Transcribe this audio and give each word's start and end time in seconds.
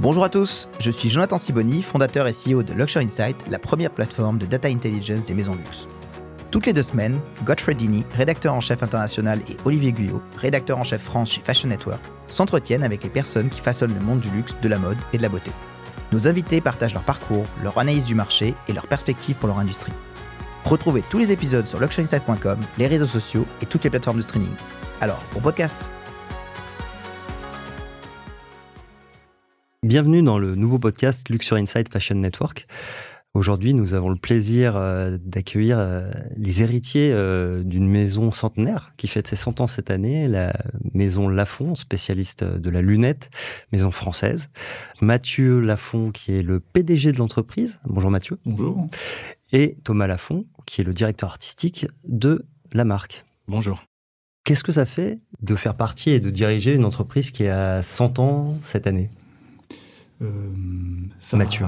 Bonjour 0.00 0.22
à 0.22 0.28
tous, 0.28 0.68
je 0.78 0.92
suis 0.92 1.08
Jonathan 1.10 1.38
Siboni, 1.38 1.82
fondateur 1.82 2.28
et 2.28 2.32
CEO 2.32 2.62
de 2.62 2.72
Luxury 2.72 3.06
Insight, 3.06 3.36
la 3.50 3.58
première 3.58 3.90
plateforme 3.90 4.38
de 4.38 4.46
data 4.46 4.68
intelligence 4.68 5.24
des 5.24 5.34
maisons 5.34 5.56
de 5.56 5.58
luxe. 5.58 5.88
Toutes 6.52 6.66
les 6.66 6.72
deux 6.72 6.84
semaines, 6.84 7.18
Godfrey 7.44 7.74
Dini, 7.74 8.04
rédacteur 8.14 8.54
en 8.54 8.60
chef 8.60 8.84
international, 8.84 9.40
et 9.50 9.56
Olivier 9.64 9.90
Guyot, 9.90 10.22
rédacteur 10.36 10.78
en 10.78 10.84
chef 10.84 11.02
France 11.02 11.32
chez 11.32 11.40
Fashion 11.42 11.68
Network, 11.68 12.00
s'entretiennent 12.28 12.84
avec 12.84 13.02
les 13.02 13.10
personnes 13.10 13.48
qui 13.48 13.58
façonnent 13.58 13.92
le 13.92 13.98
monde 13.98 14.20
du 14.20 14.30
luxe, 14.30 14.54
de 14.62 14.68
la 14.68 14.78
mode 14.78 14.98
et 15.12 15.16
de 15.16 15.22
la 15.22 15.28
beauté. 15.28 15.50
Nos 16.12 16.28
invités 16.28 16.60
partagent 16.60 16.94
leur 16.94 17.02
parcours, 17.02 17.46
leur 17.64 17.76
analyse 17.76 18.06
du 18.06 18.14
marché 18.14 18.54
et 18.68 18.72
leurs 18.72 18.86
perspectives 18.86 19.34
pour 19.34 19.48
leur 19.48 19.58
industrie. 19.58 19.92
Retrouvez 20.64 21.02
tous 21.10 21.18
les 21.18 21.32
épisodes 21.32 21.66
sur 21.66 21.80
luxuryinsight.com, 21.80 22.60
les 22.78 22.86
réseaux 22.86 23.08
sociaux 23.08 23.46
et 23.60 23.66
toutes 23.66 23.82
les 23.82 23.90
plateformes 23.90 24.18
de 24.18 24.22
streaming. 24.22 24.54
Alors, 25.00 25.18
pour 25.32 25.42
podcast 25.42 25.90
Bienvenue 29.86 30.22
dans 30.22 30.40
le 30.40 30.56
nouveau 30.56 30.80
podcast 30.80 31.28
Luxury 31.28 31.60
Insight 31.60 31.88
Fashion 31.92 32.16
Network. 32.16 32.66
Aujourd'hui, 33.32 33.74
nous 33.74 33.94
avons 33.94 34.08
le 34.08 34.16
plaisir 34.16 34.72
euh, 34.74 35.18
d'accueillir 35.20 35.76
euh, 35.78 36.10
les 36.34 36.64
héritiers 36.64 37.12
euh, 37.12 37.62
d'une 37.62 37.88
maison 37.88 38.32
centenaire 38.32 38.92
qui 38.96 39.06
fête 39.06 39.28
ses 39.28 39.36
100 39.36 39.60
ans 39.60 39.68
cette 39.68 39.92
année, 39.92 40.26
la 40.26 40.52
maison 40.94 41.28
Lafont, 41.28 41.76
spécialiste 41.76 42.42
de 42.42 42.70
la 42.70 42.82
lunette, 42.82 43.30
maison 43.70 43.92
française. 43.92 44.50
Mathieu 45.00 45.60
Lafont, 45.60 46.10
qui 46.10 46.32
est 46.32 46.42
le 46.42 46.58
PDG 46.58 47.12
de 47.12 47.18
l'entreprise. 47.18 47.78
Bonjour 47.84 48.10
Mathieu. 48.10 48.36
Bonjour. 48.46 48.88
Et 49.52 49.76
Thomas 49.84 50.08
Lafont, 50.08 50.44
qui 50.66 50.80
est 50.80 50.84
le 50.84 50.92
directeur 50.92 51.30
artistique 51.30 51.86
de 52.08 52.44
la 52.72 52.84
marque. 52.84 53.24
Bonjour. 53.46 53.84
Qu'est-ce 54.42 54.64
que 54.64 54.72
ça 54.72 54.86
fait 54.86 55.20
de 55.40 55.54
faire 55.54 55.76
partie 55.76 56.10
et 56.10 56.18
de 56.18 56.30
diriger 56.30 56.74
une 56.74 56.84
entreprise 56.84 57.30
qui 57.30 57.46
a 57.46 57.84
100 57.84 58.18
ans 58.18 58.58
cette 58.62 58.88
année? 58.88 59.08
Ça, 61.20 61.36
Mathieu. 61.36 61.66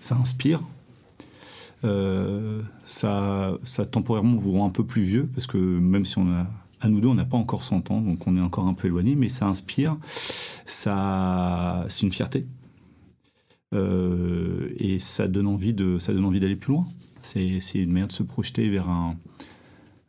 Ça 0.00 0.16
inspire. 0.16 0.62
Euh, 1.84 2.60
ça, 2.84 3.56
ça 3.62 3.86
temporairement 3.86 4.36
vous 4.36 4.52
rend 4.52 4.66
un 4.66 4.70
peu 4.70 4.84
plus 4.84 5.02
vieux 5.02 5.28
parce 5.32 5.46
que 5.46 5.58
même 5.58 6.04
si 6.04 6.18
on 6.18 6.28
a 6.32 6.46
à 6.80 6.88
nous 6.88 7.00
deux, 7.00 7.08
on 7.08 7.14
n'a 7.14 7.24
pas 7.24 7.36
encore 7.36 7.62
100 7.62 7.90
ans, 7.90 8.00
donc 8.00 8.26
on 8.26 8.36
est 8.36 8.40
encore 8.40 8.66
un 8.66 8.74
peu 8.74 8.86
éloigné, 8.86 9.16
mais 9.16 9.28
ça 9.28 9.46
inspire, 9.46 9.96
ça, 10.64 11.84
c'est 11.88 12.02
une 12.06 12.12
fierté, 12.12 12.46
euh, 13.74 14.72
et 14.76 14.98
ça 14.98 15.28
donne 15.28 15.46
envie 15.46 15.74
de, 15.74 15.98
ça 15.98 16.12
donne 16.12 16.24
envie 16.24 16.40
d'aller 16.40 16.56
plus 16.56 16.72
loin. 16.72 16.86
C'est, 17.22 17.58
une 17.74 17.92
manière 17.92 18.08
de 18.08 18.12
se 18.12 18.22
projeter 18.22 18.68
vers 18.68 18.88
un, 18.88 19.16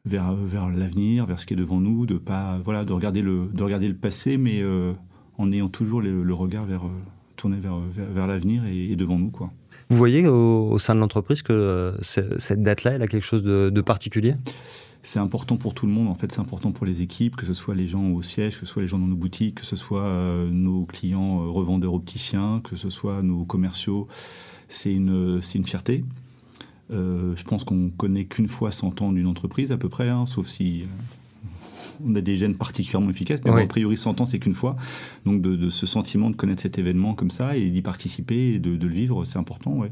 vers, 0.06 0.34
vers 0.34 0.69
l'avenir, 0.69 1.25
vers 1.25 1.39
ce 1.39 1.45
qui 1.45 1.53
est 1.53 1.58
devant 1.58 1.80
nous, 1.80 2.06
de 2.06 2.17
pas, 2.17 2.59
voilà, 2.64 2.86
de 2.86 2.94
regarder 2.94 3.22
le, 3.22 3.47
de 3.52 3.64
regarder 3.64 3.88
le 3.88 3.95
passé, 3.95 4.38
mais 4.38 4.62
euh, 4.62 4.94
en 5.38 5.52
ayant 5.52 5.69
toujours 5.69 6.02
le, 6.02 6.23
le 6.23 6.34
regard 6.34 6.66
vers, 6.66 6.86
euh, 6.86 7.02
tourné 7.40 7.58
vers, 7.58 7.78
vers, 7.78 8.09
vers 8.09 8.28
l'avenir 8.28 8.66
et, 8.66 8.92
et, 8.92 8.95
devant 8.95 9.18
nous, 9.18 9.30
quoi. 9.30 9.52
Vous 9.90 9.98
voyez 9.98 10.28
au, 10.28 10.70
au 10.70 10.80
sein 10.80 10.94
de 10.94 11.00
l'entreprise 11.00 11.42
que 11.42 11.54
euh, 11.54 11.98
cette 12.02 12.62
date-là, 12.62 12.92
elle 12.92 13.02
a 13.02 13.08
quelque 13.08 13.23
chose 13.23 13.44
de, 13.44 13.70
de 13.70 13.81
particulier? 13.81 14.36
C'est 15.02 15.20
important 15.20 15.56
pour 15.56 15.73
tout 15.73 15.88
le 15.88 15.94
monde. 15.94 16.09
En 16.09 16.16
fait, 16.16 16.31
c'est 16.31 16.42
important 16.42 16.72
pour 16.72 16.86
les 16.86 17.02
équipes, 17.02 17.36
que 17.38 17.46
ce 17.46 17.54
soit 17.54 17.73
les 17.73 17.88
gens 17.88 18.09
au 18.09 18.22
siège, 18.22 18.59
que 18.59 18.66
ce 18.66 18.66
soit 18.66 18.81
les 18.81 18.88
gens 18.88 19.00
dans 19.00 19.08
nos 19.08 19.16
boutiques, 19.16 19.56
que 19.56 19.66
ce 19.66 19.78
soit 19.78 20.04
euh, 20.04 20.50
nos 20.52 20.86
clients 20.86 21.42
euh, 21.42 21.50
revendeurs 21.50 21.94
opticiens, 21.94 22.62
que 22.64 22.76
ce 22.76 22.90
soit 22.90 23.22
nos 23.22 23.46
commerciaux. 23.46 24.08
C'est 24.68 24.94
une, 24.94 25.40
une 25.56 25.66
fierté. 25.66 26.03
Euh, 26.92 27.36
je 27.36 27.44
pense 27.44 27.64
qu'on 27.64 27.90
connaît 27.90 28.26
qu'une 28.26 28.50
fois 28.50 28.72
100 28.72 29.02
ans 29.02 29.12
d'une 29.14 29.28
entreprise 29.28 29.72
à 29.72 29.78
peu 29.78 29.90
près, 29.90 30.09
hein, 30.09 30.26
sauf 30.26 30.48
si 30.48 30.84
on 32.05 32.16
a 32.16 32.22
des 32.22 32.36
gènes 32.36 32.55
particulièrement 32.55 33.09
efficaces, 33.09 33.42
mais 33.44 33.52
oui. 33.52 33.58
bon, 33.58 33.64
a 33.64 33.67
priori 33.67 33.97
100 33.97 34.22
ans 34.22 34.25
c'est 34.25 34.39
qu'une 34.39 34.53
fois. 34.53 34.75
Donc 35.25 35.42
de, 35.42 35.55
de, 35.55 35.69
ce 35.69 35.86
sentiment 35.86 36.30
de 36.30 36.36
connaître 36.36 36.61
cet 36.61 36.78
événement 36.78 37.14
comme 37.14 37.31
ça 37.31 37.56
et 37.56 37.69
d'y 37.69 37.81
participer 37.81 38.53
et 38.53 38.59
de, 38.59 38.75
de 38.75 38.88
le 38.88 38.94
vivre, 38.94 39.25
c'est 39.25 39.39
important. 39.39 39.72
Ouais 39.72 39.91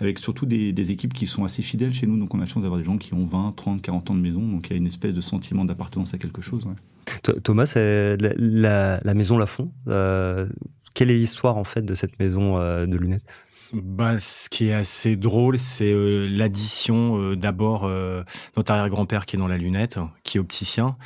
avec 0.00 0.18
surtout 0.18 0.46
des, 0.46 0.72
des, 0.72 0.90
équipes 0.90 1.12
qui 1.12 1.26
sont 1.26 1.44
assez 1.44 1.62
fidèles 1.62 1.92
chez 1.92 2.06
nous. 2.06 2.18
Donc 2.18 2.34
on 2.34 2.38
a 2.38 2.40
la 2.40 2.46
chance 2.46 2.62
d'avoir 2.62 2.78
des 2.78 2.86
gens 2.86 2.96
qui 2.96 3.12
ont 3.14 3.26
20, 3.26 3.52
30, 3.54 3.82
40 3.82 4.10
ans 4.10 4.14
de 4.14 4.20
maison. 4.20 4.40
Donc 4.40 4.68
il 4.68 4.70
y 4.70 4.74
a 4.74 4.76
une 4.76 4.86
espèce 4.86 5.12
de 5.12 5.20
sentiment 5.20 5.64
d'appartenance 5.64 6.14
à 6.14 6.18
quelque 6.18 6.40
chose. 6.40 6.66
Ouais. 6.66 7.34
Thomas, 7.42 7.66
c'est 7.66 8.16
la, 8.16 8.32
la, 8.36 9.00
la, 9.04 9.14
maison 9.14 9.36
Lafont. 9.36 9.70
Euh, 9.88 10.46
quelle 10.94 11.10
est 11.10 11.18
l'histoire 11.18 11.56
en 11.56 11.64
fait 11.64 11.82
de 11.82 11.94
cette 11.94 12.18
maison 12.18 12.58
euh, 12.58 12.86
de 12.86 12.96
lunettes? 12.96 13.24
Bah, 13.72 14.18
ce 14.18 14.48
qui 14.48 14.68
est 14.68 14.72
assez 14.72 15.16
drôle, 15.16 15.58
c'est 15.58 15.92
euh, 15.92 16.26
l'addition 16.28 17.20
euh, 17.20 17.36
d'abord 17.36 17.84
euh, 17.84 18.22
notre 18.56 18.72
arrière-grand-père 18.72 19.26
qui 19.26 19.36
est 19.36 19.38
dans 19.38 19.48
la 19.48 19.58
lunette, 19.58 19.98
qui 20.24 20.38
est 20.38 20.40
opticien, 20.40 20.96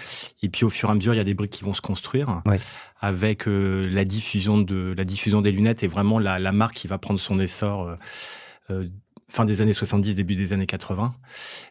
et 0.43 0.49
puis 0.49 0.65
au 0.65 0.71
fur 0.71 0.89
et 0.89 0.93
à 0.93 0.95
mesure, 0.95 1.15
il 1.15 1.19
y 1.19 1.21
a 1.21 1.25
des 1.25 1.35
briques 1.35 1.53
qui 1.53 1.65
vont 1.65 1.75
se 1.75 1.81
construire 1.81 2.43
ouais. 2.47 2.59
avec 3.01 3.49
euh, 3.49 3.89
la 3.91 4.05
diffusion 4.05 4.59
de 4.59 4.95
la 4.97 5.05
diffusion 5.05 5.43
des 5.43 5.53
lunettes 5.53 5.83
et 5.83 5.89
vraiment 5.89 6.19
la, 6.19 6.39
la 6.39 6.53
marque 6.53 6.75
qui 6.75 6.89
va 6.89 6.99
prendre 6.99 7.21
son 7.21 7.39
essor 7.39 7.97
euh, 8.71 8.89
fin 9.29 9.45
des 9.45 9.63
années 9.63 9.73
70, 9.73 10.15
début 10.15 10.35
des 10.35 10.53
années 10.53 10.67
80, 10.67 11.15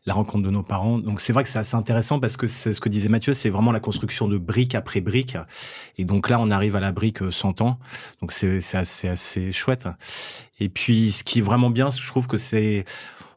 la 0.06 0.14
rencontre 0.14 0.44
de 0.44 0.50
nos 0.50 0.64
parents. 0.64 0.97
Donc 0.97 1.22
c'est 1.22 1.34
vrai 1.34 1.44
que 1.44 1.50
c'est 1.50 1.59
assez 1.59 1.75
intéressant 1.75 2.19
parce 2.19 2.38
que 2.38 2.47
c'est 2.47 2.74
ce 2.74 2.81
que 2.81 2.90
disait 2.90 3.09
Mathieu, 3.09 3.34
c'est 3.34 3.50
vraiment 3.50 3.72
la 3.72 3.80
construction 3.80 4.28
de 4.28 4.38
brique 4.38 4.75
après 4.75 5.02
brique. 5.02 5.38
Et 5.97 6.06
donc 6.06 6.30
là, 6.30 6.40
on 6.40 6.52
arrive 6.52 6.75
à 6.75 6.80
la 6.80 6.92
brique 6.92 7.19
100 7.31 7.62
ans. 7.62 7.80
Donc 8.22 8.31
c'est 8.31 8.59
assez, 8.74 9.08
assez 9.08 9.52
chouette. 9.52 9.88
Et 10.59 10.69
puis 10.69 11.12
ce 11.12 11.24
qui 11.24 11.40
est 11.40 11.44
vraiment 11.44 11.69
bien, 11.69 11.90
je 11.92 12.06
trouve 12.08 12.28
que 12.28 12.38
c'est 12.38 12.86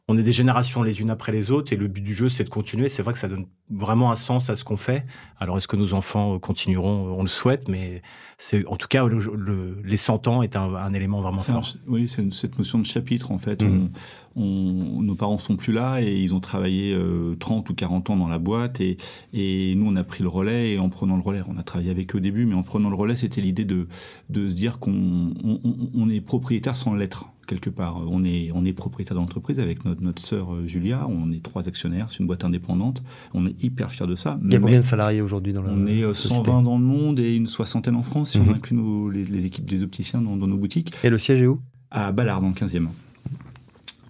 on 0.09 0.17
est 0.17 0.23
des 0.23 0.31
générations 0.31 0.83
les 0.83 1.01
unes 1.01 1.09
après 1.09 1.33
les 1.33 1.51
autres 1.51 1.73
et 1.73 1.75
le 1.75 1.87
but 1.87 2.01
du 2.01 2.13
jeu 2.13 2.29
c'est 2.29 2.45
de 2.45 2.49
continuer. 2.49 2.87
C'est 2.87 3.03
vrai 3.03 3.11
que 3.11 3.19
ça 3.19 3.27
donne 3.27 3.45
vraiment 3.69 4.09
un 4.09 4.15
sens 4.15 4.49
à 4.49 4.55
ce 4.55 4.63
qu'on 4.63 4.77
fait. 4.77 5.05
Alors 5.37 5.57
est-ce 5.57 5.67
que 5.67 5.75
nos 5.75 5.93
enfants 5.93 6.39
continueront? 6.39 7.13
On 7.17 7.23
le 7.23 7.27
souhaite, 7.27 7.67
mais 7.67 8.01
c'est 8.37 8.65
en 8.67 8.77
tout 8.77 8.87
cas 8.87 9.05
le, 9.05 9.19
le, 9.35 9.81
les 9.83 9.97
100 9.97 10.29
ans 10.29 10.41
est 10.43 10.55
un, 10.55 10.75
un 10.75 10.93
élément 10.93 11.21
vraiment 11.21 11.39
fort. 11.39 11.57
Un, 11.57 11.91
oui, 11.91 12.07
c'est 12.07 12.33
cette 12.33 12.57
notion 12.57 12.79
de 12.79 12.85
chapitre 12.85 13.31
en 13.31 13.37
fait. 13.37 13.61
Mmh. 13.61 13.89
On, 14.37 14.41
on, 14.41 15.01
nos 15.01 15.15
parents 15.15 15.39
sont 15.39 15.57
plus 15.57 15.73
là 15.73 15.99
et 15.99 16.15
ils 16.15 16.33
ont 16.33 16.39
travaillé 16.39 16.93
euh, 16.93 17.35
30 17.37 17.69
ou 17.69 17.73
40 17.73 18.09
ans 18.09 18.15
dans 18.15 18.29
la 18.29 18.39
boîte 18.39 18.79
et, 18.79 18.97
et, 19.33 19.75
nous 19.75 19.87
on 19.87 19.95
a 19.97 20.05
pris 20.05 20.23
le 20.23 20.29
relais 20.29 20.71
et 20.71 20.79
en 20.79 20.87
prenant 20.87 21.17
le 21.17 21.21
relais, 21.21 21.41
on 21.49 21.57
a 21.57 21.63
travaillé 21.63 21.91
avec 21.91 22.15
eux 22.15 22.19
au 22.19 22.21
début, 22.21 22.45
mais 22.45 22.55
en 22.55 22.63
prenant 22.63 22.89
le 22.89 22.95
relais, 22.95 23.17
c'était 23.17 23.41
l'idée 23.41 23.65
de, 23.65 23.89
de 24.29 24.47
se 24.47 24.53
dire 24.53 24.79
qu'on 24.79 25.33
on, 25.43 25.59
on 25.93 26.09
est 26.09 26.21
propriétaire 26.21 26.75
sans 26.75 26.93
l'être 26.93 27.25
quelque 27.47 27.69
part. 27.69 28.01
On 28.07 28.23
est, 28.23 28.51
on 28.53 28.65
est 28.65 28.73
propriétaire 28.73 29.15
de 29.15 29.21
l'entreprise 29.21 29.59
avec 29.59 29.85
notre, 29.85 30.03
notre 30.03 30.21
sœur 30.21 30.49
Julia. 30.65 31.07
On 31.09 31.31
est 31.31 31.41
trois 31.41 31.67
actionnaires. 31.67 32.07
C'est 32.09 32.19
une 32.19 32.27
boîte 32.27 32.43
indépendante. 32.43 33.01
On 33.33 33.47
est 33.47 33.63
hyper 33.63 33.89
fiers 33.89 34.05
de 34.05 34.15
ça. 34.15 34.39
Il 34.43 34.53
y 34.53 34.55
a 34.55 34.59
combien 34.59 34.79
de 34.79 34.85
salariés 34.85 35.21
aujourd'hui 35.21 35.53
dans 35.53 35.63
la 35.63 35.71
On 35.71 35.87
est 35.87 36.01
120 36.01 36.13
société. 36.13 36.51
dans 36.51 36.77
le 36.77 36.83
monde 36.83 37.19
et 37.19 37.35
une 37.35 37.47
soixantaine 37.47 37.95
en 37.95 38.03
France, 38.03 38.31
si 38.31 38.37
on 38.37 38.51
inclut 38.51 38.75
nos, 38.75 39.09
les, 39.09 39.23
les, 39.25 39.45
équipes 39.45 39.69
des 39.69 39.81
opticiens 39.81 40.21
dans, 40.21 40.35
dans, 40.35 40.47
nos 40.47 40.57
boutiques. 40.57 40.93
Et 41.03 41.09
le 41.09 41.17
siège 41.17 41.41
est 41.41 41.47
où? 41.47 41.59
À 41.89 42.11
Ballard, 42.11 42.41
dans 42.41 42.49
le 42.49 42.53
15e. 42.53 42.87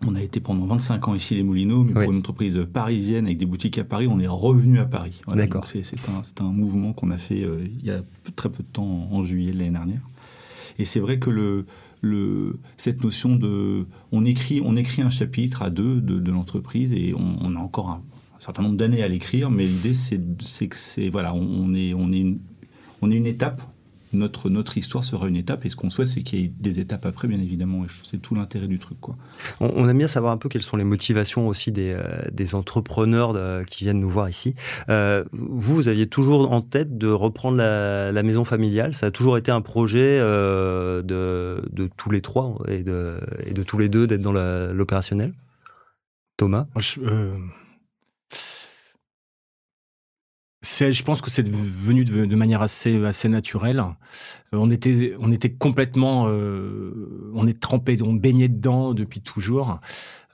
On 0.06 0.16
a 0.16 0.22
été 0.22 0.40
pendant 0.40 0.66
25 0.66 1.08
ans 1.08 1.16
ici 1.16 1.36
les 1.36 1.44
Moulineaux, 1.44 1.84
mais 1.84 1.94
oui. 1.94 2.03
pour 2.03 2.12
une 2.12 2.20
entreprise 2.20 2.68
parisienne 2.72 3.26
avec 3.26 3.38
des 3.38 3.46
boutiques 3.46 3.78
à 3.80 3.84
Paris, 3.84 4.08
on 4.08 4.20
est 4.20 4.28
revenu 4.28 4.80
à 4.80 4.86
Paris. 4.86 5.22
Voilà, 5.26 5.44
D'accord. 5.44 5.66
C'est 5.66 5.84
un, 6.42 6.46
un, 6.46 6.52
mouvement 6.52 6.94
qu'on 6.94 7.09
a 7.09 7.18
fait 7.18 7.44
euh, 7.44 7.68
il 7.80 7.86
y 7.86 7.92
a 7.92 8.02
très 8.36 8.50
peu 8.50 8.64
de 8.64 8.68
temps, 8.68 9.09
en 9.12 9.24
juillet 9.24 9.52
de 9.52 9.58
l'année 9.58 9.72
dernière. 9.72 10.02
Et 10.80 10.86
c'est 10.86 11.00
vrai 11.00 11.18
que 11.18 11.31
le, 11.31 11.66
cette 12.78 13.03
notion 13.03 13.35
de 13.35 13.88
on 14.12 14.25
écrit 14.25 14.62
on 14.63 14.75
écrit 14.75 15.02
un 15.02 15.09
chapitre 15.09 15.62
à 15.62 15.69
deux 15.69 16.00
de, 16.02 16.31
l'entreprise 16.31 16.94
et 16.94 17.13
on, 17.16 17.56
a 17.56 17.59
encore 17.59 17.90
un, 17.90 18.03
certain 18.40 18.63
nombre 18.63 18.78
d'années 18.78 19.03
à 19.03 19.08
l'écrire 19.08 19.50
mais 19.50 19.66
l'idée 19.66 19.94
c'est 19.94 20.19
que 20.68 20.75
c'est 20.75 21.09
voilà 21.09 21.34
on 21.34 21.74
est 21.74 21.94
on 21.94 22.12
est 22.12 22.38
on 23.02 23.12
est 23.12 23.16
une 23.16 23.28
étape 23.28 23.62
notre, 24.13 24.50
notre 24.50 24.78
histoire 24.78 25.03
sera 25.03 25.28
une 25.28 25.35
étape 25.35 25.66
et 25.66 25.69
ce 25.69 25.75
qu'on 25.75 25.90
souhaite 25.90 26.07
c'est 26.07 26.22
qu'il 26.22 26.40
y 26.40 26.44
ait 26.45 26.51
des 26.59 26.79
étapes 26.79 27.06
après 27.06 27.28
bien 27.28 27.40
évidemment 27.40 27.84
et 27.84 27.88
c'est 28.03 28.22
tout 28.22 28.35
l'intérêt 28.35 28.68
du 28.68 28.79
truc 28.79 29.00
quoi. 29.00 29.16
On, 29.59 29.72
on, 29.75 29.90
aime 29.90 29.97
bien 29.97 30.07
savoir 30.07 30.34
un 30.34 30.38
peu 30.38 30.50
quelles 30.50 30.63
sont 30.63 30.78
les 30.78 30.84
motivations 30.84 31.47
aussi 31.47 31.72
des, 31.72 31.94
euh, 31.94 32.03
des 32.31 32.56
entrepreneurs 32.56 33.34
de, 33.34 33.63
qui 33.66 33.84
viennent 33.84 34.00
nous 34.00 34.09
voir 34.09 34.29
ici. 34.29 34.56
Euh, 34.90 35.23
vous, 35.31 35.75
vous 35.75 35.88
aviez 35.88 36.07
toujours 36.07 36.51
en 36.51 36.62
tête 36.62 36.97
de 36.97 37.07
reprendre 37.07 37.57
la, 37.57 38.12
la, 38.12 38.23
maison 38.23 38.46
familiale, 38.46 38.94
ça 38.94 39.07
a 39.07 39.12
toujours 39.12 39.38
été 39.38 39.52
un 39.52 39.61
projet 39.61 40.20
euh, 40.20 41.02
de, 41.02 41.64
de, 41.72 41.90
tous 41.97 42.11
les 42.11 42.22
trois 42.22 42.58
et 42.67 42.84
de, 42.84 43.20
et 43.46 43.53
de 43.53 43.64
tous 43.64 43.78
les 43.78 43.90
deux 43.90 44.08
d'être 44.08 44.22
dans 44.22 44.34
l'opérationnel? 44.34 45.34
Thomas? 46.37 46.67
Je, 46.78 47.02
euh, 47.02 47.35
je 50.64 51.04
pense 51.04 51.22
que 51.22 51.30
c'est 51.30 51.48
venu 51.48 52.04
de, 52.04 52.26
de, 52.26 52.36
manière 52.36 52.62
assez, 52.62 53.04
assez 53.06 53.30
naturelle. 53.30 53.80
Euh, 54.54 54.58
on, 54.58 54.70
était, 54.72 55.16
on 55.20 55.32
était 55.32 55.52
complètement. 55.52 56.26
Euh, 56.28 57.32
on 57.34 57.48
est 57.48 57.59
trempé, 57.59 57.98
on 58.02 58.14
baignait 58.14 58.48
dedans 58.50 58.94
depuis 58.94 59.22
toujours. 59.22 59.80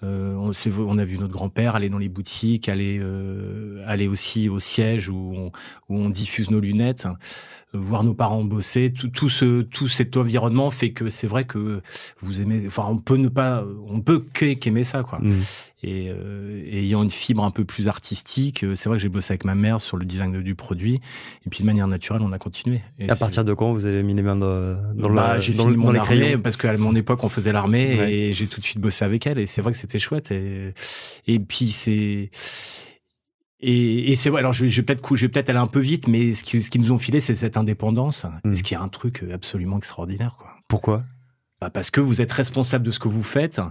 Euh, 0.04 0.36
on, 0.36 0.52
on, 0.82 0.98
a 0.98 1.06
vu 1.06 1.18
notre 1.18 1.32
grand-père 1.32 1.76
aller 1.76 1.90
dans 1.90 1.98
les 1.98 2.10
boutiques, 2.10 2.68
aller, 2.68 3.00
euh, 3.02 3.84
aller 3.88 4.08
aussi 4.08 4.50
au 4.50 4.60
siège 4.60 5.08
où 5.08 5.34
on, 5.36 5.52
où 5.88 5.98
on 5.98 6.10
diffuse 6.10 6.52
nos 6.52 6.60
lunettes. 6.60 7.08
voir 7.72 8.04
nos 8.04 8.14
parents 8.14 8.44
bosser, 8.44 8.92
tout, 8.92 9.08
tout, 9.08 9.30
ce, 9.30 9.62
tout 9.62 9.88
cet 9.88 10.18
environnement 10.18 10.70
fait 10.72 10.92
que 10.92 11.10
c'est 11.10 11.28
vrai 11.28 11.46
que 11.46 11.82
vous 12.20 12.42
aimez, 12.42 12.64
enfin, 12.68 12.86
on 12.90 12.98
peut 12.98 13.16
ne 13.16 13.30
pas, 13.30 13.64
on 13.88 14.02
peut 14.02 14.20
qu'aimer 14.34 14.84
ça, 14.84 15.04
quoi. 15.04 15.20
Mm. 15.20 15.40
Et 15.86 16.08
euh, 16.10 16.64
ayant 16.72 17.04
une 17.04 17.10
fibre 17.10 17.44
un 17.44 17.50
peu 17.52 17.66
plus 17.66 17.90
artistique, 17.90 18.64
euh, 18.64 18.74
c'est 18.76 18.88
vrai 18.88 18.98
que 18.98 19.02
j'ai 19.04 19.10
bossé 19.10 19.34
avec 19.34 19.44
ma 19.44 19.54
mère 19.54 19.82
sur 19.82 19.98
le 19.98 20.06
design 20.06 20.42
du 20.42 20.56
produit. 20.56 21.02
Et 21.46 21.50
puis 21.50 21.60
de 21.62 21.66
manière 21.66 21.88
naturelle, 21.88 22.22
on 22.24 22.32
a 22.32 22.40
continué. 22.40 22.82
Et 23.00 23.10
À 23.10 23.16
partir 23.18 23.44
de 23.44 23.54
quand 23.54 23.74
vous 23.74 23.86
avez 23.86 24.02
mis 24.02 24.14
les 24.14 24.22
mains 24.22 24.38
dans, 24.38 24.76
dans, 24.94 25.10
bah, 25.14 25.34
le, 25.36 25.40
j'ai 25.42 25.54
dans, 25.54 25.64
fini 25.64 25.74
le- 25.76 25.80
mon 25.80 25.86
dans 25.88 25.92
les 25.92 26.00
armée 26.00 26.20
crayons 26.22 26.40
parce 26.42 26.56
qu'à 26.58 26.78
mon 26.78 26.96
époque 26.96 27.24
on 27.24 27.30
faisait 27.30 27.52
l'armée 27.52 27.98
Ouais. 28.00 28.14
et 28.14 28.34
j'ai 28.34 28.48
tout 28.48 28.62
de 28.62 28.66
suite 28.66 28.80
bossé 28.80 29.04
avec 29.04 29.28
elle 29.28 29.40
et 29.40 29.46
c'est 29.46 29.62
vrai 29.62 29.72
que 29.74 29.78
c'était 29.78 30.00
chouette 30.00 30.32
et, 30.32 30.74
et 31.28 31.40
puis 31.40 31.68
c'est 31.72 32.30
et, 33.60 34.12
et 34.12 34.16
c'est 34.16 34.36
alors 34.36 34.54
je, 34.54 34.68
je 34.68 34.76
vais 34.78 34.84
peut-être 34.86 35.02
cou- 35.02 35.16
je 35.16 35.26
vais 35.26 35.30
peut-être 35.30 35.50
aller 35.50 35.60
un 35.60 35.68
peu 35.68 35.80
vite 35.80 36.08
mais 36.08 36.34
ce 36.34 36.44
qui, 36.44 36.62
ce 36.62 36.70
qui 36.70 36.80
nous 36.80 36.92
ont 36.92 36.98
filé 36.98 37.20
c'est 37.20 37.36
cette 37.36 37.58
indépendance 37.58 38.26
Mm. 38.44 38.54
et 38.54 38.56
ce 38.56 38.64
qui 38.64 38.74
est 38.74 38.78
un 38.78 38.88
truc 38.90 39.24
absolument 39.34 39.78
extraordinaire 39.78 40.36
quoi. 40.38 40.48
Pourquoi? 40.68 41.04
Bah, 41.64 41.70
parce 41.70 41.92
que 41.92 42.02
vous 42.02 42.22
êtes 42.22 42.34
responsable 42.34 42.86
de 42.86 42.92
ce 42.92 43.00
que 43.00 43.08
vous 43.08 43.24
faites, 43.24 43.62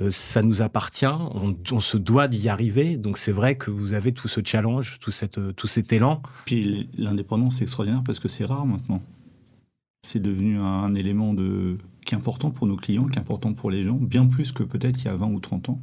euh, 0.00 0.12
ça 0.12 0.40
nous 0.40 0.62
appartient, 0.62 1.04
on, 1.04 1.56
on 1.72 1.80
se 1.80 1.96
doit 1.96 2.28
d'y 2.28 2.48
arriver. 2.48 2.96
Donc 2.96 3.18
c'est 3.18 3.32
vrai 3.32 3.56
que 3.56 3.72
vous 3.72 3.92
avez 3.92 4.12
tout 4.12 4.28
ce 4.28 4.40
challenge, 4.44 5.00
tout, 5.00 5.10
cette, 5.10 5.38
euh, 5.38 5.50
tout 5.52 5.66
cet 5.66 5.92
élan. 5.92 6.22
Puis 6.44 6.88
l'indépendance, 6.96 7.56
c'est 7.56 7.64
extraordinaire 7.64 8.04
parce 8.06 8.20
que 8.20 8.28
c'est 8.28 8.44
rare 8.44 8.66
maintenant. 8.66 9.02
C'est 10.06 10.22
devenu 10.22 10.58
un 10.60 10.94
élément 10.94 11.34
de... 11.34 11.78
qui 12.06 12.14
est 12.14 12.16
important 12.18 12.52
pour 12.52 12.68
nos 12.68 12.76
clients, 12.76 13.06
qui 13.06 13.18
est 13.18 13.20
important 13.20 13.52
pour 13.52 13.72
les 13.72 13.82
gens, 13.82 13.96
bien 13.96 14.26
plus 14.26 14.52
que 14.52 14.62
peut-être 14.62 15.00
il 15.02 15.06
y 15.06 15.08
a 15.08 15.16
20 15.16 15.26
ou 15.26 15.40
30 15.40 15.70
ans. 15.70 15.80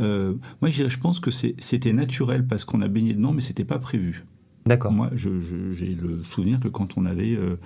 Euh, 0.00 0.32
moi, 0.62 0.70
je 0.70 0.76
dirais- 0.76 0.88
je 0.88 0.98
pense 0.98 1.20
que 1.20 1.30
c'était 1.30 1.92
naturel 1.92 2.46
parce 2.46 2.64
qu'on 2.64 2.80
a 2.80 2.88
baigné 2.88 3.12
dedans, 3.12 3.32
mais 3.32 3.42
c'était 3.42 3.66
pas 3.66 3.78
prévu. 3.78 4.24
D'accord. 4.64 4.90
Moi, 4.90 5.10
j'ai 5.14 5.94
le 6.00 6.24
souvenir 6.24 6.60
que 6.60 6.68
quand 6.68 6.96
on 6.96 7.04
avait 7.04 7.34
euh, 7.36 7.56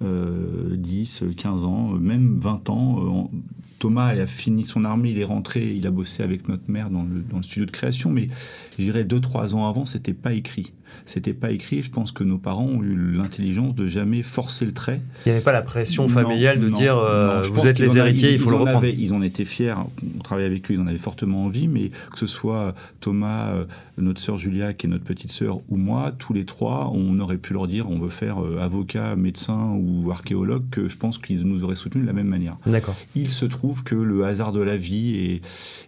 10, 0.00 1.24
15 1.36 1.64
ans, 1.64 1.94
euh, 1.94 1.98
même 1.98 2.38
20 2.38 2.70
ans, 2.70 3.28
euh, 3.32 3.38
Thomas 3.78 4.08
a 4.08 4.26
fini 4.26 4.64
son 4.64 4.84
armée, 4.84 5.10
il 5.10 5.18
est 5.18 5.24
rentré, 5.24 5.74
il 5.74 5.86
a 5.86 5.90
bossé 5.90 6.22
avec 6.22 6.48
notre 6.48 6.70
mère 6.70 6.90
dans 6.90 7.02
le, 7.02 7.20
dans 7.20 7.38
le 7.38 7.42
studio 7.42 7.66
de 7.66 7.70
création, 7.70 8.10
mais 8.10 8.28
je 8.72 8.82
dirais 8.82 9.04
2-3 9.04 9.54
ans 9.54 9.68
avant, 9.68 9.84
c'était 9.84 10.14
pas 10.14 10.32
écrit. 10.32 10.72
C'était 11.04 11.32
pas 11.34 11.50
écrit, 11.50 11.82
je 11.82 11.90
pense 11.90 12.12
que 12.12 12.24
nos 12.24 12.38
parents 12.38 12.64
ont 12.66 12.82
eu 12.82 12.96
l'intelligence 13.16 13.74
de 13.74 13.86
jamais 13.86 14.22
forcer 14.22 14.64
le 14.64 14.72
trait. 14.72 15.00
Il 15.24 15.28
n'y 15.28 15.32
avait 15.36 15.44
pas 15.44 15.52
la 15.52 15.62
pression 15.62 16.04
Non, 16.04 16.08
familiale 16.08 16.60
de 16.60 16.68
non, 16.68 16.76
dire 16.78 16.96
euh, 16.98 17.42
non, 17.42 17.52
vous 17.52 17.66
êtes 17.66 17.78
les 17.78 17.96
héritiers, 17.98 18.32
il 18.34 18.38
faut 18.40 18.50
le 18.50 18.56
en 18.56 18.60
reprendre. 18.60 18.78
avaient- 18.78 18.94
ils 18.96 19.12
en 19.14 19.22
étaient 19.22 19.44
fiers. 19.44 19.74
On 20.16 20.22
travaillait 20.22 20.48
avec 20.48 20.70
eux, 20.70 20.74
ils 20.74 20.80
en 20.80 20.86
avaient 20.86 20.98
fortement 20.98 21.44
envie, 21.44 21.68
mais 21.68 21.90
que 22.12 22.18
ce 22.18 22.26
soit 22.26 22.74
Thomas, 23.00 23.52
euh, 23.52 23.64
notre 23.98 24.20
sœur 24.20 24.36
Julia, 24.38 24.72
qui 24.74 24.86
est 24.86 24.90
notre 24.90 25.04
petite 25.04 25.30
sœur, 25.30 25.60
ou 25.68 25.76
moi, 25.76 26.12
tous 26.18 26.32
les 26.32 26.44
trois, 26.44 26.90
on 26.94 27.18
aurait 27.20 27.38
pu 27.38 27.52
leur 27.52 27.66
dire 27.66 27.88
on 27.90 27.98
veut 27.98 28.08
faire 28.08 28.42
euh, 28.42 28.58
avocat, 28.60 29.16
médecin 29.16 29.72
ou 29.78 30.10
archéologue, 30.10 30.64
que 30.70 30.88
je 30.88 30.96
pense 30.96 31.18
qu'ils 31.18 31.42
nous 31.42 31.62
auraient 31.64 31.74
soutenus 31.76 32.04
de 32.04 32.08
la 32.08 32.12
même 32.14 32.26
manière. 32.28 32.56
D'accord. 32.66 32.96
Il 33.14 33.30
se 33.30 33.46
trouve 33.46 33.84
que 33.84 33.94
le 33.94 34.24
hasard 34.24 34.52
de 34.52 34.60
la 34.60 34.76
vie 34.76 35.40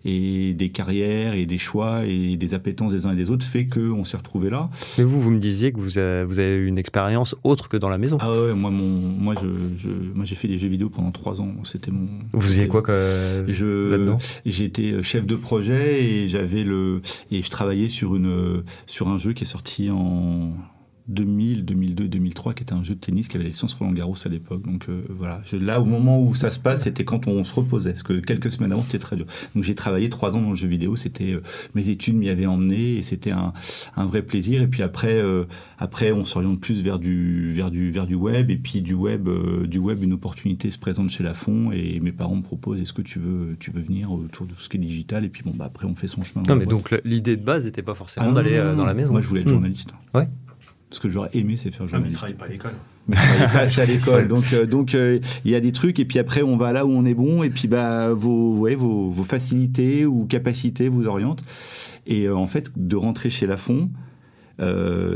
et, 0.04 0.50
et 0.50 0.54
des 0.54 0.68
carrières 0.70 1.34
et 1.34 1.46
des 1.46 1.58
choix 1.58 2.04
et 2.06 2.36
des 2.36 2.54
appétences 2.54 2.92
des 2.92 3.06
uns 3.06 3.12
et 3.12 3.16
des 3.16 3.30
autres 3.30 3.44
fait 3.44 3.66
qu'on 3.66 4.04
s'est 4.04 4.16
retrouvés 4.16 4.50
là. 4.50 4.70
Mais 4.96 5.04
vous, 5.04 5.20
vous 5.20 5.30
me 5.30 5.38
disiez 5.38 5.72
que 5.72 5.78
vous 5.78 5.98
avez, 5.98 6.24
vous 6.24 6.38
avez 6.38 6.54
eu 6.56 6.66
une 6.66 6.78
expérience 6.78 7.34
autre 7.44 7.68
que 7.68 7.76
dans 7.76 7.88
la 7.88 7.98
maison. 7.98 8.16
Ah 8.20 8.32
ouais, 8.32 8.54
moi, 8.54 8.70
mon, 8.70 8.84
moi, 8.84 9.34
je, 9.42 9.48
je- 9.76 9.88
moi, 10.14 10.24
j'ai 10.24 10.34
fait 10.34 10.48
des 10.48 10.58
jeux 10.58 10.68
vidéo 10.68 10.88
pendant 10.88 11.10
trois 11.10 11.40
ans. 11.40 11.52
C'était 11.64 11.90
mon. 11.90 12.06
vous 12.32 12.40
faisiez 12.40 12.68
quoi 12.68 12.82
que, 12.82 13.44
Je, 13.48 13.90
là-dedans? 13.90 14.18
J'étais 14.46 15.02
chef 15.02 15.26
de 15.26 15.34
projet 15.34 16.02
et 16.02 16.28
j'avais 16.28 16.64
le 16.64 17.02
et 17.30 17.42
je 17.42 17.50
travaillais 17.50 17.88
sur 17.88 18.14
une 18.16 18.62
sur 18.86 19.08
un 19.08 19.18
jeu 19.18 19.32
qui 19.32 19.42
est 19.44 19.46
sorti 19.46 19.90
en 19.90 20.52
2000, 21.08 21.64
2002, 21.64 22.08
2003, 22.08 22.54
qui 22.54 22.62
était 22.62 22.72
un 22.74 22.82
jeu 22.82 22.94
de 22.94 23.00
tennis 23.00 23.28
qui 23.28 23.36
avait 23.36 23.44
la 23.44 23.50
licence 23.50 23.74
Roland 23.74 23.92
Garros 23.92 24.14
à 24.24 24.28
l'époque. 24.28 24.62
Donc 24.64 24.86
euh, 24.88 25.02
voilà, 25.08 25.40
Je- 25.44 25.56
là 25.56 25.80
au 25.80 25.84
moment 25.84 26.22
où 26.22 26.34
ça 26.34 26.50
se 26.50 26.58
passe, 26.58 26.82
c'était 26.82 27.04
quand 27.04 27.26
on 27.26 27.42
se 27.42 27.54
reposait, 27.54 27.90
parce 27.92 28.02
que 28.02 28.14
quelques 28.20 28.50
semaines 28.50 28.72
avant 28.72 28.82
c'était 28.82 28.98
très 28.98 29.16
dur. 29.16 29.26
Donc 29.54 29.64
j'ai 29.64 29.74
travaillé 29.74 30.08
trois 30.08 30.36
ans 30.36 30.42
dans 30.42 30.50
le 30.50 30.56
jeu 30.56 30.68
vidéo. 30.68 30.96
C'était 30.96 31.32
euh, 31.32 31.42
mes 31.74 31.88
études 31.88 32.14
m'y 32.16 32.28
avaient 32.28 32.46
emmené 32.46 32.96
et 32.96 33.02
c'était 33.02 33.30
un, 33.30 33.52
un 33.96 34.06
vrai 34.06 34.22
plaisir. 34.22 34.62
Et 34.62 34.66
puis 34.68 34.82
après, 34.82 35.14
euh, 35.22 35.44
après 35.78 36.12
on 36.12 36.24
s'oriente 36.24 36.60
plus 36.60 36.82
vers 36.82 36.98
du 36.98 37.52
vers 37.52 37.70
du 37.70 37.90
vers 37.90 38.06
du 38.06 38.14
web 38.14 38.50
et 38.50 38.56
puis 38.56 38.80
du 38.82 38.94
web 38.94 39.28
du 39.66 39.78
web 39.78 40.02
une 40.02 40.12
opportunité 40.12 40.70
se 40.70 40.78
présente 40.78 41.10
chez 41.10 41.22
Lafon 41.24 41.72
et 41.72 42.00
mes 42.00 42.12
parents 42.12 42.36
me 42.36 42.42
proposent 42.42 42.80
est-ce 42.80 42.92
que 42.92 43.02
tu 43.02 43.18
veux 43.18 43.56
tu 43.58 43.70
veux 43.70 43.80
venir 43.82 44.12
autour 44.12 44.46
de 44.46 44.52
tout 44.52 44.60
ce 44.60 44.68
qui 44.68 44.76
est 44.76 44.80
digital? 44.80 45.24
Et 45.24 45.28
puis 45.28 45.42
bon 45.44 45.52
bah 45.56 45.64
après 45.66 45.86
on 45.86 45.94
fait 45.94 46.08
son 46.08 46.22
chemin. 46.22 46.42
Non, 46.48 46.56
mais 46.56 46.66
donc 46.66 46.94
l'idée 47.04 47.36
de 47.36 47.42
base 47.44 47.64
n'était 47.64 47.82
pas 47.82 47.94
forcément 47.94 48.26
Ah 48.30 48.32
d'aller 48.34 48.56
dans 48.76 48.84
la 48.84 48.94
maison. 48.94 49.12
Moi, 49.12 49.20
je 49.22 49.26
voulais 49.28 49.40
être 49.40 49.46
Hmm. 49.48 49.52
journaliste. 49.54 49.92
Ouais. 50.14 50.28
Ce 50.90 51.00
que 51.00 51.08
j'aurais 51.10 51.30
aimé, 51.34 51.56
c'est 51.56 51.70
faire 51.70 51.82
Ah, 51.82 51.84
mais 51.84 52.08
journaliste. 52.08 52.16
travaille 52.18 52.34
pas 52.36 52.44
à 52.46 52.48
l'école. 52.48 52.72
Mais 53.08 53.16
pas 53.52 53.80
à 53.80 53.84
l'école. 53.84 54.28
Donc, 54.28 54.44
euh, 54.52 54.66
donc, 54.66 54.94
euh, 54.94 55.18
il 55.44 55.50
y 55.50 55.54
a 55.54 55.60
des 55.60 55.72
trucs, 55.72 55.98
et 56.00 56.04
puis 56.04 56.18
après, 56.18 56.42
on 56.42 56.56
va 56.56 56.72
là 56.72 56.86
où 56.86 56.90
on 56.90 57.04
est 57.04 57.14
bon, 57.14 57.42
et 57.42 57.50
puis 57.50 57.68
bah, 57.68 58.12
vos, 58.12 58.58
ouais, 58.58 58.74
vos, 58.74 59.10
vos 59.10 59.22
facilités 59.22 60.06
ou 60.06 60.24
capacités 60.26 60.88
vous 60.88 61.06
orientent. 61.06 61.44
Et 62.06 62.24
euh, 62.26 62.36
en 62.36 62.46
fait, 62.46 62.70
de 62.76 62.96
rentrer 62.96 63.28
chez 63.30 63.46
Lafon, 63.46 63.90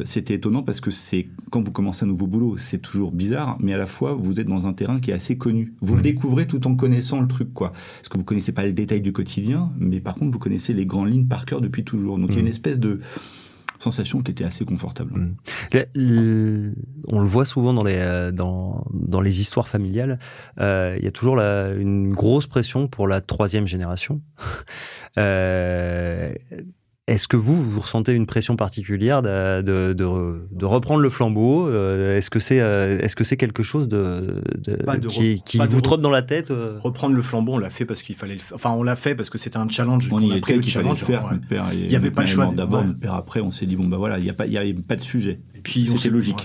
c'était 0.05 0.35
étonnant 0.35 0.63
parce 0.63 0.81
que 0.81 0.93
c'est 0.93 1.27
quand 1.51 1.61
vous 1.63 1.73
commencez 1.73 2.05
un 2.05 2.09
nouveau 2.09 2.29
boulot, 2.29 2.57
c'est 2.57 2.79
toujours 2.79 3.11
bizarre, 3.11 3.57
mais 3.59 3.73
à 3.73 3.77
la 3.77 3.87
fois 3.87 4.15
vous 4.15 4.39
êtes 4.39 4.47
dans 4.47 4.69
un 4.69 4.73
terrain 4.73 5.01
qui 5.01 5.11
est 5.11 5.15
assez 5.15 5.37
connu. 5.37 5.73
Vous 5.81 5.95
le 5.95 5.99
Mhm. 5.99 6.03
découvrez 6.05 6.47
tout 6.47 6.65
en 6.69 6.77
connaissant 6.77 7.21
le 7.21 7.27
truc, 7.27 7.53
quoi. 7.53 7.73
Parce 7.73 8.09
que 8.09 8.19
vous 8.19 8.23
connaissez 8.25 8.53
pas 8.53 8.65
le 8.65 8.73
détail 8.73 9.01
du 9.01 9.13
quotidien, 9.13 9.73
mais 9.81 9.99
par 9.99 10.15
contre 10.15 10.31
vous 10.31 10.39
connaissez 10.39 10.73
les 10.75 10.87
grandes 10.87 11.11
lignes 11.11 11.27
par 11.27 11.45
cœur 11.45 11.61
depuis 11.61 11.83
toujours. 11.83 12.19
Donc 12.21 12.29
il 12.31 12.35
y 12.35 12.39
a 12.39 12.41
Mhm. 12.43 12.47
une 12.47 12.53
espèce 12.53 12.79
de 12.79 13.01
sensation 13.83 14.23
qui 14.23 14.31
était 14.31 14.45
assez 14.45 14.65
confortable. 14.65 15.13
Le- 15.73 15.85
le- 15.95 16.73
on 17.09 17.21
le 17.21 17.27
voit 17.27 17.45
souvent 17.45 17.75
dans 17.75 17.85
les, 17.85 17.97
euh, 17.97 18.31
dans, 18.33 18.85
dans 18.93 19.21
les 19.21 19.41
histoires 19.41 19.69
familiales. 19.69 20.19
euh, 20.61 20.97
Il 20.99 21.05
y 21.05 21.09
a 21.09 21.11
toujours 21.11 21.37
la- 21.37 21.71
une 21.73 22.13
grosse 22.13 22.47
pression 22.47 22.89
pour 22.89 23.07
la 23.09 23.21
troisième 23.21 23.67
génération. 23.67 24.21
Euh, 25.19 26.33
Est-ce 27.13 27.29
que 27.29 27.37
vous, 27.37 27.63
vous 27.63 27.81
ressentez 27.81 28.15
une 28.15 28.27
pression 28.27 28.57
particulière 28.57 29.21
de, 29.23 29.61
de, 29.61 29.93
de- 29.93 30.47
de 30.51 30.65
reprendre 30.65 31.01
le 31.01 31.11
flambeau 31.11 31.69
Euh, 31.69 32.17
Est-ce 32.17 32.31
que 32.31 32.39
c'est 32.39 32.61
euh, 32.61 32.99
est-ce 33.01 33.15
que 33.17 33.23
c'est 33.25 33.37
quelque 33.37 33.63
chose 33.63 33.87
de, 33.87 34.43
de- 34.67 34.77
Pas 34.83 34.97
de 34.97 35.07
qui, 35.09 35.43
vous 35.59 35.81
trotte 35.83 36.01
dans 36.01 36.11
la 36.11 36.23
tête 36.23 36.51
euh? 36.51 36.79
Reprendre 36.83 37.15
le 37.15 37.23
flambeau, 37.23 37.53
on 37.55 37.59
l'a 37.59 37.71
fait 37.71 37.85
parce 37.85 38.03
qu'il 38.03 38.17
fallait 38.17 38.35
le 38.35 38.41
faire. 38.41 38.55
Enfin, 38.55 38.71
on 38.71 38.83
l'a 38.83 38.97
fait 38.97 39.15
parce 39.15 39.29
que 39.31 39.37
c'était 39.39 39.59
un 39.59 39.69
challenge. 39.69 40.09
On 40.11 40.17
qu'on 40.17 40.21
y 40.23 40.33
a 40.37 40.41
pris 40.41 40.55
le 40.55 40.61
qu'il 40.61 40.73
fallait 40.73 40.89
le 40.91 40.97
challenge, 40.97 41.05
faire. 41.21 41.25
ouais. 41.27 41.33
Notre 41.35 41.47
père, 41.49 41.67
Il 41.75 41.93
y 41.93 41.97
avait 41.97 42.11
pas 42.11 42.23
le 42.23 42.29
est 42.29 42.31
choix, 42.31 42.47
d'abord, 42.57 42.81
ouais. 42.81 42.87
notre 42.87 42.99
père 43.01 43.15
après. 43.15 43.41
On 43.41 43.51
s'est 43.51 43.67
dit 43.67 43.77
bon 43.77 43.87
bah 43.89 43.99
voilà, 43.99 44.19
il 44.19 44.25
y 44.25 44.31
a 44.31 44.35
pas, 44.35 44.47
il 44.47 44.53
y 44.53 44.59
avait 44.59 44.73
pas 44.73 44.97
de 44.97 45.03
sujet. 45.03 45.41
Et 45.55 45.61
puis, 45.61 45.87
on 45.93 45.97
C'était 45.97 46.09
logique. 46.09 46.37
ouais. 46.39 46.45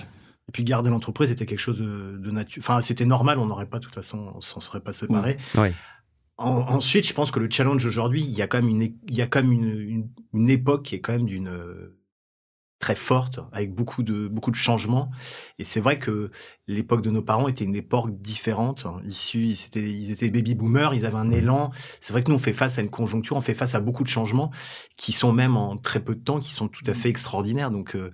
Et 0.49 0.51
puis 0.53 0.63
garder 0.63 0.89
l'entreprise 0.89 1.29
était 1.29 1.45
quelque 1.45 1.59
chose 1.59 1.77
de, 1.77 2.17
de 2.17 2.31
nature. 2.31 2.61
Enfin, 2.63 2.79
c'était 2.81 3.03
normal, 3.05 3.37
on 3.37 3.45
n'aurait 3.47 3.65
pas, 3.65 3.79
de 3.79 3.83
toute 3.83 3.95
façon, 3.95 4.31
on 4.35 4.39
s'en 4.41 4.61
serait 4.61 4.79
pas 4.79 4.93
séparés. 4.93 5.35
Ouais. 5.57 5.73
En- 6.37 6.61
ensuite, 6.69 7.07
je 7.07 7.13
pense 7.13 7.31
que 7.31 7.39
le 7.39 7.49
challenge 7.49 7.85
aujourd'hui, 7.85 8.21
il 8.23 8.29
y 8.31 8.41
a 8.41 8.47
quand 8.47 8.61
même 8.61 8.69
une, 8.69 8.81
il 9.07 9.15
y 9.15 9.21
a 9.21 9.27
quand 9.27 9.41
même 9.41 9.51
une, 9.51 9.79
une, 9.79 10.09
une 10.33 10.49
époque 10.49 10.83
qui 10.85 10.95
est 10.95 11.01
quand 11.01 11.13
même 11.13 11.25
d'une 11.25 11.47
euh, 11.47 11.97
très 12.79 12.95
forte, 12.95 13.39
avec 13.53 13.73
beaucoup 13.73 14.03
de 14.03 14.27
beaucoup 14.27 14.51
de 14.51 14.55
changements. 14.55 15.11
Et 15.59 15.63
c'est 15.65 15.79
vrai 15.81 15.99
que 15.99 16.31
l'époque 16.67 17.01
de 17.03 17.09
nos 17.11 17.23
parents 17.23 17.47
était 17.47 17.65
une 17.65 17.75
époque 17.75 18.11
différente. 18.21 18.85
hein. 18.85 19.01
Issus, 19.05 19.45
ils 19.47 19.65
étaient, 19.67 19.81
ils 19.91 20.11
étaient 20.11 20.29
baby 20.31 20.55
boomers, 20.55 20.93
ils 20.95 21.05
avaient 21.07 21.17
un 21.17 21.31
élan. 21.31 21.71
C'est 22.01 22.13
vrai 22.13 22.23
que 22.23 22.31
nous, 22.31 22.37
on 22.37 22.39
fait 22.39 22.53
face 22.53 22.77
à 22.79 22.83
une 22.83 22.91
conjoncture, 22.91 23.37
on 23.37 23.41
fait 23.41 23.55
face 23.55 23.75
à 23.75 23.81
beaucoup 23.81 24.03
de 24.03 24.09
changements 24.09 24.51
qui 24.97 25.13
sont 25.13 25.33
même 25.33 25.57
en 25.57 25.77
très 25.77 26.01
peu 26.03 26.15
de 26.15 26.21
temps, 26.23 26.39
qui 26.39 26.53
sont 26.53 26.67
tout 26.69 26.83
à 26.87 26.93
fait 26.93 27.09
extraordinaires. 27.09 27.71
Donc, 27.71 27.95
euh, 27.95 28.11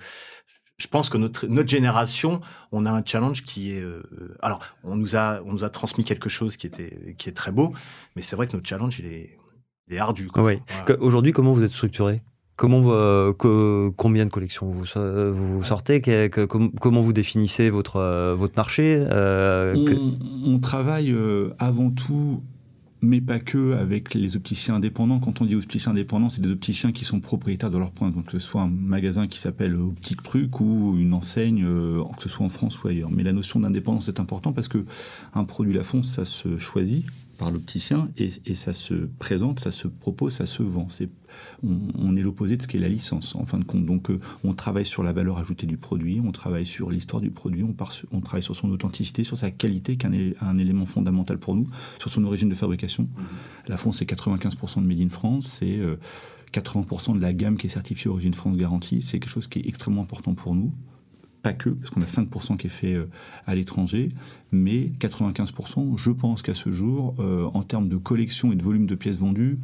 je 0.78 0.88
pense 0.88 1.10
que 1.10 1.18
notre, 1.18 1.48
notre 1.48 1.70
génération, 1.70 2.42
on 2.72 2.86
a 2.86 2.92
un 2.92 3.04
challenge 3.06 3.44
qui 3.44 3.72
est. 3.74 3.80
euh, 3.82 4.02
alors, 4.42 4.60
on 4.84 4.96
nous 4.96 5.16
a, 5.16 5.40
on 5.46 5.54
nous 5.54 5.64
a 5.64 5.70
transmis 5.70 6.04
quelque 6.04 6.30
chose 6.30 6.58
qui 6.58 6.68
était, 6.68 7.16
qui 7.18 7.30
est 7.30 7.34
très 7.34 7.52
beau, 7.52 7.74
mais 8.16 8.22
c'est 8.22 8.36
vrai 8.36 8.48
que 8.48 8.54
notre 8.54 8.68
challenge, 8.68 9.00
il 9.00 9.06
est, 9.06 9.38
il 9.90 9.96
est 9.96 10.00
ardu. 10.00 10.28
quoi. 10.28 10.44
Ouais. 10.44 10.62
Voilà. 10.86 11.02
Aujourd'hui, 11.02 11.32
comment 11.32 11.54
vous 11.54 11.64
êtes 11.64 11.72
structuré? 11.72 12.22
Comment, 12.56 12.84
euh, 12.88 13.34
que- 13.34 13.90
combien 13.98 14.26
de 14.26 14.30
collections 14.30 14.68
vous, 14.68 14.84
vous 15.34 15.64
sortez? 15.64 16.02
Que- 16.02 16.28
que- 16.28 16.46
com- 16.46 16.72
Comment 16.80 17.02
vous 17.02 17.14
définissez 17.14 17.70
votre, 17.72 17.96
euh, 17.98 18.36
votre 18.36 18.54
marché? 18.58 18.96
Euh, 19.10 19.74
On, 19.76 19.86
que- 19.86 20.50
on 20.56 20.60
travaille 20.60 21.16
avant 21.60 21.90
tout, 21.90 22.44
mais 23.04 23.20
pas 23.20 23.40
que, 23.40 23.74
avec 23.74 24.14
les 24.14 24.38
opticiens 24.38 24.76
indépendants. 24.76 25.20
Quand 25.20 25.42
on 25.42 25.46
dit 25.46 25.56
opticiens 25.56 25.92
indépendants, 25.92 26.30
c'est 26.30 26.42
des 26.42 26.50
opticiens 26.50 26.94
qui 26.94 27.04
sont 27.04 27.20
propriétaires 27.20 27.70
de 27.70 27.78
leur 27.78 27.92
point. 27.92 28.10
Donc, 28.10 28.28
que 28.28 28.32
ce 28.32 28.40
soit 28.40 28.62
un 28.62 28.70
magasin 28.70 29.28
qui 29.28 29.40
s'appelle 29.40 29.76
Optique 29.76 30.24
Truc 30.24 30.62
ou 30.62 30.96
une 30.98 31.14
enseigne, 31.14 31.66
euh, 31.66 32.02
que 32.16 32.24
ce 32.24 32.30
soit 32.30 32.46
en 32.46 32.50
France 32.50 32.82
ou 32.82 32.88
ailleurs. 32.88 33.12
Mais 33.12 33.24
la 33.24 33.34
notion 33.34 33.60
d'indépendance 33.60 34.08
est 34.08 34.22
importante 34.22 34.56
parce 34.56 34.70
que 34.70 34.86
un 35.34 35.44
produit 35.44 35.74
Lafon, 35.74 36.02
ça 36.02 36.24
se 36.24 36.58
choisit 36.58 37.06
par 37.38 37.52
l'opticien 37.52 38.10
et, 38.18 38.30
et 38.46 38.56
ça 38.56 38.74
se 38.74 38.94
présente, 39.20 39.60
ça 39.60 39.72
se 39.72 39.88
propose, 39.88 40.34
ça 40.34 40.46
se 40.46 40.62
vend. 40.64 40.88
C'est, 40.90 41.10
on, 41.64 41.78
on 41.98 42.16
est 42.16 42.22
l'opposé 42.22 42.58
de 42.58 42.62
ce 42.62 42.68
qu'est 42.68 42.78
la 42.78 42.90
licence 42.90 43.36
en 43.36 43.46
fin 43.46 43.58
de 43.58 43.64
compte. 43.64 43.86
Donc 43.86 44.10
euh, 44.10 44.20
on 44.44 44.54
travaille 44.54 44.86
sur 44.86 45.04
la 45.04 45.14
valeur 45.14 45.38
ajoutée 45.40 45.66
du 45.66 45.78
produit, 45.78 46.22
on 46.24 46.32
travaille 46.32 46.66
sur 46.66 46.90
l'histoire 46.92 47.22
du 47.22 47.32
produit, 47.32 47.64
on, 47.64 47.74
part 47.74 47.92
sur- 47.92 48.08
on 48.12 48.22
travaille 48.22 48.44
sur 48.44 48.56
son 48.56 48.70
authenticité, 48.72 49.24
sur 49.24 49.36
sa 49.38 49.52
qualité, 49.52 49.98
qui 49.98 50.06
est 50.08 50.36
un, 50.42 50.58
élément 50.58 50.86
fondamental 50.86 51.38
pour 51.40 51.56
nous, 51.56 51.68
sur 52.00 52.10
son 52.10 52.24
origine 52.24 52.50
de 52.50 52.56
fabrication. 52.56 53.08
La 53.68 53.78
France, 53.78 53.98
c'est 53.98 54.06
95% 54.10 54.82
de 54.82 54.88
Made 54.88 55.00
in 55.02 55.10
France, 55.10 55.48
c'est 55.60 55.78
euh, 55.80 55.98
80% 56.54 57.16
de 57.16 57.22
la 57.22 57.34
gamme 57.34 57.58
qui 57.58 57.66
est 57.66 57.70
certifiée 57.70 58.10
Origine 58.12 58.34
France 58.36 58.56
Garantie. 58.58 59.02
C'est 59.02 59.20
quelque 59.20 59.32
chose 59.32 59.48
qui 59.48 59.60
est 59.60 59.68
extrêmement 59.68 60.04
important 60.04 60.36
pour 60.36 60.54
nous 60.54 60.72
pas 61.44 61.54
que, 61.54 61.70
parce 61.70 61.92
qu'on 61.92 62.02
a 62.02 62.06
5% 62.06 62.58
qui 62.58 62.68
est 62.68 62.70
fait 62.70 62.94
euh, 62.94 63.10
à 63.46 63.54
l'étranger, 63.54 64.10
mais 64.52 64.92
95%, 65.00 65.98
je 65.98 66.10
pense 66.10 66.42
qu'à 66.42 66.56
ce 66.56 66.72
jour, 66.72 67.16
euh, 67.20 67.46
en 67.54 67.62
termes 67.62 67.90
de 67.90 67.98
collection 67.98 68.52
et 68.52 68.56
de 68.56 68.64
volume 68.64 68.88
de 68.88 68.96
pièces 68.96 69.18
vendues, 69.18 69.60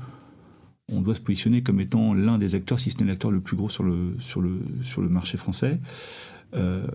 on 0.92 1.02
doit 1.02 1.16
se 1.16 1.22
positionner 1.22 1.64
comme 1.64 1.80
étant 1.80 2.14
l'un 2.14 2.38
des 2.38 2.54
acteurs, 2.54 2.80
si 2.80 2.92
ce 2.92 2.98
n'est 2.98 3.06
l'acteur 3.06 3.32
le 3.32 3.40
plus 3.40 3.56
gros 3.56 3.70
sur 3.70 3.84
le, 3.84 5.10
marché 5.10 5.38
français. 5.38 5.80
Euh, 6.56 6.86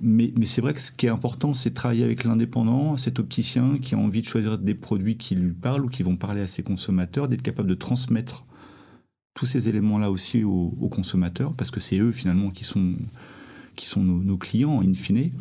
mais, 0.00 0.32
mais 0.36 0.46
c'est 0.46 0.62
vrai 0.62 0.72
que 0.72 0.80
ce 0.80 0.90
qui 0.90 1.06
est 1.06 1.10
important, 1.10 1.52
c'est 1.52 1.72
travailler 1.72 2.02
avec 2.02 2.24
l'indépendant, 2.24 2.96
cet 2.96 3.18
opticien 3.18 3.78
qui 3.78 3.94
a 3.94 3.98
envie 3.98 4.22
de 4.22 4.26
choisir 4.26 4.58
des 4.58 4.74
produits 4.74 5.18
qui 5.18 5.34
lui 5.34 5.52
parlent 5.52 5.84
ou 5.84 5.88
qui 5.88 6.02
vont 6.02 6.16
parler 6.16 6.40
à 6.40 6.46
ses 6.46 6.62
consommateurs, 6.62 7.28
d'être 7.28 7.42
capable 7.42 7.68
de 7.68 7.74
transmettre 7.74 8.46
tous 9.34 9.46
ces 9.46 9.68
éléments-là 9.68 10.10
aussi 10.10 10.42
aux, 10.44 10.88
consommateurs, 10.90 11.54
parce 11.54 11.70
que 11.70 11.80
c'est 11.80 11.98
eux 11.98 12.12
finalement 12.12 12.50
qui 12.50 12.64
sont, 12.64 12.94
qui 13.82 13.88
sont 13.88 14.02
nos, 14.02 14.36
clients 14.36 14.80
in 14.80 14.94
fine. 14.94 15.32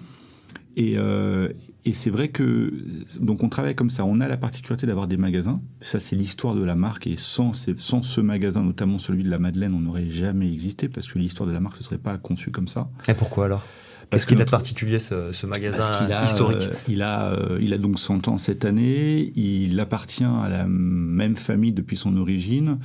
Et, 0.76 0.98
euh, 0.98 1.50
et 1.86 1.94
c'est 1.94 2.10
vrai 2.10 2.30
que 2.30 2.74
donc 3.20 3.44
on 3.44 3.50
travaille 3.50 3.76
comme 3.76 3.92
ça. 3.92 4.04
On 4.04 4.20
a 4.20 4.28
la 4.28 4.38
particularité 4.38 4.88
d'avoir 4.88 5.08
des 5.08 5.18
magasins. 5.18 5.62
Ça, 5.82 6.00
c'est 6.00 6.16
l'histoire 6.16 6.56
de 6.56 6.64
la 6.64 6.76
marque. 6.76 7.06
Et 7.06 7.18
sans, 7.18 7.54
sans 7.78 8.02
ce 8.02 8.22
magasin, 8.22 8.64
notamment 8.64 8.98
celui 8.98 9.24
de 9.24 9.30
la 9.30 9.38
Madeleine, 9.38 9.74
on 9.76 9.80
n'aurait 9.80 10.10
jamais 10.10 10.52
existé 10.52 10.90
parce 10.90 11.08
que 11.08 11.20
l'histoire 11.20 11.48
de 11.48 11.54
la 11.54 11.60
marque 11.60 11.78
ne 11.78 11.84
serait 11.84 11.98
pas 12.00 12.18
conçue 12.18 12.50
comme 12.50 12.68
ça. 12.68 12.90
Et 13.08 13.14
pourquoi 13.14 13.46
alors? 13.46 13.64
Qu'est-ce 14.12 14.28
qu'il 14.28 14.42
a 14.42 14.46
de 14.46 14.50
particulier 14.50 15.00
ce, 15.00 15.46
magasin 15.46 16.24
historique 16.24 16.68
euh, 16.68 16.74
il, 16.90 17.02
a, 17.02 17.32
euh, 17.32 17.58
il 17.62 17.74
a 17.74 17.78
donc 17.78 17.98
100 17.98 18.28
ans 18.28 18.38
cette 18.38 18.66
année. 18.66 19.32
Il 19.38 19.80
appartient 19.80 20.26
à 20.26 20.50
la 20.50 20.66
même 20.66 21.38
famille 21.38 21.72
depuis 21.72 21.96
son 21.96 22.18
origine. 22.18 22.80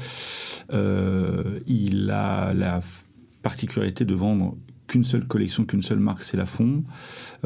Euh, 0.72 1.58
il 1.66 2.10
a 2.12 2.54
la 2.54 2.80
particularité 3.42 4.04
de 4.04 4.14
vendre 4.14 4.56
qu'une 4.86 5.04
seule 5.04 5.26
collection, 5.26 5.64
qu'une 5.64 5.82
seule 5.82 5.98
marque, 5.98 6.22
c'est 6.22 6.36
la 6.36 6.46
Fond. 6.46 6.84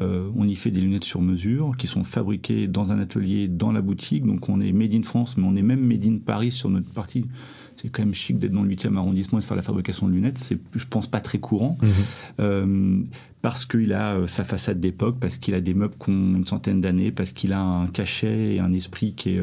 Euh, 0.01 0.29
on 0.37 0.47
y 0.47 0.57
fait 0.57 0.71
des 0.71 0.81
lunettes 0.81 1.05
sur 1.05 1.21
mesure 1.21 1.75
qui 1.77 1.87
sont 1.87 2.05
fabriquées 2.05 2.67
dans 2.67 2.93
un 2.93 2.99
atelier, 2.99 3.49
dans 3.49 3.73
la 3.73 3.81
boutique. 3.81 4.25
Donc 4.25 4.49
on 4.49 4.61
est 4.61 4.73
made 4.73 4.95
in 4.95 5.03
France, 5.03 5.37
mais 5.37 5.45
on 5.47 5.57
est 5.57 5.63
même 5.63 5.81
made 5.81 6.05
in 6.05 6.19
Paris 6.19 6.53
sur 6.53 6.71
notre 6.71 6.91
partie. 6.91 7.27
C'est 7.77 7.89
quand 7.89 8.03
même 8.03 8.15
chic 8.15 8.39
d'être 8.39 8.53
dans 8.53 8.63
le 8.63 8.71
8e 8.75 8.97
arrondissement 8.97 9.39
et 9.39 9.43
de 9.43 9.47
faire 9.47 9.57
la 9.57 9.63
fabrication 9.63 10.07
de 10.07 10.13
lunettes. 10.13 10.39
C'est, 10.39 10.59
je 10.75 10.85
pense, 10.85 11.07
pas 11.07 11.21
très 11.21 11.39
courant. 11.39 11.79
Mhm. 11.81 11.91
Euh, 12.41 13.03
parce 13.41 13.65
qu'il 13.65 13.95
a 13.95 14.17
euh, 14.17 14.27
sa 14.27 14.45
façade 14.45 14.81
d'époque, 14.81 15.17
parce 15.19 15.39
qu'il 15.39 15.55
a 15.55 15.63
des 15.63 15.73
meubles 15.73 15.95
qui 15.99 16.11
ont 16.11 16.37
une 16.37 16.47
centaine 16.47 16.83
d'années, 16.83 17.11
parce 17.11 17.33
qu'il 17.33 17.55
a 17.55 17.63
un 17.63 17.87
cachet 17.87 18.55
et 18.57 18.61
un 18.61 18.75
esprit 18.75 19.15
qui 19.15 19.31
est 19.31 19.43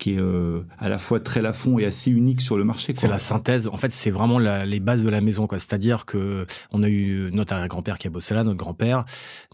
qui 0.00 0.14
est 0.14 0.20
euh, 0.20 0.62
à 0.78 0.88
la 0.88 0.98
fois 0.98 1.20
très 1.20 1.42
lafond 1.42 1.78
et 1.78 1.84
assez 1.84 2.10
unique 2.10 2.40
sur 2.40 2.56
le 2.56 2.64
marché. 2.64 2.92
C'est 2.96 3.06
la 3.06 3.20
synthèse. 3.20 3.68
En 3.68 3.76
fait, 3.76 3.92
c'est 3.92 4.10
vraiment 4.10 4.38
les 4.38 4.80
bases 4.80 5.04
de 5.04 5.08
la 5.10 5.20
maison. 5.20 5.46
C'est-à-dire 5.50 6.06
que 6.06 6.46
on 6.72 6.82
a 6.82 6.88
eu 6.88 7.30
notre 7.32 7.66
grand-père 7.68 7.98
qui 7.98 8.08
a 8.08 8.10
bossé 8.10 8.34
là, 8.34 8.42
notre 8.42 8.58
grand-père. 8.58 9.04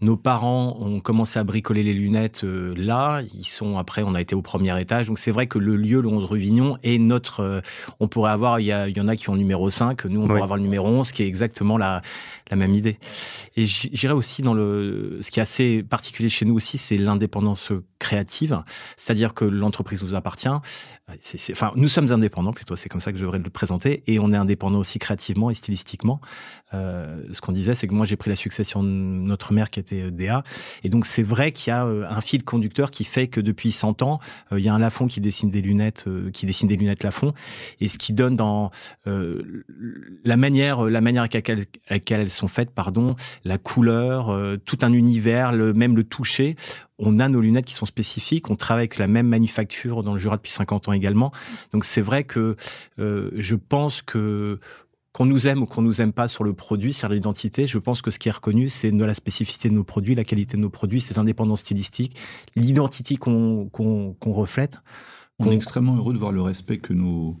Nos 0.01 0.17
parents 0.17 0.77
ont 0.79 0.99
commencé 0.99 1.37
à 1.37 1.43
bricoler 1.43 1.83
les 1.83 1.93
lunettes 1.93 2.43
euh, 2.43 2.73
là. 2.77 3.21
Ils 3.33 3.45
sont 3.45 3.77
après, 3.77 4.01
on 4.03 4.15
a 4.15 4.21
été 4.21 4.33
au 4.33 4.41
premier 4.41 4.79
étage. 4.79 5.07
Donc 5.07 5.19
c'est 5.19 5.31
vrai 5.31 5.47
que 5.47 5.59
le 5.59 5.75
lieu, 5.75 6.01
le 6.01 6.07
11 6.07 6.25
rue 6.25 6.39
Vignon, 6.39 6.77
est 6.83 6.97
notre. 6.97 7.41
Euh, 7.41 7.61
on 7.99 8.07
pourrait 8.07 8.31
avoir, 8.31 8.59
il 8.59 8.65
y, 8.65 8.67
y, 8.69 9.01
en 9.01 9.07
a 9.07 9.15
qui 9.15 9.29
ont 9.29 9.33
le 9.33 9.39
numéro 9.39 9.69
5, 9.69 10.05
nous 10.05 10.21
on 10.21 10.27
pourrait 10.27 10.41
avoir 10.41 10.57
le 10.57 10.63
numéro 10.63 10.87
11, 10.87 11.11
qui 11.11 11.23
est 11.23 11.27
exactement 11.27 11.77
la, 11.77 12.01
la 12.49 12.55
même 12.55 12.73
idée. 12.73 12.97
Et 13.57 13.65
j'irais 13.65 14.13
aussi 14.13 14.41
dans 14.41 14.53
le, 14.53 15.17
ce 15.21 15.29
qui 15.29 15.39
est 15.39 15.43
assez 15.43 15.83
particulier 15.83 16.29
chez 16.29 16.45
nous 16.45 16.55
aussi, 16.55 16.77
c'est 16.77 16.97
l'indépendance 16.97 17.73
créative, 17.99 18.63
c'est-à-dire 18.95 19.33
que 19.33 19.45
l'entreprise 19.45 20.03
nous 20.03 20.15
appartient. 20.15 20.47
enfin, 20.47 21.71
nous 21.75 21.87
sommes 21.87 22.11
indépendants 22.11 22.53
plutôt, 22.53 22.75
c'est 22.75 22.89
comme 22.89 23.01
ça 23.01 23.11
que 23.11 23.17
je 23.17 23.23
devrais 23.23 23.39
le 23.39 23.49
présenter, 23.49 24.03
et 24.07 24.19
on 24.19 24.31
est 24.31 24.37
indépendant 24.37 24.79
aussi 24.79 24.99
créativement 24.99 25.49
et 25.49 25.53
stylistiquement. 25.53 26.21
Euh, 26.73 27.23
ce 27.31 27.39
qu'on 27.41 27.51
disait, 27.51 27.73
c'est 27.73 27.87
que 27.87 27.93
moi 27.93 28.05
j'ai 28.05 28.17
pris 28.17 28.29
la 28.29 28.35
succession 28.35 28.83
de 28.83 28.89
notre 28.89 29.53
mère 29.53 29.69
qui 29.69 29.79
était 29.79 30.11
DA, 30.11 30.43
et 30.83 30.89
donc 30.89 31.05
c'est 31.05 31.23
vrai 31.23 31.51
qu'il 31.51 31.71
y 31.71 31.73
a 31.73 31.85
euh, 31.85 32.05
un 32.09 32.21
fil 32.21 32.43
conducteur 32.43 32.91
qui 32.91 33.05
fait 33.05 33.27
que 33.27 33.39
depuis 33.39 33.71
100 33.71 34.01
ans, 34.01 34.19
euh, 34.51 34.59
il 34.59 34.65
y 34.65 34.69
a 34.69 34.73
un 34.73 34.79
Lafon 34.79 35.07
qui 35.07 35.21
dessine 35.21 35.49
des 35.49 35.61
lunettes, 35.61 36.05
qui 36.33 36.45
dessine 36.45 36.67
des 36.67 36.75
lunettes 36.75 37.03
Lafon, 37.03 37.33
et 37.79 37.87
ce 37.87 37.97
qui 37.97 38.13
donne 38.13 38.35
dans 38.35 38.71
la 39.05 40.37
manière, 40.37 40.83
la 40.83 41.01
manière 41.01 41.23
à 41.23 41.27
laquelle 41.27 42.19
elles 42.19 42.29
sont 42.29 42.47
faites, 42.47 42.71
pardon, 42.71 43.15
la 43.45 43.57
couleur, 43.57 44.37
tout 44.65 44.79
un 44.81 44.91
univers, 44.91 45.51
le, 45.51 45.73
même 45.73 45.95
le 45.95 46.03
toucher. 46.03 46.55
On 46.99 47.19
a 47.19 47.29
nos 47.29 47.41
lunettes 47.41 47.65
qui 47.65 47.75
sont 47.75 47.85
spécifiques, 47.85 48.49
on 48.49 48.55
travaille 48.55 48.81
avec 48.81 48.97
la 48.97 49.07
même 49.07 49.27
manufacture 49.27 50.01
dans 50.01 50.13
le 50.13 50.19
Jura 50.19 50.37
depuis 50.37 50.51
50 50.51 50.87
ans 50.87 50.93
également. 50.93 51.31
Donc 51.71 51.85
c'est 51.85 52.01
vrai 52.01 52.23
que 52.23 52.55
euh, 52.99 53.29
je 53.35 53.55
pense 53.55 54.01
que 54.01 54.59
qu'on 55.17 55.25
nous 55.25 55.47
aime 55.47 55.63
ou 55.63 55.65
qu'on 55.65 55.81
nous 55.81 55.99
aime 55.99 56.13
pas 56.13 56.27
sur 56.27 56.43
le 56.43 56.53
produit, 56.53 56.93
sur 56.93 57.09
l'identité, 57.09 57.65
je 57.65 57.79
pense 57.79 58.03
que 58.03 58.11
ce 58.11 58.19
qui 58.19 58.29
est 58.29 58.31
reconnu, 58.31 58.69
c'est 58.69 58.91
la 58.91 59.15
spécificité 59.15 59.67
de 59.67 59.73
nos 59.73 59.83
produits, 59.83 60.13
la 60.13 60.23
qualité 60.23 60.57
de 60.57 60.61
nos 60.61 60.69
produits, 60.69 61.01
cette 61.01 61.17
indépendance 61.17 61.61
stylistique, 61.61 62.15
l'identité 62.55 63.17
qu'on 63.17 63.67
reflète. 64.27 64.79
On 65.39 65.49
est 65.49 65.55
extrêmement 65.55 65.95
heureux 65.95 66.13
de 66.13 66.19
voir 66.19 66.31
le 66.31 66.43
respect 66.43 66.77
que 66.77 66.93
nos, 66.93 67.35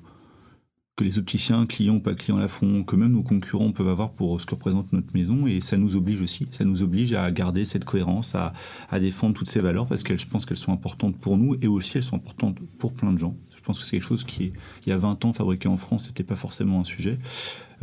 que 0.95 1.03
les 1.03 1.19
opticiens, 1.19 1.67
clients 1.67 1.97
ou 1.97 1.99
pas 1.99 2.15
clients 2.15 2.37
la 2.37 2.47
font, 2.47 2.83
que 2.83 2.95
même 2.95 3.11
nos 3.11 3.21
concurrents 3.21 3.71
peuvent 3.71 3.89
avoir 3.89 4.09
pour 4.09 4.41
ce 4.41 4.47
que 4.47 4.55
représente 4.55 4.91
notre 4.91 5.13
maison. 5.13 5.45
Et 5.45 5.61
ça 5.61 5.77
nous 5.77 5.95
oblige 5.95 6.23
aussi. 6.23 6.47
Ça 6.49 6.65
nous 6.65 6.81
oblige 6.81 7.13
à 7.13 7.29
garder 7.29 7.63
cette 7.65 7.85
cohérence, 7.85 8.33
à, 8.33 8.53
à 8.89 8.99
défendre 8.99 9.35
toutes 9.35 9.49
ces 9.49 9.59
valeurs 9.59 9.85
parce 9.85 10.01
que 10.01 10.17
je 10.17 10.25
pense 10.25 10.47
qu'elles 10.47 10.57
sont 10.57 10.73
importantes 10.73 11.15
pour 11.15 11.37
nous 11.37 11.55
et 11.61 11.67
aussi 11.67 11.97
elles 11.97 12.03
sont 12.03 12.15
importantes 12.15 12.57
pour 12.79 12.93
plein 12.93 13.13
de 13.13 13.19
gens. 13.19 13.37
Je 13.67 13.71
pense 13.73 13.79
que 13.81 13.85
c'est 13.85 13.97
quelque 13.97 14.07
chose 14.07 14.23
qui, 14.23 14.53
il 14.85 14.89
y 14.89 14.93
a 14.93 14.97
20 14.97 15.25
ans, 15.25 15.33
fabriqué 15.33 15.67
en 15.67 15.75
France, 15.75 16.07
n'était 16.07 16.23
pas 16.23 16.37
forcément 16.37 16.79
un 16.79 16.83
sujet. 16.85 17.19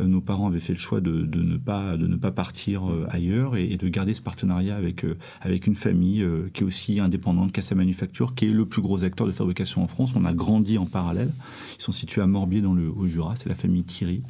Euh, 0.01 0.05
nos 0.05 0.19
parents 0.19 0.47
avaient 0.47 0.59
fait 0.59 0.73
le 0.73 0.79
choix 0.79 0.99
de, 0.99 1.29
ne, 1.31 1.57
pas, 1.57 1.95
de 1.95 2.07
ne 2.07 2.15
pas 2.15 2.31
partir 2.31 2.89
euh, 2.89 3.05
ailleurs 3.11 3.55
et, 3.55 3.77
de 3.77 3.87
garder 3.87 4.15
ce 4.15 4.21
partenariat 4.23 4.75
avec, 4.75 5.05
euh, 5.05 5.15
avec 5.41 5.67
une 5.67 5.75
famille 5.75 6.27
qui 6.55 6.63
est 6.63 6.65
aussi 6.65 6.99
indépendante, 6.99 7.51
qui 7.51 7.59
a 7.59 7.61
sa 7.61 7.75
manufacture, 7.75 8.33
qui 8.33 8.45
est 8.47 8.51
le 8.51 8.65
plus 8.65 8.81
gros 8.81 9.03
acteur 9.03 9.27
de 9.27 9.31
fabrication 9.31 9.83
en 9.83 9.87
France. 9.87 10.15
On 10.15 10.25
a 10.25 10.33
grandi 10.33 10.79
en 10.79 10.87
parallèle. 10.87 11.31
Ils 11.77 11.83
sont 11.83 11.91
situés 11.91 12.23
à 12.23 12.25
Morbier 12.25 12.61
dans 12.61 12.73
le 12.73 12.89
Haut-Jura, 12.89 13.35
c'est 13.35 13.47
la 13.47 13.53
famille 13.53 13.83
Thierry. 13.83 14.23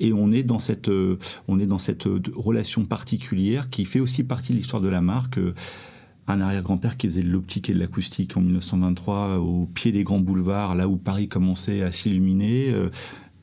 Et 0.00 0.12
on 0.12 0.32
est 0.32 0.42
dans 0.42 0.58
cette, 0.58 0.90
on 1.48 1.58
est 1.58 1.66
dans 1.66 1.78
cette 1.78 2.04
relation 2.36 2.84
particulière 2.84 3.70
qui 3.70 3.86
fait 3.86 4.00
aussi 4.00 4.22
partie 4.22 4.52
de 4.52 4.58
l'histoire 4.58 4.82
de 4.82 4.88
la 4.88 5.00
marque 5.00 5.38
un 6.32 6.40
arrière-grand-père 6.40 6.96
qui 6.96 7.06
faisait 7.06 7.22
de 7.22 7.28
l'optique 7.28 7.70
et 7.70 7.74
de 7.74 7.78
l'acoustique 7.78 8.36
en 8.36 8.40
1923 8.40 9.38
au 9.38 9.66
pied 9.66 9.92
des 9.92 10.04
grands 10.04 10.20
boulevards, 10.20 10.74
là 10.74 10.88
où 10.88 10.96
Paris 10.96 11.28
commençait 11.28 11.82
à 11.82 11.92
s'illuminer. 11.92 12.74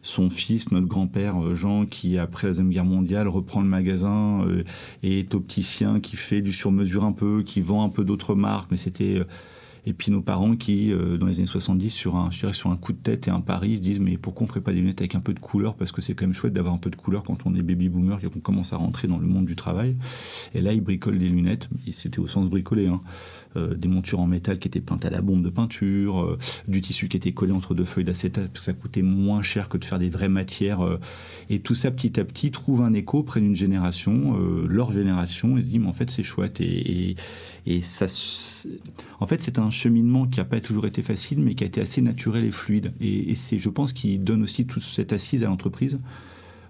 Son 0.07 0.29
fils, 0.29 0.71
notre 0.71 0.87
grand-père 0.87 1.43
euh, 1.43 1.53
Jean, 1.53 1.85
qui 1.85 2.17
après 2.17 2.47
la 2.47 2.51
Deuxième 2.51 2.69
Guerre 2.69 2.85
mondiale 2.85 3.27
reprend 3.27 3.59
le 3.59 3.67
magasin 3.67 4.41
euh, 4.47 4.63
et 5.03 5.19
est 5.19 5.35
opticien, 5.35 5.99
qui 5.99 6.15
fait 6.15 6.41
du 6.41 6.53
sur-mesure 6.53 7.03
un 7.03 7.11
peu, 7.11 7.43
qui 7.43 7.59
vend 7.59 7.83
un 7.83 7.89
peu 7.89 8.05
d'autres 8.05 8.33
marques, 8.33 8.71
mais 8.71 8.77
c'était 8.77 9.19
euh, 9.19 9.25
et 9.87 9.93
puis 9.93 10.11
nos 10.11 10.21
parents 10.21 10.55
qui, 10.55 10.91
dans 10.91 11.25
les 11.25 11.37
années 11.37 11.47
70, 11.47 11.89
sur 11.89 12.15
un, 12.15 12.29
je 12.29 12.51
sur 12.51 12.71
un 12.71 12.77
coup 12.77 12.93
de 12.93 12.97
tête 12.97 13.27
et 13.27 13.31
un 13.31 13.41
pari, 13.41 13.77
se 13.77 13.81
disent 13.81 13.99
mais 13.99 14.17
pourquoi 14.17 14.43
on 14.43 14.47
ferait 14.47 14.61
pas 14.61 14.73
des 14.73 14.79
lunettes 14.79 15.01
avec 15.01 15.15
un 15.15 15.19
peu 15.19 15.33
de 15.33 15.39
couleur? 15.39 15.75
Parce 15.75 15.91
que 15.91 16.01
c'est 16.01 16.13
quand 16.13 16.25
même 16.25 16.33
chouette 16.33 16.53
d'avoir 16.53 16.73
un 16.73 16.77
peu 16.77 16.89
de 16.89 16.95
couleur 16.95 17.23
quand 17.23 17.45
on 17.45 17.55
est 17.55 17.61
baby 17.61 17.89
boomer 17.89 18.19
et 18.23 18.29
qu'on 18.29 18.39
commence 18.39 18.73
à 18.73 18.77
rentrer 18.77 19.07
dans 19.07 19.17
le 19.17 19.27
monde 19.27 19.45
du 19.45 19.55
travail. 19.55 19.95
Et 20.53 20.61
là, 20.61 20.73
ils 20.73 20.81
bricolent 20.81 21.19
des 21.19 21.29
lunettes, 21.29 21.69
et 21.85 21.91
c'était 21.91 22.19
au 22.19 22.27
sens 22.27 22.49
bricolé, 22.49 22.87
hein, 22.87 23.01
euh, 23.55 23.75
des 23.75 23.87
montures 23.87 24.19
en 24.19 24.27
métal 24.27 24.59
qui 24.59 24.67
étaient 24.67 24.81
peintes 24.81 25.05
à 25.05 25.09
la 25.09 25.21
bombe 25.21 25.43
de 25.43 25.49
peinture, 25.49 26.21
euh, 26.21 26.37
du 26.67 26.81
tissu 26.81 27.07
qui 27.07 27.17
était 27.17 27.31
collé 27.31 27.51
entre 27.51 27.73
deux 27.73 27.85
feuilles 27.85 28.03
d'acétate, 28.03 28.47
parce 28.47 28.65
que 28.65 28.65
ça 28.65 28.73
coûtait 28.73 29.01
moins 29.01 29.41
cher 29.41 29.69
que 29.69 29.77
de 29.77 29.85
faire 29.85 29.99
des 29.99 30.09
vraies 30.09 30.29
matières. 30.29 30.81
Euh, 30.81 30.99
et 31.49 31.59
tout 31.59 31.75
ça, 31.75 31.91
petit 31.91 32.19
à 32.19 32.25
petit, 32.25 32.51
trouve 32.51 32.81
un 32.81 32.93
écho 32.93 33.23
près 33.23 33.39
d'une 33.39 33.55
génération, 33.55 34.37
leur 34.67 34.91
génération, 34.91 35.57
et 35.57 35.61
se 35.61 35.67
dit, 35.67 35.79
mais 35.79 35.87
en 35.87 35.93
fait, 35.93 36.09
c'est 36.09 36.23
chouette. 36.23 36.59
Et, 36.59 37.15
et, 37.65 37.81
ça, 37.81 38.05
en 39.19 39.25
fait, 39.25 39.41
c'est 39.41 39.59
un 39.59 39.69
cheminement 39.77 40.27
qui 40.27 40.39
n'a 40.39 40.45
pas 40.45 40.59
toujours 40.59 40.85
été 40.85 41.01
facile, 41.01 41.39
mais 41.39 41.55
qui 41.55 41.63
a 41.63 41.67
été 41.67 41.81
assez 41.81 42.01
naturel 42.01 42.43
et 42.43 42.51
fluide. 42.51 42.93
Et, 42.99 43.35
c'est, 43.35 43.59
je 43.59 43.69
pense, 43.69 43.93
qui 43.93 44.17
donne 44.17 44.43
aussi 44.43 44.65
toute 44.65 44.83
cette 44.83 45.13
assise 45.13 45.43
à 45.43 45.47
l'entreprise 45.47 45.99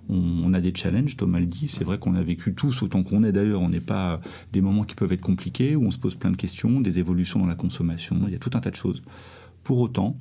on, 0.09 0.53
a 0.53 0.61
des 0.61 0.73
challenges, 0.73 1.17
Thomas 1.17 1.39
le 1.39 1.45
dit, 1.45 1.67
c'est 1.67 1.83
vrai 1.83 1.97
qu'on 1.97 2.15
a 2.15 2.21
vécu 2.21 2.53
tous 2.53 2.81
autant 2.81 3.03
qu'on 3.03 3.25
est 3.25 3.33
d'ailleurs, 3.33 3.61
on 3.61 3.69
n'est 3.69 3.81
pas 3.81 4.21
des 4.53 4.61
moments 4.61 4.83
qui 4.83 4.95
peuvent 4.95 5.11
être 5.11 5.21
compliqués, 5.21 5.75
où 5.75 5.85
on 5.85 5.91
se 5.91 5.97
pose 5.97 6.15
plein 6.15 6.31
de 6.31 6.37
questions, 6.37 6.79
des 6.79 6.99
évolutions 6.99 7.39
dans 7.39 7.45
la 7.45 7.55
consommation, 7.55 8.17
il 8.25 8.31
y 8.31 8.35
a 8.35 8.39
tout 8.39 8.51
un 8.53 8.61
tas 8.61 8.71
de 8.71 8.75
choses. 8.75 9.03
Pour 9.63 9.79
autant, 9.79 10.15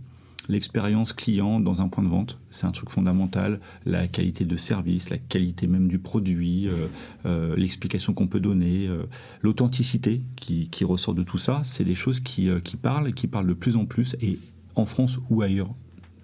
l'expérience 0.48 1.12
client 1.12 1.60
dans 1.60 1.80
un 1.80 1.88
point 1.88 2.04
de 2.04 2.08
vente, 2.08 2.38
c'est 2.50 2.66
un 2.66 2.72
truc 2.72 2.90
fondamental. 2.90 3.60
La 3.84 4.08
qualité 4.08 4.44
de 4.44 4.56
service, 4.56 5.10
la 5.10 5.18
qualité 5.18 5.66
même 5.66 5.88
du 5.88 5.98
produit, 5.98 6.68
euh, 6.68 6.88
euh, 7.26 7.56
l'explication 7.56 8.14
qu'on 8.14 8.26
peut 8.26 8.40
donner, 8.40 8.86
euh, 8.86 9.04
l'authenticité 9.42 10.22
qui, 10.36 10.68
ressort 10.84 11.14
de 11.14 11.22
tout 11.22 11.38
ça, 11.38 11.62
c'est 11.64 11.84
des 11.84 11.94
choses 11.94 12.20
qui, 12.20 12.48
qui 12.62 12.76
parlent 12.76 13.08
et 13.08 13.12
qui 13.12 13.26
parlent 13.26 13.46
de 13.46 13.54
plus 13.54 13.76
en 13.76 13.86
plus, 13.86 14.14
et 14.20 14.38
en 14.76 14.84
France 14.84 15.18
ou 15.30 15.42
ailleurs 15.42 15.74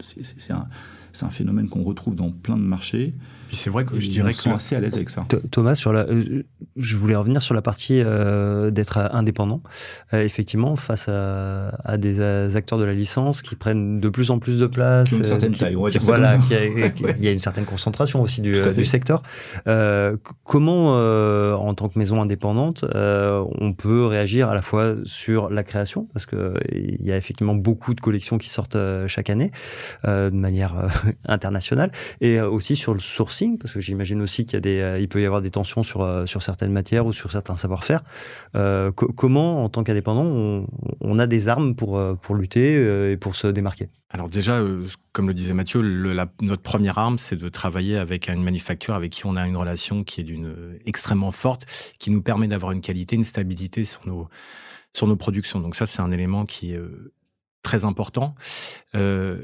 c'est 0.02 0.52
un, 0.52 0.66
un, 1.20 1.30
phénomène 1.30 1.68
qu'on 1.68 1.82
retrouve 1.82 2.14
dans 2.14 2.30
plein 2.30 2.56
de 2.56 2.62
marchés. 2.62 3.14
Puis 3.52 3.58
c'est 3.58 3.68
vrai 3.68 3.84
que 3.84 3.98
je 3.98 4.08
dirais 4.08 4.32
que. 4.32 4.48
assez 4.48 4.76
à 4.76 4.80
l'aise 4.80 4.94
avec 4.94 5.10
ça. 5.10 5.24
Thomas, 5.50 5.74
sur 5.74 5.92
la, 5.92 6.06
euh, 6.08 6.42
je 6.76 6.96
voulais 6.96 7.14
revenir 7.14 7.42
sur 7.42 7.52
la 7.52 7.60
partie 7.60 8.00
euh, 8.00 8.70
d'être 8.70 9.10
indépendant. 9.12 9.60
Euh, 10.14 10.24
effectivement, 10.24 10.74
face 10.74 11.06
à, 11.06 11.68
à, 11.84 11.98
des 11.98 12.56
acteurs 12.56 12.78
de 12.78 12.84
la 12.84 12.94
licence 12.94 13.42
qui 13.42 13.54
prennent 13.54 14.00
de 14.00 14.08
plus 14.08 14.30
en 14.30 14.38
plus 14.38 14.58
de 14.58 14.64
place. 14.64 15.10
Qui 15.10 15.16
ont 15.16 15.18
une 15.18 15.24
certaine 15.24 15.54
taille, 15.54 15.76
on 15.76 15.82
va 15.82 15.90
dire 15.90 16.00
Voilà, 16.02 16.38
il 16.50 17.22
y 17.22 17.28
a 17.28 17.30
une 17.30 17.38
certaine 17.38 17.66
concentration 17.66 18.22
aussi 18.22 18.40
du, 18.40 18.58
du 18.58 18.84
secteur. 18.86 19.22
comment, 20.44 20.94
en 21.54 21.74
tant 21.74 21.90
que 21.90 21.98
maison 21.98 22.22
indépendante, 22.22 22.86
on 22.94 23.74
peut 23.74 24.06
réagir 24.06 24.48
à 24.48 24.54
la 24.54 24.62
fois 24.62 24.94
sur 25.04 25.50
la 25.50 25.62
création, 25.62 26.08
parce 26.14 26.24
qu'il 26.24 27.02
y 27.02 27.12
a 27.12 27.18
effectivement 27.18 27.54
beaucoup 27.54 27.92
de 27.92 28.00
collections 28.00 28.38
qui 28.38 28.48
sortent 28.48 28.78
chaque 29.08 29.28
année 29.28 29.50
de 30.06 30.30
manière 30.30 30.86
internationale, 31.26 31.90
et 32.20 32.40
aussi 32.40 32.76
sur 32.76 32.94
le 32.94 33.00
sourcing 33.00 33.58
parce 33.58 33.72
que 33.72 33.80
j'imagine 33.80 34.20
aussi 34.20 34.44
qu'il 34.44 34.54
y 34.54 34.56
a 34.56 34.60
des, 34.60 34.80
euh, 34.80 34.98
il 34.98 35.08
peut 35.08 35.20
y 35.20 35.26
avoir 35.26 35.42
des 35.42 35.50
tensions 35.50 35.82
sur, 35.82 36.02
euh, 36.02 36.26
sur 36.26 36.42
certaines 36.42 36.72
matières 36.72 37.06
ou 37.06 37.12
sur 37.12 37.30
certains 37.30 37.56
savoir-faire. 37.56 38.02
Euh, 38.56 38.90
comment, 38.92 39.64
en 39.64 39.68
tant 39.68 39.84
qu'indépendant, 39.84 40.66
on, 41.00 41.18
a 41.18 41.26
des 41.26 41.48
armes 41.48 41.74
pour, 41.74 42.00
pour 42.20 42.34
lutter 42.34 43.10
et 43.10 43.16
pour 43.16 43.36
se 43.36 43.46
démarquer? 43.46 43.88
Alors 44.10 44.28
déjà, 44.28 44.60
comme 45.12 45.28
le 45.28 45.34
disait 45.34 45.54
Mathieu, 45.54 45.80
notre 46.40 46.62
première 46.62 46.98
arme, 46.98 47.18
c'est 47.18 47.36
de 47.36 47.48
travailler 47.48 47.96
avec 47.96 48.28
une 48.28 48.42
manufacture 48.42 48.94
avec 48.94 49.12
qui 49.12 49.26
on 49.26 49.36
a 49.36 49.46
une 49.46 49.56
relation 49.56 50.04
qui 50.04 50.20
est 50.20 50.24
d'une 50.24 50.78
extrêmement 50.86 51.30
forte, 51.30 51.66
qui 51.98 52.10
nous 52.10 52.22
permet 52.22 52.48
d'avoir 52.48 52.72
une 52.72 52.80
qualité, 52.80 53.16
une 53.16 53.24
stabilité 53.24 53.84
sur 53.84 54.06
nos 54.06 54.28
sur 54.94 55.06
nos 55.06 55.16
productions. 55.16 55.60
Donc 55.60 55.74
ça, 55.74 55.86
c'est 55.86 56.02
un 56.02 56.10
élément 56.10 56.44
qui 56.44 56.74
est 56.74 56.80
très 57.62 57.84
important. 57.84 58.34
Euh, 58.94 59.42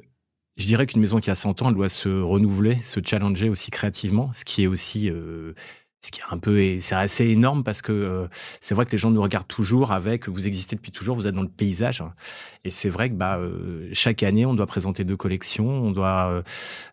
je 0.59 0.67
dirais 0.67 0.87
qu'une 0.87 1.01
maison 1.01 1.21
qui 1.21 1.31
a 1.31 1.35
100 1.35 1.63
ans, 1.63 1.69
elle 1.69 1.75
doit 1.75 1.89
se 1.89 2.09
renouveler, 2.09 2.79
se 2.85 3.01
challenger 3.05 3.49
aussi 3.49 3.71
créativement, 3.71 4.31
ce 4.35 4.45
qui 4.45 4.65
est 4.65 4.67
aussi 4.67 5.09
euh, 5.09 5.55
ce 6.03 6.11
qui 6.13 6.21
est 6.21 6.25
un 6.31 6.39
peu 6.39 6.79
c'est 6.81 6.95
assez 6.95 7.27
énorme 7.27 7.65
parce 7.65 7.83
que 7.83 7.93
euh, 7.93 8.27
c'est 8.61 8.75
vrai 8.75 8.87
que 8.87 8.93
les 8.93 8.99
gens 8.99 9.11
nous 9.11 9.21
regardent 9.21 9.49
toujours 9.49 9.93
avec 9.93 10.29
vous 10.29 10.47
existez 10.47 10.77
depuis 10.77 10.93
toujours 10.93 11.17
vous 11.17 11.27
êtes 11.27 11.35
dans 11.35 11.43
le 11.43 11.49
paysage 11.49 12.05
et 12.65 12.71
c'est 12.71 12.89
vrai 12.89 13.11
que 13.11 13.15
bah 13.15 13.39
euh, 13.39 13.89
chaque 13.93 14.23
année 14.23 14.47
on 14.47 14.55
doit 14.55 14.67
présenter 14.67 15.05
deux 15.05 15.17
collections 15.17 15.67
on 15.69 15.91
doit 15.91 16.43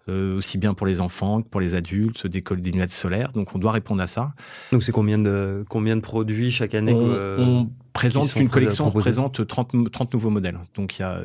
aussi 0.08 0.58
bien 0.58 0.74
pour 0.74 0.88
les 0.88 1.02
enfants 1.02 1.42
que 1.42 1.48
pour 1.48 1.62
les 1.62 1.76
adultes 1.76 2.26
des, 2.28 2.42
des 2.42 2.72
lunettes 2.72 2.90
solaires 2.90 3.32
donc 3.32 3.56
on 3.56 3.60
doit 3.60 3.72
répondre 3.72 4.02
à 4.02 4.08
ça 4.08 4.34
donc 4.72 4.84
c'est 4.84 4.92
combien 4.92 5.20
de 5.20 5.64
combien 5.70 5.96
de 5.96 6.02
produits 6.02 6.52
chaque 6.52 6.74
année 6.74 6.94
présente 7.96 8.36
une 8.36 8.50
collection, 8.50 8.92
présente 8.92 9.48
30, 9.48 9.92
30 9.92 10.14
nouveaux 10.14 10.30
modèles. 10.30 10.60
Donc 10.76 11.00
il 11.00 11.02
y 11.02 11.06
a, 11.06 11.22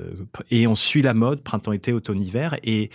et 0.51 0.67
on 0.67 0.77
suit 0.77 1.03
la 1.03 1.15
mode 1.15 1.43
printemps-été, 1.43 1.93
automne-hiver. 1.93 2.57
Et 2.63 2.91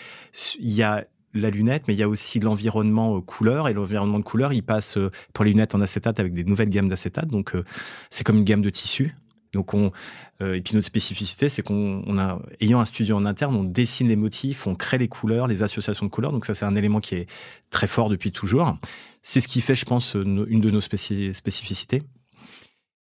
il 0.60 0.72
y 0.72 0.82
a 0.82 1.06
la 1.36 1.50
lunette, 1.50 1.88
mais 1.88 1.94
il 1.94 1.98
y 1.98 2.04
a 2.04 2.10
aussi 2.10 2.40
l'environnement 2.40 3.18
euh, 3.18 3.22
couleur. 3.22 3.68
Et 3.68 3.74
l'environnement 3.74 4.20
de 4.20 4.24
couleur, 4.24 4.54
il 4.54 4.64
passe 4.64 4.98
euh, 4.98 5.12
pour 5.34 5.46
les 5.46 5.52
lunettes 5.52 5.76
en 5.76 5.82
acétate 5.82 6.20
avec 6.20 6.34
des 6.34 6.44
nouvelles 6.44 6.70
gammes 6.70 6.90
d'acétate. 6.90 7.28
Donc 7.28 7.56
euh, 7.56 7.64
c'est 8.10 8.24
comme 8.24 8.38
une 8.38 8.44
gamme 8.44 8.62
de 8.62 8.70
tissus. 8.70 9.16
Donc 9.54 9.74
on, 9.74 9.94
et 10.42 10.60
puis 10.60 10.76
notre 10.76 10.86
spécificité, 10.86 11.48
c'est 11.48 11.62
qu'on 11.62 12.18
a, 12.18 12.42
ayant 12.60 12.82
un 12.82 12.86
studio 12.86 13.16
en 13.16 13.26
interne, 13.26 13.56
on 13.56 13.64
dessine 13.64 14.10
les 14.10 14.18
motifs, 14.18 14.68
on 14.68 14.76
crée 14.76 14.98
les 14.98 15.08
couleurs, 15.08 15.48
les 15.48 15.64
associations 15.64 16.06
de 16.06 16.12
couleurs. 16.12 16.34
Donc 16.34 16.46
ça, 16.46 16.54
c'est 16.54 16.66
un 16.66 16.76
élément 16.76 17.00
qui 17.00 17.16
est 17.16 17.30
très 17.70 17.88
fort 17.88 18.10
depuis 18.10 18.34
toujours. 18.34 18.78
C'est 19.22 19.40
ce 19.40 19.48
qui 19.48 19.62
fait, 19.62 19.76
je 19.76 19.86
pense, 19.86 20.14
une 20.16 20.60
de 20.60 20.72
nos 20.72 20.82
spécificités. 20.82 22.04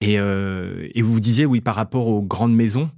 Et, 0.00 0.18
vous 1.00 1.20
disiez, 1.20 1.46
oui, 1.46 1.60
par 1.60 1.76
rapport 1.76 2.08
aux 2.08 2.22
grandes 2.22 2.56
maisons, 2.56 2.90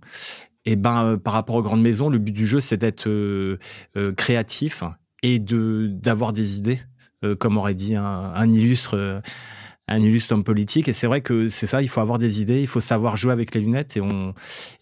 et 0.64 0.72
eh 0.72 0.76
ben, 0.76 1.18
par 1.18 1.34
rapport 1.34 1.56
aux 1.56 1.62
grandes 1.62 1.82
maisons, 1.82 2.08
le 2.08 2.16
but 2.16 2.32
du 2.32 2.46
jeu, 2.46 2.60
c'est 2.60 2.78
d'être 2.78 3.10
créatif 4.16 4.84
et 5.24 5.38
de 5.38 5.88
d'avoir 5.90 6.32
des 6.32 6.58
idées, 6.58 6.80
comme 7.40 7.56
aurait 7.56 7.74
dit 7.74 7.96
un, 7.96 8.48
illustre. 8.48 9.22
un 9.88 10.00
illustre 10.00 10.32
homme 10.34 10.44
politique. 10.44 10.88
Et 10.88 10.92
c'est 10.92 11.06
vrai 11.06 11.20
que 11.20 11.48
c'est 11.48 11.66
ça, 11.66 11.82
il 11.82 11.88
faut 11.88 12.00
avoir 12.00 12.18
des 12.18 12.40
idées, 12.40 12.60
il 12.60 12.66
faut 12.66 12.80
savoir 12.80 13.16
jouer 13.16 13.32
avec 13.32 13.54
les 13.54 13.60
lunettes. 13.60 13.96
Et, 13.96 14.00
on, 14.00 14.34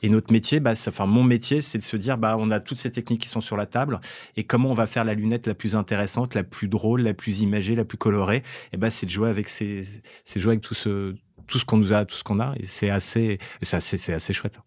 et 0.03 0.09
notre 0.09 0.33
métier, 0.33 0.61
bah, 0.61 0.73
enfin 0.73 1.07
mon 1.07 1.23
métier, 1.25 1.61
c'est 1.61 1.79
de 1.79 1.85
se 1.85 1.97
dire, 1.97 2.19
bah, 2.19 2.37
on 2.39 2.51
a 2.51 2.61
toutes 2.61 2.79
ces 2.79 2.91
techniques 2.91 3.23
qui 3.23 3.29
sont 3.29 3.41
sur 3.41 3.57
la 3.57 3.67
table. 3.67 4.01
Et 4.37 4.45
comment 4.45 4.71
on 4.71 4.75
va 4.75 4.87
faire 4.87 5.05
la 5.05 5.15
lunette 5.15 5.47
la 5.47 5.55
plus 5.55 5.77
intéressante, 5.77 6.35
la 6.35 6.45
plus 6.45 6.69
drôle, 6.69 7.03
la 7.03 7.15
plus 7.15 7.41
imagée, 7.43 7.75
la 7.75 7.85
plus 7.85 7.99
colorée? 7.99 8.43
Et 8.73 8.77
ben, 8.77 8.91
c'est 8.91 9.07
de 9.07 9.11
jouer 9.11 9.29
avec 9.29 9.49
ces, 9.49 9.83
jouer 10.37 10.53
avec 10.53 10.61
tout 10.61 10.75
ce 10.75 11.15
tout 11.47 11.59
ce 11.59 11.65
qu'on 11.65 11.77
nous 11.77 11.93
a, 11.93 12.05
tout 12.05 12.17
ce 12.17 12.25
qu'on 12.25 12.41
a, 12.41 12.55
et 12.59 12.65
c'est 12.65 12.91
assez, 12.91 13.39
c'est 13.63 13.77
assez, 13.77 13.99
c'est 13.99 14.13
assez 14.13 14.33
chouette. 14.33 14.59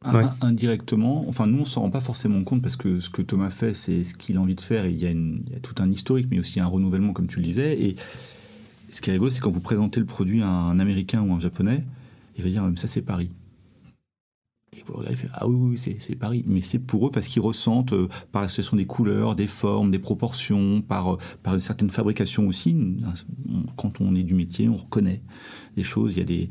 Indirectement, 0.42 1.24
enfin 1.28 1.48
nous 1.48 1.60
on 1.60 1.66
s'en 1.66 1.82
rend 1.82 1.90
pas 1.90 2.00
forcément 2.00 2.44
compte 2.44 2.62
parce 2.62 2.76
que 2.76 3.00
ce 3.00 3.10
que 3.10 3.22
Thomas 3.22 3.50
fait, 3.50 3.74
c'est 3.74 4.04
ce 4.04 4.14
qu'il 4.16 4.38
a 4.38 4.42
envie 4.42 4.56
de 4.56 4.62
faire. 4.62 4.86
Et 4.86 4.92
il 4.92 5.02
y, 5.02 5.08
a 5.08 5.60
tout 5.60 5.76
un 5.80 5.90
historique, 5.92 6.28
mais 6.30 6.40
aussi 6.40 6.60
un 6.60 6.68
renouvellement, 6.68 7.14
comme 7.14 7.28
tu 7.28 7.40
le 7.40 7.46
disais. 7.46 7.82
Et 7.82 7.96
ce 8.92 9.02
qui 9.02 9.10
est 9.10 9.14
rigolo, 9.14 9.30
c'est 9.30 9.40
quand 9.40 9.50
vous 9.50 9.62
présentez 9.62 10.00
le 10.00 10.06
produit 10.06 10.42
à 10.42 10.48
un 10.48 10.80
Américain 10.80 11.22
ou 11.22 11.34
un 11.34 11.40
Japonais, 11.40 11.84
il 12.38 12.44
va 12.44 12.50
dire 12.50 12.70
ça 12.76 12.88
c'est 12.88 13.02
Paris. 13.02 13.30
Et 14.78 14.84
ah 15.34 15.48
oui, 15.48 15.78
c'est 15.78 16.16
Paris. 16.16 16.44
Mais 16.48 16.62
c'est 16.62 16.80
pour 16.80 17.08
eux 17.08 17.12
parce 17.12 17.28
qu'ils 17.28 17.42
ressentent 17.42 17.94
euh, 17.94 18.08
par 18.32 18.42
la 18.42 18.48
situation 18.48 18.78
des 18.78 18.86
couleurs, 18.86 19.36
des 19.36 19.48
formes, 19.48 19.92
des 19.92 20.00
proportions, 20.00 20.82
par, 20.82 21.14
euh, 21.14 21.18
par 21.44 21.54
une 21.54 21.60
certaine 21.60 21.90
fabrication 21.90 22.48
aussi. 22.48 22.76
Quand 23.78 24.02
on 24.02 24.16
est 24.16 24.24
du 24.24 24.34
métier, 24.34 24.70
on 24.70 24.76
reconnaît 24.76 25.22
des 25.76 25.84
choses. 25.84 26.14
Il 26.14 26.20
y 26.20 26.22
a 26.22 26.26
des. 26.26 26.50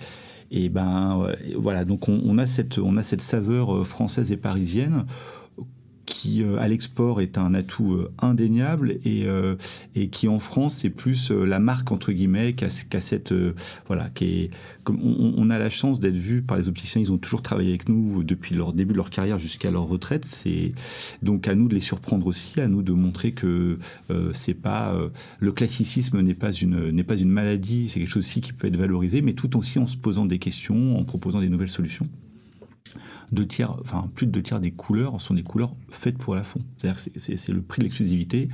Et 0.51 0.69
ben 0.69 1.27
voilà, 1.57 1.85
donc 1.85 2.09
on, 2.09 2.21
on, 2.25 2.39
a 2.39 2.47
cette, 2.47 2.79
on 2.79 2.97
a 2.97 3.03
cette 3.03 3.23
saveur 3.23 3.75
euh, 3.75 3.85
française 3.85 4.31
et 4.31 4.37
parisienne 4.37 5.05
qui 6.07 6.43
euh, 6.43 6.59
à 6.59 6.69
l'export 6.69 7.21
est 7.21 7.39
un 7.39 7.55
atout 7.55 7.95
euh, 7.95 8.13
indéniable 8.19 8.99
et, 9.05 9.25
euh, 9.27 9.57
et 9.95 10.09
qui 10.09 10.29
en 10.29 10.39
France 10.39 10.77
c'est 10.77 10.91
plus 10.91 11.31
la 11.31 11.59
marque 11.59 11.93
entre 11.93 12.13
guillemets 12.13 12.53
qu'à 12.53 12.69
cette 12.71 13.35
voilà 13.87 14.11
qui 14.11 14.25
est 14.25 14.51
on, 14.87 15.49
a 15.51 15.59
la 15.59 15.71
chance 15.71 15.99
d'être 15.99 16.17
vu 16.17 16.43
par 16.43 16.59
les 16.59 16.69
opticiens. 16.69 17.01
Ils 17.01 17.13
ont 17.13 17.17
toujours 17.17 17.43
travaillé 17.43 17.71
avec 17.71 17.89
nous 17.89 18.23
depuis 18.23 18.55
leur 18.55 18.73
début 18.73 18.93
de 18.93 18.99
leur 18.99 19.09
carrière 19.09 19.39
jusqu'à 19.39 19.71
leur 19.71 19.85
retraite. 19.85 20.25
C'est 20.25 20.73
donc 21.23 21.49
à 21.49 21.55
nous 21.55 21.69
de 21.69 21.75
les 21.75 21.81
surprendre 21.81 22.27
aussi 22.27 22.61
à 22.61 22.69
nous 22.69 22.83
de 22.83 22.93
montrer 22.93 23.33
que 23.33 23.79
c'est 24.33 24.55
pas 24.55 24.95
le 25.41 25.53
classicisme 25.53 26.21
n'est 26.21 26.35
pas 26.35 26.53
une 26.53 26.91
n'est 26.91 27.05
pas 27.05 27.17
une 27.17 27.31
maladie. 27.31 27.89
C'est 27.89 28.01
quelque 28.01 28.09
chose 28.09 28.25
aussi 28.25 28.41
qui 28.41 28.53
peut 28.53 28.67
être 28.67 28.77
valorisé 28.77 29.23
mais 29.23 29.33
tout 29.33 29.57
aussi 29.57 29.79
en 29.79 29.87
se 29.87 29.97
posant 29.97 30.27
des 30.27 30.39
questions 30.39 30.99
en 30.99 31.05
proposant 31.05 31.41
des 31.41 31.49
nouvelles 31.49 31.71
solutions 31.71 32.09
deux 33.35 33.47
tiers, 33.47 33.77
enfin 33.81 34.11
plus 34.15 34.27
de 34.27 34.33
deux 34.33 34.43
tiers 34.43 34.61
des 34.61 34.71
couleurs 34.71 35.21
sont 35.21 35.35
des 35.35 35.43
couleurs 35.43 35.75
faites 35.91 36.19
pour 36.19 36.35
la 36.35 36.43
fond. 36.43 36.61
C'est-à-dire 36.77 37.01
c'est 37.17 37.53
le 37.53 37.63
prix 37.63 37.81
de 37.81 37.85
l'exclusivité. 37.85 38.49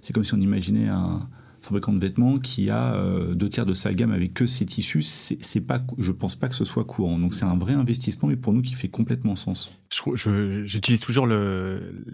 C'est 0.00 0.12
comme 0.12 0.24
si 0.24 0.34
on 0.34 0.40
imaginait 0.40 0.88
un 0.88 1.28
fabricant 1.66 1.92
de 1.92 1.98
vêtements 1.98 2.38
qui 2.38 2.70
a 2.70 2.94
euh, 2.94 3.34
deux 3.34 3.48
tiers 3.48 3.66
de 3.66 3.74
sa 3.74 3.92
gamme 3.92 4.12
avec 4.12 4.34
que 4.34 4.46
ses 4.46 4.64
tissus. 4.64 5.02
C'est 5.02 5.60
pas, 5.60 5.84
je 5.98 6.12
pense 6.12 6.36
pas 6.36 6.48
que 6.48 6.54
ce 6.54 6.64
soit 6.64 6.84
courant. 6.84 7.18
Donc 7.18 7.34
c'est 7.34 7.44
un 7.44 7.56
vrai 7.56 7.74
investissement, 7.74 8.28
mais 8.28 8.36
pour 8.36 8.52
nous 8.52 8.62
qui 8.62 8.74
fait 8.74 8.88
complètement 8.88 9.36
sens. 9.36 9.72
J'utilise 9.90 11.00
toujours 11.00 11.26
le, 11.26 12.04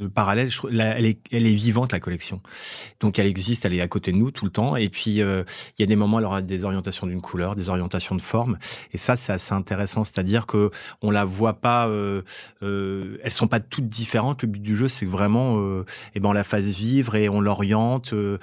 le 0.00 0.08
parallèle, 0.08 0.48
elle, 0.72 1.06
est, 1.06 1.18
elle 1.30 1.46
est 1.46 1.54
vivante 1.54 1.92
la 1.92 2.00
collection. 2.00 2.40
Donc 3.00 3.18
elle 3.18 3.26
existe, 3.26 3.64
elle 3.64 3.74
est 3.74 3.80
à 3.80 3.88
côté 3.88 4.12
de 4.12 4.16
nous 4.16 4.30
tout 4.30 4.44
le 4.44 4.50
temps. 4.50 4.76
Et 4.76 4.88
puis 4.88 5.20
euh, 5.20 5.44
il 5.78 5.82
y 5.82 5.84
a 5.84 5.86
des 5.86 5.96
moments, 5.96 6.18
elle 6.18 6.24
aura 6.24 6.42
des 6.42 6.64
orientations 6.64 7.06
d'une 7.06 7.20
couleur, 7.20 7.54
des 7.54 7.68
orientations 7.68 8.14
de 8.14 8.22
forme. 8.22 8.58
Et 8.92 8.98
ça, 8.98 9.16
c'est 9.16 9.32
assez 9.32 9.52
intéressant. 9.52 10.04
C'est-à-dire 10.04 10.46
que 10.46 10.70
on 11.02 11.10
la 11.10 11.24
voit 11.24 11.60
pas, 11.60 11.88
euh, 11.88 12.22
euh, 12.62 13.18
elles 13.22 13.32
sont 13.32 13.46
pas 13.46 13.60
toutes 13.60 13.88
différentes. 13.88 14.42
Le 14.42 14.48
but 14.48 14.62
du 14.62 14.74
jeu, 14.74 14.88
c'est 14.88 15.06
vraiment, 15.06 15.60
euh, 15.60 15.84
eh 16.14 16.20
ben 16.20 16.30
on 16.30 16.32
la 16.32 16.44
fasse 16.44 16.64
vivre 16.64 17.14
et 17.14 17.28
on 17.28 17.40
l'oriente. 17.40 18.14
Euh, 18.14 18.38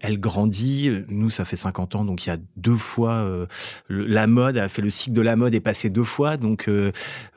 elle 0.00 0.18
grandit. 0.18 0.90
Nous, 1.08 1.30
ça 1.30 1.44
fait 1.44 1.56
50 1.56 1.94
ans, 1.94 2.04
donc 2.04 2.26
il 2.26 2.30
y 2.30 2.32
a 2.32 2.38
deux 2.56 2.76
fois 2.76 3.46
la 3.88 4.26
mode 4.26 4.58
a 4.58 4.68
fait 4.68 4.82
le 4.82 4.90
cycle 4.90 5.14
de 5.14 5.20
la 5.20 5.36
mode 5.36 5.54
est 5.54 5.60
passé 5.60 5.90
deux 5.90 6.04
fois. 6.04 6.36
Donc 6.36 6.68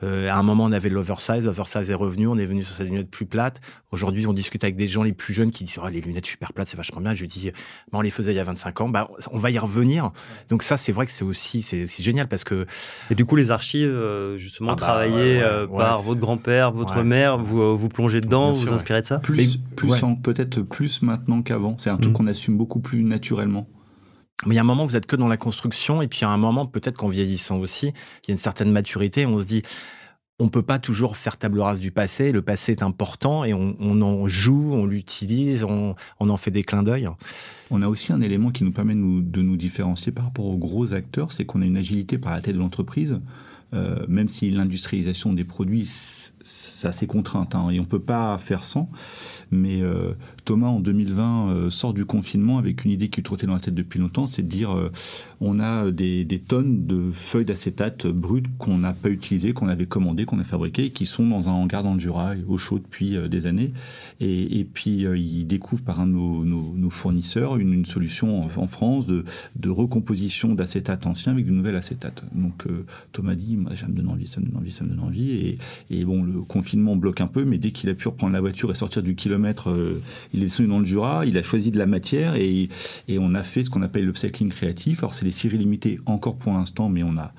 à 0.02 0.36
un 0.36 0.42
moment, 0.42 0.68
on 0.70 0.72
avait 0.72 0.88
l'oversize, 0.88 1.44
l'oversize 1.44 1.90
est 1.90 1.94
revenu, 1.94 2.28
on 2.28 2.38
est 2.38 2.46
venu 2.46 2.62
sur 2.62 2.76
cette 2.76 2.86
lunette 2.86 3.10
plus 3.10 3.26
plate. 3.26 3.60
Aujourd'hui, 3.90 4.26
on 4.26 4.32
discute 4.32 4.62
avec 4.62 4.76
des 4.76 4.86
gens 4.86 5.02
les 5.02 5.12
plus 5.12 5.34
jeunes 5.34 5.50
qui 5.50 5.64
disent 5.64 5.78
oh, 5.82 5.88
les 5.88 6.00
lunettes 6.00 6.26
super 6.26 6.52
plates, 6.52 6.68
c'est 6.68 6.76
vachement 6.76 7.00
bien. 7.00 7.14
Je 7.14 7.24
dis 7.26 7.50
bah, 7.90 7.98
on 7.98 8.00
les 8.00 8.10
faisait 8.10 8.32
il 8.32 8.36
y 8.36 8.40
a 8.40 8.44
25 8.44 8.80
ans, 8.82 8.88
bah, 8.88 9.10
on 9.32 9.38
va 9.38 9.50
y 9.50 9.58
revenir. 9.58 10.12
Donc 10.48 10.62
ça, 10.62 10.76
c'est 10.76 10.92
vrai 10.92 11.06
que 11.06 11.12
c'est 11.12 11.24
aussi 11.24 11.62
c'est 11.62 11.86
génial 12.02 12.28
parce 12.28 12.44
que 12.44 12.66
et 13.10 13.14
du 13.14 13.24
coup 13.24 13.36
les 13.36 13.50
archives 13.50 13.88
euh, 13.88 14.36
justement 14.36 14.72
ah 14.72 14.74
bah, 14.76 14.82
travaillées 14.82 15.42
euh, 15.42 15.66
par 15.66 16.00
votre 16.02 16.20
grand-père, 16.20 16.70
votre 16.70 17.02
mère, 17.02 17.36
vous 17.38 17.60
euh, 17.60 17.74
vous 17.74 17.88
plongez 17.88 18.20
dedans, 18.20 18.52
vous 18.52 18.60
vous 18.60 18.72
inspirez 18.72 19.00
de 19.00 19.06
ça? 19.06 19.18
Plus, 19.18 19.58
plus 19.76 19.92
peut-être 20.22 20.62
plus 20.62 21.02
maintenant 21.02 21.42
qu'avant. 21.42 21.76
C'est 21.78 21.90
un 21.90 21.96
truc 21.96 22.12
mmh. 22.12 22.16
qu'on 22.16 22.26
assume 22.26 22.56
beaucoup 22.56 22.80
plus 22.80 23.02
naturellement. 23.02 23.66
Mais 24.46 24.54
il 24.54 24.56
y 24.56 24.58
a 24.58 24.62
un 24.62 24.64
moment, 24.64 24.86
vous 24.86 24.96
êtes 24.96 25.06
que 25.06 25.16
dans 25.16 25.28
la 25.28 25.36
construction, 25.36 26.00
et 26.00 26.08
puis 26.08 26.20
il 26.20 26.22
y 26.22 26.24
a 26.24 26.30
un 26.30 26.38
moment, 26.38 26.64
peut-être 26.64 26.96
qu'en 26.96 27.08
vieillissant 27.08 27.58
aussi, 27.58 27.88
il 27.88 28.28
y 28.28 28.30
a 28.30 28.32
une 28.32 28.38
certaine 28.38 28.72
maturité, 28.72 29.26
on 29.26 29.38
se 29.38 29.44
dit, 29.44 29.62
on 30.40 30.48
peut 30.48 30.62
pas 30.62 30.78
toujours 30.78 31.16
faire 31.16 31.36
table 31.36 31.60
rase 31.60 31.80
du 31.80 31.90
passé. 31.90 32.32
Le 32.32 32.42
passé 32.42 32.72
est 32.72 32.82
important 32.82 33.44
et 33.44 33.52
on, 33.52 33.76
en 34.02 34.26
joue, 34.26 34.72
on 34.72 34.86
l'utilise, 34.86 35.64
on, 35.64 35.94
en 36.18 36.36
fait 36.36 36.50
des 36.50 36.64
clins 36.64 36.82
d'œil. 36.82 37.08
On 37.70 37.82
a 37.82 37.88
aussi 37.88 38.12
un 38.12 38.20
élément 38.20 38.50
qui 38.50 38.64
nous 38.64 38.72
permet 38.72 38.94
de 38.94 39.42
nous, 39.42 39.56
différencier 39.56 40.10
par 40.10 40.24
rapport 40.24 40.46
aux 40.46 40.56
gros 40.56 40.94
acteurs, 40.94 41.30
c'est 41.30 41.44
qu'on 41.44 41.60
a 41.60 41.66
une 41.66 41.76
agilité 41.76 42.18
par 42.18 42.32
la 42.32 42.40
tête 42.40 42.54
de 42.54 42.60
l'entreprise. 42.60 43.20
euh, 43.72 44.04
même 44.08 44.28
si 44.28 44.50
l'industrialisation 44.50 45.32
des 45.32 45.44
produits, 45.44 45.86
c'est 45.86 46.88
assez 46.88 47.06
contrainte, 47.06 47.54
hein, 47.54 47.70
et 47.70 47.78
on 47.78 47.84
ne 47.84 47.88
peut 47.88 48.00
pas 48.00 48.36
faire 48.38 48.64
sans. 48.64 48.90
Mais 49.52 49.80
euh, 49.82 50.14
Thomas, 50.44 50.68
en 50.68 50.80
2020, 50.80 51.50
euh, 51.50 51.70
sort 51.70 51.94
du 51.94 52.04
confinement 52.04 52.58
avec 52.58 52.84
une 52.84 52.90
idée 52.90 53.08
qui 53.08 53.22
trottait 53.22 53.46
dans 53.46 53.54
la 53.54 53.60
tête 53.60 53.74
depuis 53.74 53.98
longtemps, 53.98 54.26
c'est 54.26 54.42
de 54.42 54.48
dire 54.48 54.76
on 55.40 55.60
a 55.60 55.90
des, 55.90 56.42
tonnes 56.46 56.86
de 56.86 57.10
feuilles 57.12 57.44
d'acétate 57.44 58.06
brutes 58.06 58.46
qu'on 58.58 58.78
n'a 58.78 58.92
pas 58.92 59.10
utilisées, 59.10 59.52
qu'on 59.52 59.68
avait 59.68 59.86
commandées, 59.86 60.24
qu'on 60.24 60.38
a 60.38 60.44
fabriquées, 60.44 60.86
et 60.86 60.90
qui 60.90 61.06
sont 61.06 61.26
dans 61.26 61.48
un 61.48 61.52
hangar 61.52 61.82
dans 61.82 61.94
le 61.94 62.00
Jura, 62.00 62.34
au 62.48 62.58
chaud 62.58 62.78
depuis 62.78 63.16
des 63.28 63.46
années. 63.46 63.72
Et, 64.20 64.66
puis, 64.72 65.04
il 65.04 65.46
découvre 65.46 65.82
par 65.82 66.00
un 66.00 66.06
de 66.06 66.12
nos, 66.12 66.90
fournisseurs 66.90 67.56
une, 67.56 67.84
solution 67.84 68.44
en, 68.44 68.66
France 68.66 69.06
de, 69.06 69.24
recomposition 69.68 70.54
d'acétate 70.54 71.06
ancien 71.06 71.32
avec 71.32 71.46
de 71.46 71.52
nouvelles 71.52 71.76
acétates. 71.76 72.22
Donc, 72.34 72.64
Thomas 73.12 73.34
dit 73.34 73.58
ça 73.76 73.86
me 73.88 73.94
donne 73.94 74.08
envie, 74.08 74.26
ça 74.26 74.40
me 74.40 74.46
donne 74.46 74.56
envie, 74.56 74.70
ça 74.70 74.84
me 74.84 74.90
donne 74.90 75.00
envie. 75.00 75.58
Et, 75.90 76.04
bon, 76.04 76.22
le 76.22 76.40
confinement 76.42 76.96
bloque 76.96 77.20
un 77.20 77.26
peu, 77.26 77.44
mais 77.44 77.58
dès 77.58 77.70
qu'il 77.70 77.90
a 77.90 77.94
pu 77.94 78.08
reprendre 78.08 78.32
la 78.32 78.40
voiture 78.40 78.70
et 78.70 78.74
sortir 78.74 79.02
du 79.02 79.14
kilomètre, 79.14 79.70
euh, 79.70 80.00
il 80.32 80.39
est 80.42 80.46
descendu 80.46 80.68
dans 80.68 80.78
le 80.78 80.84
Jura, 80.84 81.26
il 81.26 81.36
a 81.38 81.42
choisi 81.42 81.70
de 81.70 81.78
la 81.78 81.86
matière 81.86 82.34
et, 82.36 82.68
on 83.18 83.34
a 83.34 83.42
fait 83.42 83.64
ce 83.64 83.70
qu'on 83.70 83.82
appelle 83.82 84.04
l'upcycling 84.04 84.50
créatif. 84.50 85.00
Alors, 85.00 85.14
c'est 85.14 85.24
des 85.24 85.32
séries 85.32 85.58
limitées 85.58 86.00
encore 86.06 86.36
pour 86.36 86.52
l'instant, 86.52 86.88
mais 86.88 87.02
on 87.02 87.16
a 87.16 87.32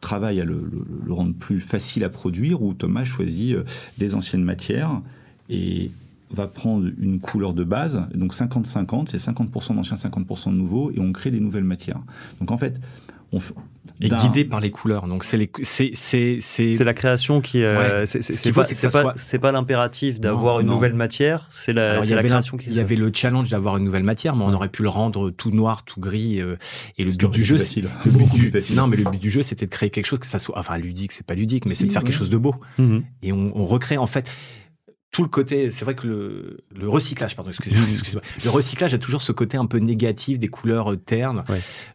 travaille 0.00 0.40
à 0.40 0.44
le, 0.44 0.62
rendre 1.10 1.34
plus 1.34 1.60
facile 1.60 2.04
à 2.04 2.08
produire, 2.08 2.62
où 2.62 2.72
Thomas 2.72 3.04
choisit 3.04 3.54
euh, 3.54 3.64
des 3.98 4.14
anciennes 4.14 4.42
matières 4.42 5.02
et 5.50 5.90
va 6.30 6.46
prendre 6.46 6.88
une 6.98 7.20
couleur 7.20 7.54
de 7.54 7.64
base, 7.64 8.02
donc 8.14 8.32
50-50, 8.32 9.08
c'est 9.08 9.18
50%, 9.18 9.74
d'anciens, 9.74 9.96
50% 9.96 10.52
de 10.52 10.56
nouveaux, 10.56 10.90
et 10.92 11.00
on 11.00 11.12
crée 11.12 11.30
des 11.30 11.40
nouvelles 11.40 11.64
matières. 11.64 12.00
Donc 12.38 12.50
en 12.50 12.56
fait, 12.56 12.80
et 14.00 14.08
guidé 14.08 14.44
par 14.44 14.60
les 14.60 14.70
couleurs. 14.70 15.06
Donc 15.06 15.24
c'est 15.24 15.36
les 15.36 15.50
c'est 15.62 15.92
c'est 15.94 16.40
c'est 16.40 16.84
la 16.84 16.94
création 16.94 17.40
qui 17.40 17.62
euh, 17.62 18.06
c'est 18.06 18.52
pas 18.52 18.64
c'est 18.64 18.90
pas, 18.90 19.14
pas 19.40 19.52
l'impératif 19.52 20.20
d'avoir 20.20 20.60
une 20.60 20.68
nouvelle 20.68 20.94
matière, 20.94 21.46
c'est 21.50 21.72
la, 21.72 22.00
la 22.00 22.22
création 22.22 22.56
qui 22.56 22.68
Il 22.70 22.76
y 22.76 22.80
avait 22.80 22.96
le 22.96 23.10
challenge 23.12 23.50
d'avoir 23.50 23.76
une 23.76 23.84
nouvelle 23.84 24.04
matière, 24.04 24.36
mais 24.36 24.44
on 24.44 24.52
aurait 24.52 24.68
pu 24.68 24.82
le 24.82 24.88
rendre 24.88 25.30
tout 25.30 25.50
noir, 25.50 25.84
tout 25.84 26.00
gris 26.00 26.40
euh, 26.40 26.56
et 26.98 27.04
le 27.04 27.12
but 27.12 27.30
du 27.30 27.44
jeu 27.44 27.58
c'est 27.58 27.80
le 27.80 28.10
but 28.10 28.32
du, 28.32 28.50
facile. 28.50 28.76
Non, 28.76 28.86
mais 28.86 28.96
le 28.96 29.04
but 29.04 29.20
du 29.20 29.30
jeu 29.30 29.42
c'était 29.42 29.66
de 29.66 29.70
créer 29.70 29.90
quelque 29.90 30.06
chose 30.06 30.18
que 30.18 30.26
ça 30.26 30.38
soit 30.38 30.58
enfin 30.58 30.78
ludique, 30.78 31.12
c'est 31.12 31.26
pas 31.26 31.34
ludique, 31.34 31.66
mais 31.66 31.74
c'est 31.74 31.86
de 31.86 31.92
faire 31.92 32.04
quelque 32.04 32.16
chose 32.16 32.30
de 32.30 32.36
beau. 32.36 32.54
Mhm. 32.78 33.02
Et 33.22 33.32
on, 33.32 33.52
on 33.54 33.66
recrée 33.66 33.98
en 33.98 34.06
fait 34.06 34.30
tout 35.10 35.22
le 35.22 35.28
côté, 35.28 35.70
c'est 35.70 35.84
vrai 35.84 35.96
que 35.96 36.06
le, 36.06 36.58
le 36.78 36.88
recyclage, 36.88 37.34
pardon, 37.34 37.50
excusez-moi, 37.50 37.86
excusez 37.90 38.18
le 38.44 38.50
recyclage 38.50 38.94
a 38.94 38.98
toujours 38.98 39.22
ce 39.22 39.32
côté 39.32 39.56
un 39.56 39.66
peu 39.66 39.78
négatif 39.78 40.38
des 40.38 40.48
couleurs 40.48 40.92
euh, 40.92 40.96
ternes, 40.96 41.44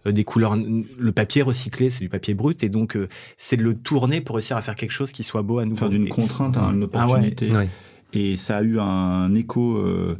euh, 0.05 0.11
des 0.11 0.23
couleurs. 0.23 0.57
Le 0.57 1.11
papier 1.11 1.41
recyclé, 1.41 1.89
c'est 1.89 2.01
du 2.01 2.09
papier 2.09 2.33
brut, 2.33 2.63
et 2.63 2.69
donc 2.69 2.97
euh, 2.97 3.07
c'est 3.37 3.57
de 3.57 3.63
le 3.63 3.75
tourner 3.75 4.19
pour 4.19 4.35
réussir 4.35 4.57
à 4.57 4.61
faire 4.61 4.75
quelque 4.75 4.91
chose 4.91 5.11
qui 5.11 5.23
soit 5.23 5.43
beau 5.43 5.59
à 5.59 5.65
nouveau. 5.65 5.77
Faire 5.77 5.89
d'une 5.89 6.09
contrainte 6.09 6.57
à 6.57 6.63
une 6.63 6.81
ah 6.81 6.85
opportunité. 6.85 7.49
Et 8.13 8.37
ça 8.37 8.57
a 8.57 8.63
eu 8.63 8.79
un 8.79 9.33
écho. 9.35 9.77
Euh, 9.77 10.17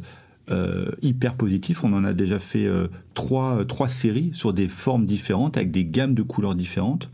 hyper 1.02 1.34
positif. 1.34 1.82
On 1.82 1.92
en 1.92 2.04
a 2.04 2.12
déjà 2.12 2.38
fait 2.38 2.66
euh, 2.66 2.86
trois, 3.14 3.64
trois 3.64 3.88
séries 3.88 4.30
sur 4.32 4.52
des 4.52 4.68
formes 4.68 5.06
différentes, 5.06 5.56
avec 5.56 5.70
des 5.70 5.84
gammes 5.84 6.14
de 6.14 6.22
couleurs 6.22 6.54
différentes. 6.54 7.10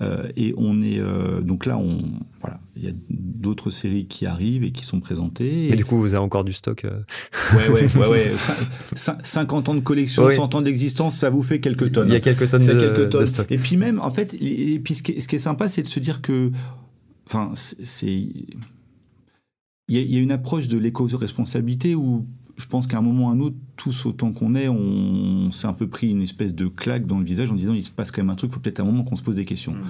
Euh, 0.00 0.28
et 0.36 0.54
on 0.56 0.82
est 0.82 1.00
donc 1.42 1.66
là, 1.66 1.78
on 1.78 2.02
voilà, 2.40 2.58
il 2.76 2.84
y 2.84 2.88
a 2.88 2.92
d'autres 3.10 3.70
séries 3.70 4.06
qui 4.06 4.26
arrivent 4.26 4.64
et 4.64 4.72
qui 4.72 4.84
sont 4.84 5.00
présentées. 5.00 5.68
Et, 5.72 5.76
du 5.76 5.84
coup, 5.84 5.98
vous 5.98 6.14
avez 6.14 6.24
encore 6.24 6.44
du 6.44 6.52
stock. 6.52 6.84
Ouais, 7.54 7.68
ouais, 7.68 7.86
ouais, 7.96 8.08
ouais. 8.08 8.32
50 8.94 9.68
ans 9.68 9.74
de 9.74 9.80
collection, 9.80 10.28
100 10.28 10.54
ans 10.54 10.62
d'existence, 10.62 11.16
ça 11.16 11.30
vous 11.30 11.42
fait 11.42 11.60
quelques 11.60 11.92
tonnes. 11.92 12.08
Il 12.08 12.12
y 12.12 12.16
a 12.16 12.20
quelques 12.20 12.50
tonnes, 12.50 12.66
de, 12.66 12.72
quelques 12.72 13.10
tonnes. 13.10 13.26
stock. 13.26 13.46
Et 13.50 13.58
puis 13.58 13.76
même, 13.76 14.00
en 14.00 14.10
fait, 14.10 14.34
et 14.34 14.80
puis 14.82 14.94
ce 14.94 15.02
qui 15.02 15.12
est, 15.12 15.20
ce 15.20 15.28
qui 15.28 15.36
est 15.36 15.38
sympa, 15.38 15.68
c'est 15.68 15.82
de 15.82 15.86
se 15.86 16.00
dire 16.00 16.22
que, 16.22 16.50
enfin, 17.26 17.52
c'est 17.56 18.26
il 19.88 19.96
y, 19.96 20.16
a 20.16 20.20
une 20.20 20.30
approche 20.30 20.68
de 20.68 20.78
l'éco-responsabilité 20.78 21.94
où 21.94 22.26
je 22.56 22.66
pense 22.66 22.86
qu'à 22.86 22.98
un 22.98 23.02
moment 23.02 23.26
ou 23.26 23.28
à 23.28 23.32
un 23.32 23.40
autre, 23.40 23.56
tous 23.76 24.06
autant 24.06 24.32
qu'on 24.32 24.54
est, 24.54 24.68
on, 24.68 25.50
s'est 25.50 25.66
un 25.66 25.72
peu 25.72 25.88
pris 25.88 26.10
une 26.10 26.22
espèce 26.22 26.54
de 26.54 26.66
claque 26.66 27.06
dans 27.06 27.18
le 27.18 27.24
visage 27.24 27.50
en 27.50 27.54
disant 27.54 27.74
il 27.74 27.82
se 27.82 27.90
passe 27.90 28.10
quand 28.10 28.22
même 28.22 28.30
un 28.30 28.36
truc, 28.36 28.50
il 28.50 28.54
faut 28.54 28.60
peut-être 28.60 28.80
un 28.80 28.84
moment 28.84 29.04
qu'on 29.04 29.16
se 29.16 29.22
pose 29.22 29.36
des 29.36 29.44
questions. 29.44 29.72
Mmh. 29.72 29.84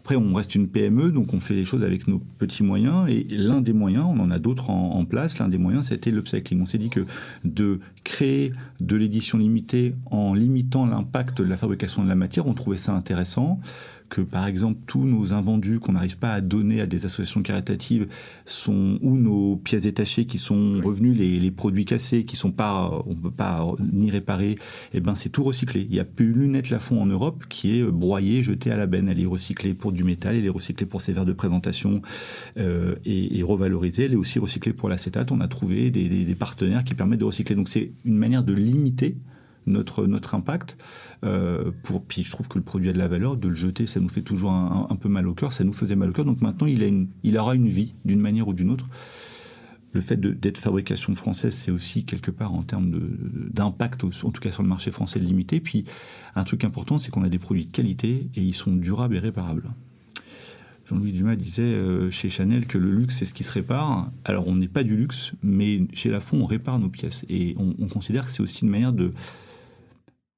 Après, 0.00 0.16
on 0.16 0.32
reste 0.32 0.54
une 0.54 0.66
PME, 0.66 1.12
donc 1.12 1.34
on 1.34 1.40
fait 1.40 1.52
les 1.52 1.66
choses 1.66 1.82
avec 1.82 2.08
nos 2.08 2.20
petits 2.38 2.62
moyens. 2.62 3.06
Et 3.10 3.26
l'un 3.28 3.60
des 3.60 3.74
moyens, 3.74 4.06
on 4.08 4.18
en 4.18 4.30
a 4.30 4.38
d'autres 4.38 4.70
en, 4.70 5.04
place, 5.04 5.38
l'un 5.38 5.48
des 5.48 5.58
moyens, 5.58 5.88
c'était 5.88 6.10
l'upcycling. 6.10 6.62
On 6.62 6.64
s'est 6.64 6.78
dit 6.78 6.88
que 6.88 7.04
de 7.44 7.80
créer 8.02 8.54
de 8.80 8.96
l'édition 8.96 9.36
limitée 9.36 9.94
en 10.06 10.32
limitant 10.32 10.86
l'impact 10.86 11.42
de 11.42 11.46
la 11.46 11.58
fabrication 11.58 12.02
de 12.02 12.08
la 12.08 12.14
matière, 12.14 12.46
on 12.46 12.54
trouvait 12.54 12.78
ça 12.78 12.94
intéressant 12.94 13.60
que 14.10 14.20
par 14.20 14.46
exemple 14.46 14.80
tous 14.86 15.04
nos 15.04 15.32
invendus 15.32 15.78
qu'on 15.78 15.92
n'arrive 15.92 16.18
pas 16.18 16.34
à 16.34 16.40
donner 16.42 16.80
à 16.80 16.86
des 16.86 17.06
associations 17.06 17.42
caritatives 17.42 18.08
sont 18.44 18.98
ou 19.00 19.16
nos 19.16 19.56
pièces 19.56 19.84
détachées 19.84 20.26
qui 20.26 20.38
sont 20.38 20.80
revenus 20.84 21.16
les, 21.16 21.50
produits 21.50 21.84
cassés 21.84 22.24
qui 22.24 22.36
sont 22.36 22.52
pas 22.52 23.02
on 23.06 23.14
peut 23.14 23.30
pas 23.30 23.66
ni 23.92 24.10
réparer 24.10 24.50
et 24.50 24.58
eh 24.94 25.00
ben 25.00 25.14
c'est 25.14 25.28
tout 25.30 25.42
recyclé. 25.42 25.86
Il 25.88 25.94
y 25.94 26.00
a 26.00 26.04
plus 26.04 26.30
une 26.30 26.40
lunette 26.40 26.70
Lafont 26.70 27.00
en 27.00 27.06
Europe 27.06 27.44
qui 27.48 27.78
est 27.78 27.84
broyée 27.84 28.42
jetée 28.42 28.70
à 28.70 28.76
la 28.76 28.86
benne. 28.86 29.08
Elle 29.08 29.20
est 29.20 29.26
recyclée 29.26 29.74
pour 29.74 29.92
du 29.92 30.04
métal 30.04 30.36
elle 30.36 30.44
est 30.44 30.50
recyclée 30.50 30.86
pour 30.86 31.00
ses 31.00 31.12
verres 31.12 31.24
de 31.24 31.32
présentation 31.32 32.02
euh, 32.58 32.96
et, 33.04 33.42
revalorisée. 33.42 34.04
Elle 34.04 34.12
est 34.12 34.16
aussi 34.16 34.38
recyclée 34.38 34.72
pour 34.72 34.88
l'acétate 34.88 35.30
on 35.32 35.40
a 35.40 35.48
trouvé 35.48 35.90
des, 35.90 36.08
des 36.08 36.34
partenaires 36.34 36.84
qui 36.84 36.94
permettent 36.94 37.20
de 37.20 37.24
recycler. 37.24 37.54
Donc 37.54 37.68
c'est 37.68 37.92
une 38.04 38.16
manière 38.16 38.42
de 38.42 38.52
limiter 38.52 39.16
notre, 39.66 40.06
notre 40.06 40.34
impact. 40.34 40.76
Euh, 41.24 41.70
puis 42.08 42.24
je 42.24 42.30
trouve 42.30 42.48
que 42.48 42.58
le 42.58 42.64
produit 42.64 42.88
a 42.88 42.92
de 42.92 42.98
la 42.98 43.08
valeur, 43.08 43.36
de 43.36 43.48
le 43.48 43.54
jeter, 43.54 43.86
ça 43.86 44.00
nous 44.00 44.08
fait 44.08 44.22
toujours 44.22 44.52
un, 44.52 44.96
peu 44.96 45.08
mal 45.08 45.26
au 45.28 45.34
cœur, 45.34 45.52
ça 45.52 45.64
nous 45.64 45.72
faisait 45.72 45.96
mal 45.96 46.10
au 46.10 46.12
cœur. 46.12 46.24
Donc 46.24 46.40
maintenant, 46.40 46.66
il, 46.66 46.82
a 46.82 46.86
une, 46.86 47.08
il 47.22 47.36
aura 47.38 47.54
une 47.54 47.68
vie 47.68 47.94
d'une 48.04 48.20
manière 48.20 48.48
ou 48.48 48.54
d'une 48.54 48.70
autre. 48.70 48.86
Le 49.92 50.00
fait 50.00 50.16
d'être 50.16 50.58
fabrication 50.58 51.14
française, 51.16 51.54
c'est 51.54 51.72
aussi 51.72 52.04
quelque 52.04 52.30
part 52.30 52.54
en 52.54 52.62
termes 52.62 52.92
d'impact, 53.52 54.04
en 54.04 54.30
tout 54.30 54.40
cas 54.40 54.52
sur 54.52 54.62
le 54.62 54.68
marché 54.68 54.92
français 54.92 55.18
limité. 55.18 55.58
Puis 55.60 55.84
un 56.36 56.44
truc 56.44 56.62
important, 56.62 56.96
c'est 56.96 57.10
qu'on 57.10 57.24
a 57.24 57.28
des 57.28 57.40
produits 57.40 57.66
de 57.66 57.72
qualité 57.72 58.28
et 58.36 58.40
ils 58.40 58.54
sont 58.54 58.72
durables 58.72 59.16
et 59.16 59.18
réparables. 59.18 59.68
Jean-Louis 60.86 61.12
Dumas 61.12 61.36
disait 61.36 61.62
euh, 61.62 62.10
chez 62.10 62.30
Chanel 62.30 62.66
que 62.66 62.78
le 62.78 62.90
luxe, 62.90 63.18
c'est 63.18 63.24
ce 63.24 63.34
qui 63.34 63.44
se 63.44 63.52
répare. 63.52 64.10
Alors, 64.24 64.48
on 64.48 64.56
n'est 64.56 64.68
pas 64.68 64.82
du 64.82 64.96
luxe, 64.96 65.32
mais 65.42 65.82
chez 65.92 66.08
Lafont, 66.08 66.38
on 66.38 66.46
répare 66.46 66.78
nos 66.78 66.88
pièces. 66.88 67.24
Et 67.28 67.56
on 67.58 67.86
considère 67.86 68.26
que 68.26 68.32
c'est 68.32 68.42
aussi 68.42 68.64
une 68.64 68.70
manière 68.70 68.92
de, 68.92 69.12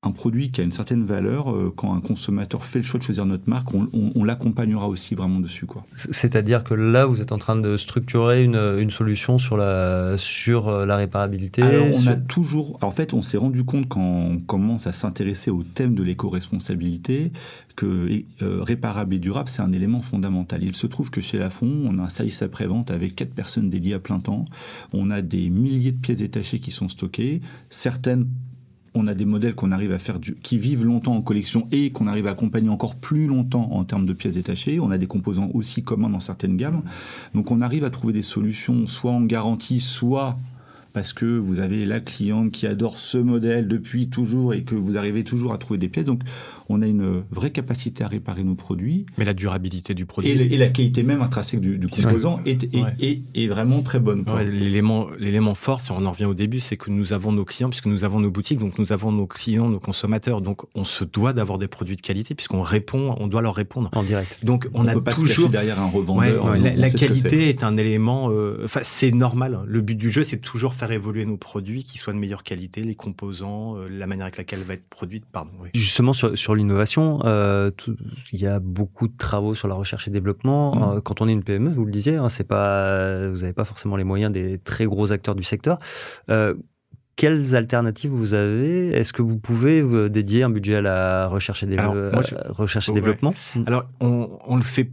un 0.05 0.11
produit 0.11 0.51
qui 0.51 0.61
a 0.61 0.65
une 0.65 0.73
certaine 0.73 1.05
valeur, 1.05 1.53
euh, 1.53 1.73
quand 1.75 1.95
un 1.95 2.01
consommateur 2.01 2.65
fait 2.65 2.81
le 2.81 2.85
choix 2.85 2.99
de 2.99 3.05
choisir 3.05 3.25
notre 3.25 3.49
marque, 3.49 3.69
on, 3.73 4.25
l'accompagnera 4.25 4.89
aussi 4.89 5.15
vraiment 5.15 5.39
dessus. 5.39 5.67
C'est-à-dire 5.95 6.65
que 6.65 6.75
là, 6.75 7.07
vous 7.07 7.21
êtes 7.21 7.31
en 7.31 7.39
train 7.39 7.55
de 7.55 7.77
structurer 7.77 8.43
une, 8.43 8.91
solution 8.91 9.39
sur 9.39 9.57
la, 9.57 10.15
sur 10.19 10.69
euh, 10.69 10.87
la 10.87 10.97
réparabilité 10.97 11.63
Alors, 11.63 11.87
on 11.95 12.07
a 12.09 12.17
toujours. 12.17 12.79
En 12.83 12.91
fait, 12.91 13.15
on 13.15 13.23
s'est 13.23 13.37
rendu 13.37 13.65
compte 13.65 13.89
quand 13.89 14.01
on 14.01 14.39
commence 14.39 14.89
à 14.89 14.93
s'intéresser 14.93 15.51
au 15.51 15.63
thème 15.63 15.95
de 15.95 16.03
l'éco-responsabilité 16.03 17.33
que 17.77 18.25
euh, 18.43 18.63
réparable 18.63 19.15
et 19.15 19.19
durable, 19.19 19.49
c'est 19.49 19.63
un 19.63 19.73
élément 19.73 20.01
fondamental. 20.01 20.63
Il 20.65 20.75
se 20.75 20.87
trouve 20.89 21.11
que 21.11 21.21
chez 21.21 21.39
Lafont, 21.39 21.71
on 21.87 21.99
a 21.99 22.03
un 22.03 22.09
service 22.09 22.43
après-vente 22.43 22.91
avec 22.91 23.15
quatre 23.15 23.35
personnes 23.35 23.71
dédiées 23.71 23.95
à 23.95 23.99
plein 24.01 24.19
temps. 24.19 24.47
On 24.93 25.11
a 25.11 25.23
des 25.23 25.49
milliers 25.49 25.93
de 25.93 25.99
pièces 25.99 26.19
détachées 26.19 26.59
qui 26.59 26.73
sont 26.73 26.89
stockées. 26.89 27.41
Certaines 27.71 28.27
on 28.95 29.07
a 29.07 29.15
des 29.15 29.25
modèles 29.25 29.55
qu'on 29.55 29.73
arrive 29.73 29.93
à 29.93 29.99
faire 29.99 30.19
qui 30.43 30.59
vivent 30.59 30.85
longtemps 30.85 31.15
en 31.15 31.23
collection 31.23 31.67
et 31.73 31.91
qu'on 31.91 32.07
arrive 32.07 32.27
à 32.27 32.31
accompagner 32.31 32.69
encore 32.69 32.97
plus 32.97 33.27
longtemps 33.27 33.73
en 33.73 33.85
termes 33.85 34.07
de 34.07 34.13
pièces 34.13 34.35
détachées. 34.35 34.81
On 34.81 34.91
a 34.91 34.99
des 34.99 35.07
composants 35.07 35.51
aussi 35.55 35.83
communs 35.83 36.11
dans 36.11 36.21
certaines 36.21 36.57
gammes. 36.57 36.83
Donc 37.35 37.51
on 37.51 37.61
arrive 37.61 37.85
à 37.85 37.91
trouver 37.91 38.13
des 38.13 38.23
solutions 38.23 38.87
soit 38.87 39.13
en 39.13 39.23
garantie, 39.23 39.81
soit 39.81 40.37
parce 40.93 41.13
que 41.13 41.25
vous 41.25 41.59
avez 41.59 41.87
la 41.87 42.01
cliente 42.01 42.53
qui 42.53 42.67
adore 42.67 42.99
ce 42.99 43.19
modèle 43.19 43.67
depuis 43.67 44.09
toujours 44.09 44.55
et 44.55 44.63
que 44.63 44.75
vous 44.75 44.97
arrivez 44.97 45.25
toujours 45.25 45.53
à 45.53 45.59
trouver 45.59 45.79
des 45.79 45.89
pièces. 45.89 46.07
Donc, 46.07 46.23
on 46.73 46.83
a 46.83 46.87
une 46.87 47.23
vraie 47.31 47.51
capacité 47.51 48.05
à 48.05 48.09
réparer 48.09 48.45
nos 48.45 48.55
produits. 48.55 49.07
Mais 49.19 49.25
la 49.25 49.35
durabilité 49.35 49.95
du 49.95 50.07
produit. 50.07 50.31
Et, 50.31 50.57
la 50.57 50.69
qualité 50.69 51.03
même 51.03 51.23
intrinsèque 51.23 51.61
du, 51.61 51.89
composant 51.89 52.41
est, 52.47 52.69
est, 53.35 53.47
vraiment 53.47 53.83
très 53.83 53.99
bonne. 53.99 54.25
L'élément 54.51 55.55
fort, 55.55 55.81
si 55.81 55.93
on 55.93 56.05
en 56.07 56.11
revient 56.13 56.25
au 56.25 56.35
début, 56.35 56.61
c'est 56.61 56.77
que 56.77 56.91
nous 56.91 57.13
avons 57.13 57.33
nos 57.33 57.45
clients, 57.45 57.69
puisque 57.69 57.87
nous 57.87 58.05
avons 58.05 58.21
nos 58.21 58.31
boutiques, 58.31 58.59
donc 58.59 58.79
nous 58.79 58.93
avons 58.93 59.13
nos 59.13 59.27
clients, 59.27 59.69
nos 59.69 59.81
consommateurs. 59.81 60.41
Donc, 60.41 60.63
on 60.75 60.85
se 60.85 61.05
doit 61.05 61.33
d'avoir 61.33 61.59
des 61.59 61.69
produits 61.69 61.97
de 61.97 62.01
qualité, 62.01 62.35
puisqu'on 62.35 62.63
répond, 62.63 63.17
on 63.19 63.27
doit 63.27 63.43
leur 63.43 63.55
répondre. 63.55 63.91
En 63.93 64.03
direct. 64.03 64.39
Donc, 64.43 64.69
on, 64.75 64.87
a 64.87 64.93
peut 64.93 65.03
pas 65.03 65.13
toujours. 65.13 65.47
Se 65.47 65.53
derrière 65.53 65.81
un 65.81 65.89
revendeur. 65.89 66.57
la, 66.57 66.91
qualité 66.91 67.49
est. 67.49 67.65
un 67.65 67.77
élément. 67.77 68.31
Euh, 68.31 68.63
enfin, 68.65 68.81
c'est 68.83 69.11
normal. 69.11 69.61
Le 69.67 69.81
but 69.81 69.97
du 69.97 70.11
jeu, 70.11 70.25
c'est 70.25 70.39
toujours 70.39 70.75
faire 70.75 70.93
évoluer 70.93 71.25
nos 71.25 71.37
produits, 71.37 71.85
qui 71.85 71.99
soient 71.99 72.13
de 72.13 72.19
meilleure 72.19 72.43
qualité, 72.43 72.83
les 72.83 72.95
composants, 72.95 73.77
euh, 73.77 73.89
la 73.89 74.07
manière 74.07 74.25
avec 74.25 74.39
laquelle 74.39 74.61
elle 74.61 74.67
va 74.67 74.75
être 74.75 74.89
produite. 74.89 75.25
Pardon. 75.31 75.51
Justement, 75.75 76.13
sur, 76.13 76.37
sur 76.37 76.55
l'innovation, 76.63 77.21
euh, 77.25 77.71
il 78.33 78.41
y 78.41 78.47
a 78.47 78.61
beaucoup 78.61 79.09
de 79.09 79.17
travaux 79.17 79.55
sur 79.55 79.69
la 79.69 79.75
recherche 79.75 80.09
et 80.09 80.11
développement. 80.11 80.75
Mmh. 80.75 80.97
Euh, 80.97 81.01
quand 81.01 81.21
on 81.21 81.29
est 81.29 81.33
une 81.33 81.45
PME, 81.45 81.71
vous 81.71 81.85
le 81.85 81.93
disiez, 81.93 82.17
hein, 82.17 82.29
c'est 82.29 82.45
pas, 82.45 83.29
vous 83.29 83.39
n'avez 83.39 83.53
pas 83.53 83.65
forcément 83.65 83.97
les 83.97 84.05
moyens 84.05 84.33
des 84.33 84.59
très 84.59 84.87
gros 84.87 85.13
acteurs 85.13 85.35
du 85.35 85.43
secteur 85.43 85.79
quelles 87.15 87.55
alternatives 87.55 88.11
vous 88.11 88.33
avez? 88.33 88.89
Est-ce 88.89 89.13
que 89.13 89.21
vous 89.21 89.37
pouvez 89.37 89.83
dédier 90.09 90.45
un 90.45 90.51
budget 90.51 90.77
à 90.77 90.81
la 90.81 91.29
recherche 91.29 91.63
et, 91.63 91.67
recherche 92.49 92.89
et 92.89 92.93
développement? 92.93 93.35
Alors, 93.67 93.85
on, 94.01 94.31
on, 94.47 94.57
le 94.57 94.63
fait 94.63 94.91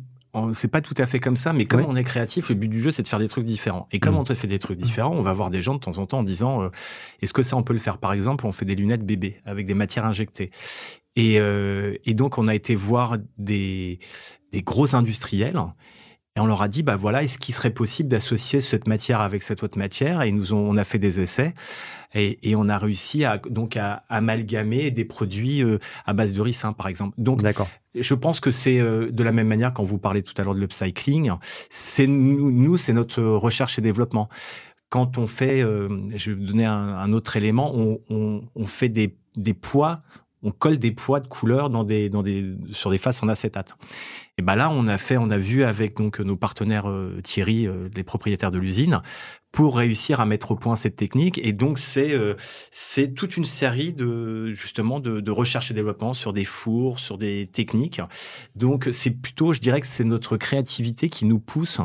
c'est 0.54 0.68
pas 0.68 0.82
tout 0.82 0.94
à 0.98 1.06
fait 1.06 1.20
comme 1.20 1.36
ça, 1.36 1.54
mais 1.54 1.66
comme 1.66 1.86
on 1.86 1.96
est 1.96 2.04
créatif, 2.04 2.50
le 2.50 2.56
but 2.56 2.68
du 2.68 2.80
jeu, 2.80 2.92
c'est 2.92 3.02
de 3.02 3.08
faire 3.08 3.20
des 3.20 3.28
trucs 3.28 3.46
différents. 3.46 3.88
Et 3.92 4.00
comme 4.00 4.16
mm. 4.16 4.20
on 4.20 4.24
te 4.24 4.34
fait 4.34 4.48
des 4.48 4.60
trucs 4.60 4.78
différents, 4.78 5.16
on 5.16 5.24
va 5.24 5.34
voir 5.34 5.50
des 5.50 5.62
gens 5.62 5.74
de 5.74 5.80
temps 5.80 5.98
en 5.98 6.06
temps 6.06 6.20
en 6.20 6.24
disant 6.24 6.64
euh, 6.64 6.70
est-ce 7.22 7.34
que 7.34 7.42
ça, 7.42 7.58
on 7.58 7.64
peut 7.64 7.74
le 7.74 7.80
faire? 7.80 7.98
Par 7.98 8.14
exemple, 8.14 8.46
on 8.46 8.52
fait 8.52 8.66
des 8.66 8.76
lunettes 8.76 9.06
bébés 9.06 9.38
avec 9.46 9.66
des 9.66 9.74
matières 9.74 10.06
injectées. 10.06 10.52
Et, 11.16 11.40
euh, 11.40 11.96
et 12.06 12.14
donc, 12.14 12.38
on 12.38 12.48
a 12.48 12.56
été 12.56 12.76
voir 12.76 13.18
des, 13.38 14.00
des 14.52 14.62
gros 14.62 14.96
industriels 14.96 15.60
et 16.36 16.42
on 16.42 16.46
leur 16.46 16.62
a 16.62 16.68
dit, 16.68 16.84
bah 16.84 16.96
voilà, 16.96 17.24
est-ce 17.24 17.38
qu'il 17.38 17.54
serait 17.56 17.74
possible 17.74 18.08
d'associer 18.08 18.62
cette 18.62 18.88
matière 18.88 19.20
avec 19.20 19.42
cette 19.42 19.64
autre 19.64 19.78
matière? 19.78 20.22
Et 20.22 20.32
nous 20.32 20.54
on 20.54 20.78
a 20.78 20.84
fait 20.84 21.00
des 21.00 21.20
essais 21.20 21.54
et, 22.14 22.50
et, 22.50 22.56
on 22.56 22.70
a 22.70 22.78
réussi 22.78 23.26
à 23.26 23.38
donc 23.38 23.78
à 23.78 24.04
amalgamer 24.10 24.90
des 24.92 25.06
produits 25.06 25.64
euh, 25.64 25.80
à 26.06 26.14
base 26.14 26.34
de 26.34 26.42
ricin, 26.42 26.74
par 26.74 26.88
exemple. 26.88 27.16
Donc, 27.18 27.42
je 27.94 28.14
pense 28.14 28.40
que 28.40 28.52
c'est 28.52 28.80
euh, 28.80 29.12
de 29.12 29.24
la 29.24 29.32
même 29.32 29.48
manière 29.48 29.74
quand 29.74 29.84
vous 29.84 29.98
parlez 29.98 30.24
tout 30.24 30.34
à 30.38 30.44
l'heure 30.44 30.56
de 30.56 30.60
l'upcycling. 30.60 31.32
C'est 31.70 32.08
nous, 32.08 32.52
nous 32.52 32.78
c'est 32.78 32.94
notre 32.94 33.22
recherche 33.22 33.78
et 33.78 33.82
développement. 33.82 34.30
Quand 34.90 35.18
on 35.18 35.28
fait, 35.28 35.62
euh, 35.62 35.90
je 36.16 36.32
vais 36.32 36.38
vous 36.38 36.46
donner 36.46 36.66
un, 36.66 36.96
un 36.96 37.14
autre 37.14 37.36
élément, 37.38 37.72
on, 37.76 38.00
on, 38.10 38.44
on 38.56 38.66
fait 38.66 38.90
des, 38.90 39.18
des 39.36 39.54
poids 39.54 40.02
on 40.44 40.52
colle 40.52 40.78
des 40.78 40.92
poids 40.92 41.20
de 41.20 41.28
couleurs 41.28 41.70
sur 42.72 42.90
des 42.90 42.98
faces 42.98 43.24
en 43.24 43.28
acétate. 43.28 43.76
Et 44.38 44.42
ben 44.42 44.56
là, 44.56 44.70
on 44.72 44.88
a 44.88 44.98
fait, 44.98 45.18
on 45.18 45.32
a 45.32 45.38
vu 45.38 45.66
avec 45.66 45.98
donc 45.98 46.22
nos 46.22 46.38
partenaires 46.38 46.90
euh, 46.90 47.20
Thierry, 47.22 47.68
euh, 47.68 47.90
les 47.94 48.04
propriétaires 48.04 48.52
de 48.52 48.58
l'usine, 48.58 49.02
pour 49.52 49.76
réussir 49.76 50.22
à 50.22 50.26
mettre 50.26 50.52
au 50.52 50.56
point 50.56 50.78
cette 50.78 50.96
technique. 50.96 51.42
Et 51.44 51.52
donc 51.52 51.78
c'est 51.78 52.14
euh, 52.14 52.36
c'est 52.72 53.14
toute 53.14 53.36
une 53.36 53.44
série 53.44 53.92
de 53.92 54.54
justement 54.54 55.02
de, 55.02 55.20
de 55.20 55.32
et 55.72 55.74
développement 55.74 56.14
sur 56.14 56.32
des 56.32 56.46
fours, 56.46 57.00
sur 57.00 57.18
des 57.18 57.50
techniques. 57.52 58.02
Donc 58.56 58.88
c'est 58.94 59.12
plutôt, 59.12 59.52
je 59.52 59.60
dirais 59.60 59.82
que 59.82 59.88
c'est 59.88 60.06
notre 60.06 60.38
créativité 60.38 61.10
qui 61.10 61.26
nous 61.26 61.40
pousse 61.40 61.82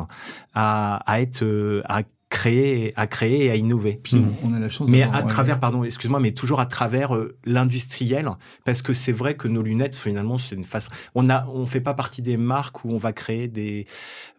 à, 0.53 0.95
à 1.11 1.19
être 1.19 1.43
à 1.89 2.03
créer, 2.35 2.91
à 2.97 3.07
créer 3.07 3.45
et 3.45 3.49
à 3.49 3.55
innover. 3.55 3.97
on 4.43 4.53
a 4.53 4.59
la 4.59 4.67
chance 4.67 4.89
mais 4.89 5.03
à 5.03 5.23
travers, 5.23 5.57
pardon, 5.57 5.85
excuse-moi, 5.85 6.19
mais 6.19 6.33
toujours 6.33 6.59
à 6.59 6.65
travers 6.65 7.15
euh, 7.15 7.37
l'industriel, 7.45 8.29
parce 8.65 8.81
que 8.81 8.91
c'est 8.91 9.13
vrai 9.13 9.35
que 9.35 9.47
nos 9.47 9.61
lunettes, 9.61 9.95
finalement, 9.95 10.37
c'est 10.37 10.55
une 10.55 10.65
façon. 10.65 10.91
On 11.15 11.29
a, 11.29 11.47
on 11.47 11.65
fait 11.65 11.79
pas 11.79 11.93
partie 11.93 12.21
des 12.21 12.35
marques 12.35 12.83
où 12.83 12.91
on 12.91 12.97
va 12.97 13.13
créer 13.13 13.47
des 13.47 13.87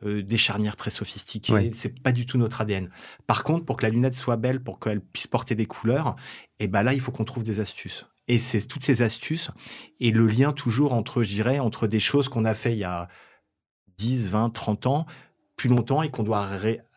euh, 0.05 0.23
des 0.23 0.37
charnières 0.37 0.77
très 0.77 0.91
sophistiquées. 0.91 1.71
C'est 1.73 1.99
pas 2.03 2.13
du 2.13 2.27
tout 2.27 2.37
notre 2.37 2.61
ADN. 2.61 2.91
Par 3.27 3.45
contre, 3.45 3.65
pour 3.65 3.79
que 3.79 3.87
la 3.87 3.91
lunette 3.91 4.15
soit 4.15 4.37
belle, 4.37 4.63
pour 4.63 4.79
qu'elle 4.79 5.01
puisse 5.01 5.27
porter 5.27 5.55
des 5.55 5.67
couleurs, 5.67 6.17
et 6.59 6.65
eh 6.65 6.67
ben 6.69 6.83
là, 6.83 6.93
il 6.93 7.01
faut 7.01 7.13
qu'on 7.13 7.25
trouve 7.25 7.45
des 7.45 7.61
astuces. 7.61 8.07
Et 8.29 8.39
c'est 8.39 8.67
toutes 8.67 8.83
ces 8.83 9.03
astuces 9.03 9.51
et 10.01 10.11
le 10.11 10.27
lien 10.27 10.53
toujours 10.53 10.93
entre, 10.93 11.23
je 11.23 11.33
dirais, 11.33 11.61
entre 11.61 11.87
des 11.87 12.01
choses 12.01 12.29
qu'on 12.29 12.45
a 12.45 12.55
fait 12.55 12.73
il 12.73 12.79
y 12.79 12.85
a 12.85 13.09
10, 13.99 14.31
20, 14.31 14.51
30 14.51 14.87
ans, 14.87 15.07
plus 15.57 15.69
longtemps 15.69 16.03
et 16.03 16.11
qu'on 16.11 16.25
doit 16.25 16.41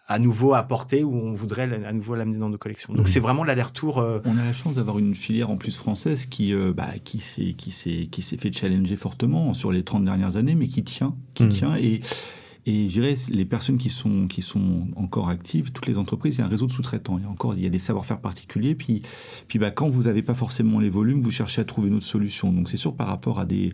à 0.09 0.17
nouveau 0.17 0.55
apporter 0.55 1.03
ou 1.03 1.13
on 1.15 1.33
voudrait 1.33 1.69
à 1.85 1.93
nouveau 1.93 2.15
l'amener 2.15 2.39
dans 2.39 2.49
nos 2.49 2.57
collections. 2.57 2.91
Donc 2.93 3.05
mhm. 3.05 3.13
c'est 3.13 3.19
vraiment 3.19 3.43
l'aller-retour. 3.43 3.99
Euh, 3.99 4.19
on 4.25 4.37
a 4.39 4.43
la 4.43 4.53
chance 4.53 4.73
d'avoir 4.73 4.97
une 4.97 5.13
filière 5.13 5.51
en 5.51 5.55
plus 5.55 5.77
française 5.77 6.25
qui 6.25 6.51
euh, 6.51 6.73
bah, 6.75 6.93
qui 7.03 7.19
s'est 7.19 7.53
qui 7.53 7.71
s'est 7.71 8.09
qui 8.11 8.23
s'est 8.23 8.37
fait 8.37 8.51
challenger 8.51 8.95
fortement 8.95 9.53
sur 9.53 9.71
les 9.71 9.83
30 9.83 10.03
dernières 10.03 10.35
années, 10.35 10.55
mais 10.55 10.67
qui 10.67 10.83
tient, 10.83 11.15
qui 11.35 11.43
mhm. 11.43 11.49
tient 11.49 11.75
et 11.77 12.01
et 12.69 12.87
je 12.87 13.01
dirais, 13.01 13.15
les 13.31 13.45
personnes 13.45 13.79
qui 13.79 13.89
sont, 13.89 14.27
qui 14.27 14.43
sont 14.43 14.87
encore 14.95 15.29
actives, 15.29 15.71
toutes 15.71 15.87
les 15.87 15.97
entreprises, 15.97 16.35
il 16.35 16.39
y 16.39 16.41
a 16.43 16.45
un 16.45 16.49
réseau 16.49 16.67
de 16.67 16.71
sous-traitants. 16.71 17.17
Il 17.17 17.23
y 17.23 17.25
a 17.25 17.29
encore 17.29 17.55
il 17.55 17.63
y 17.63 17.65
a 17.65 17.69
des 17.69 17.79
savoir-faire 17.79 18.19
particuliers. 18.19 18.75
Puis, 18.75 19.01
puis 19.47 19.57
bah, 19.57 19.71
quand 19.71 19.89
vous 19.89 20.03
n'avez 20.03 20.21
pas 20.21 20.35
forcément 20.35 20.79
les 20.79 20.91
volumes, 20.91 21.19
vous 21.19 21.31
cherchez 21.31 21.61
à 21.61 21.63
trouver 21.63 21.87
une 21.87 21.95
autre 21.95 22.05
solution. 22.05 22.53
Donc 22.53 22.69
c'est 22.69 22.77
sûr 22.77 22.93
par 22.93 23.07
rapport 23.07 23.39
à 23.39 23.45
des, 23.45 23.73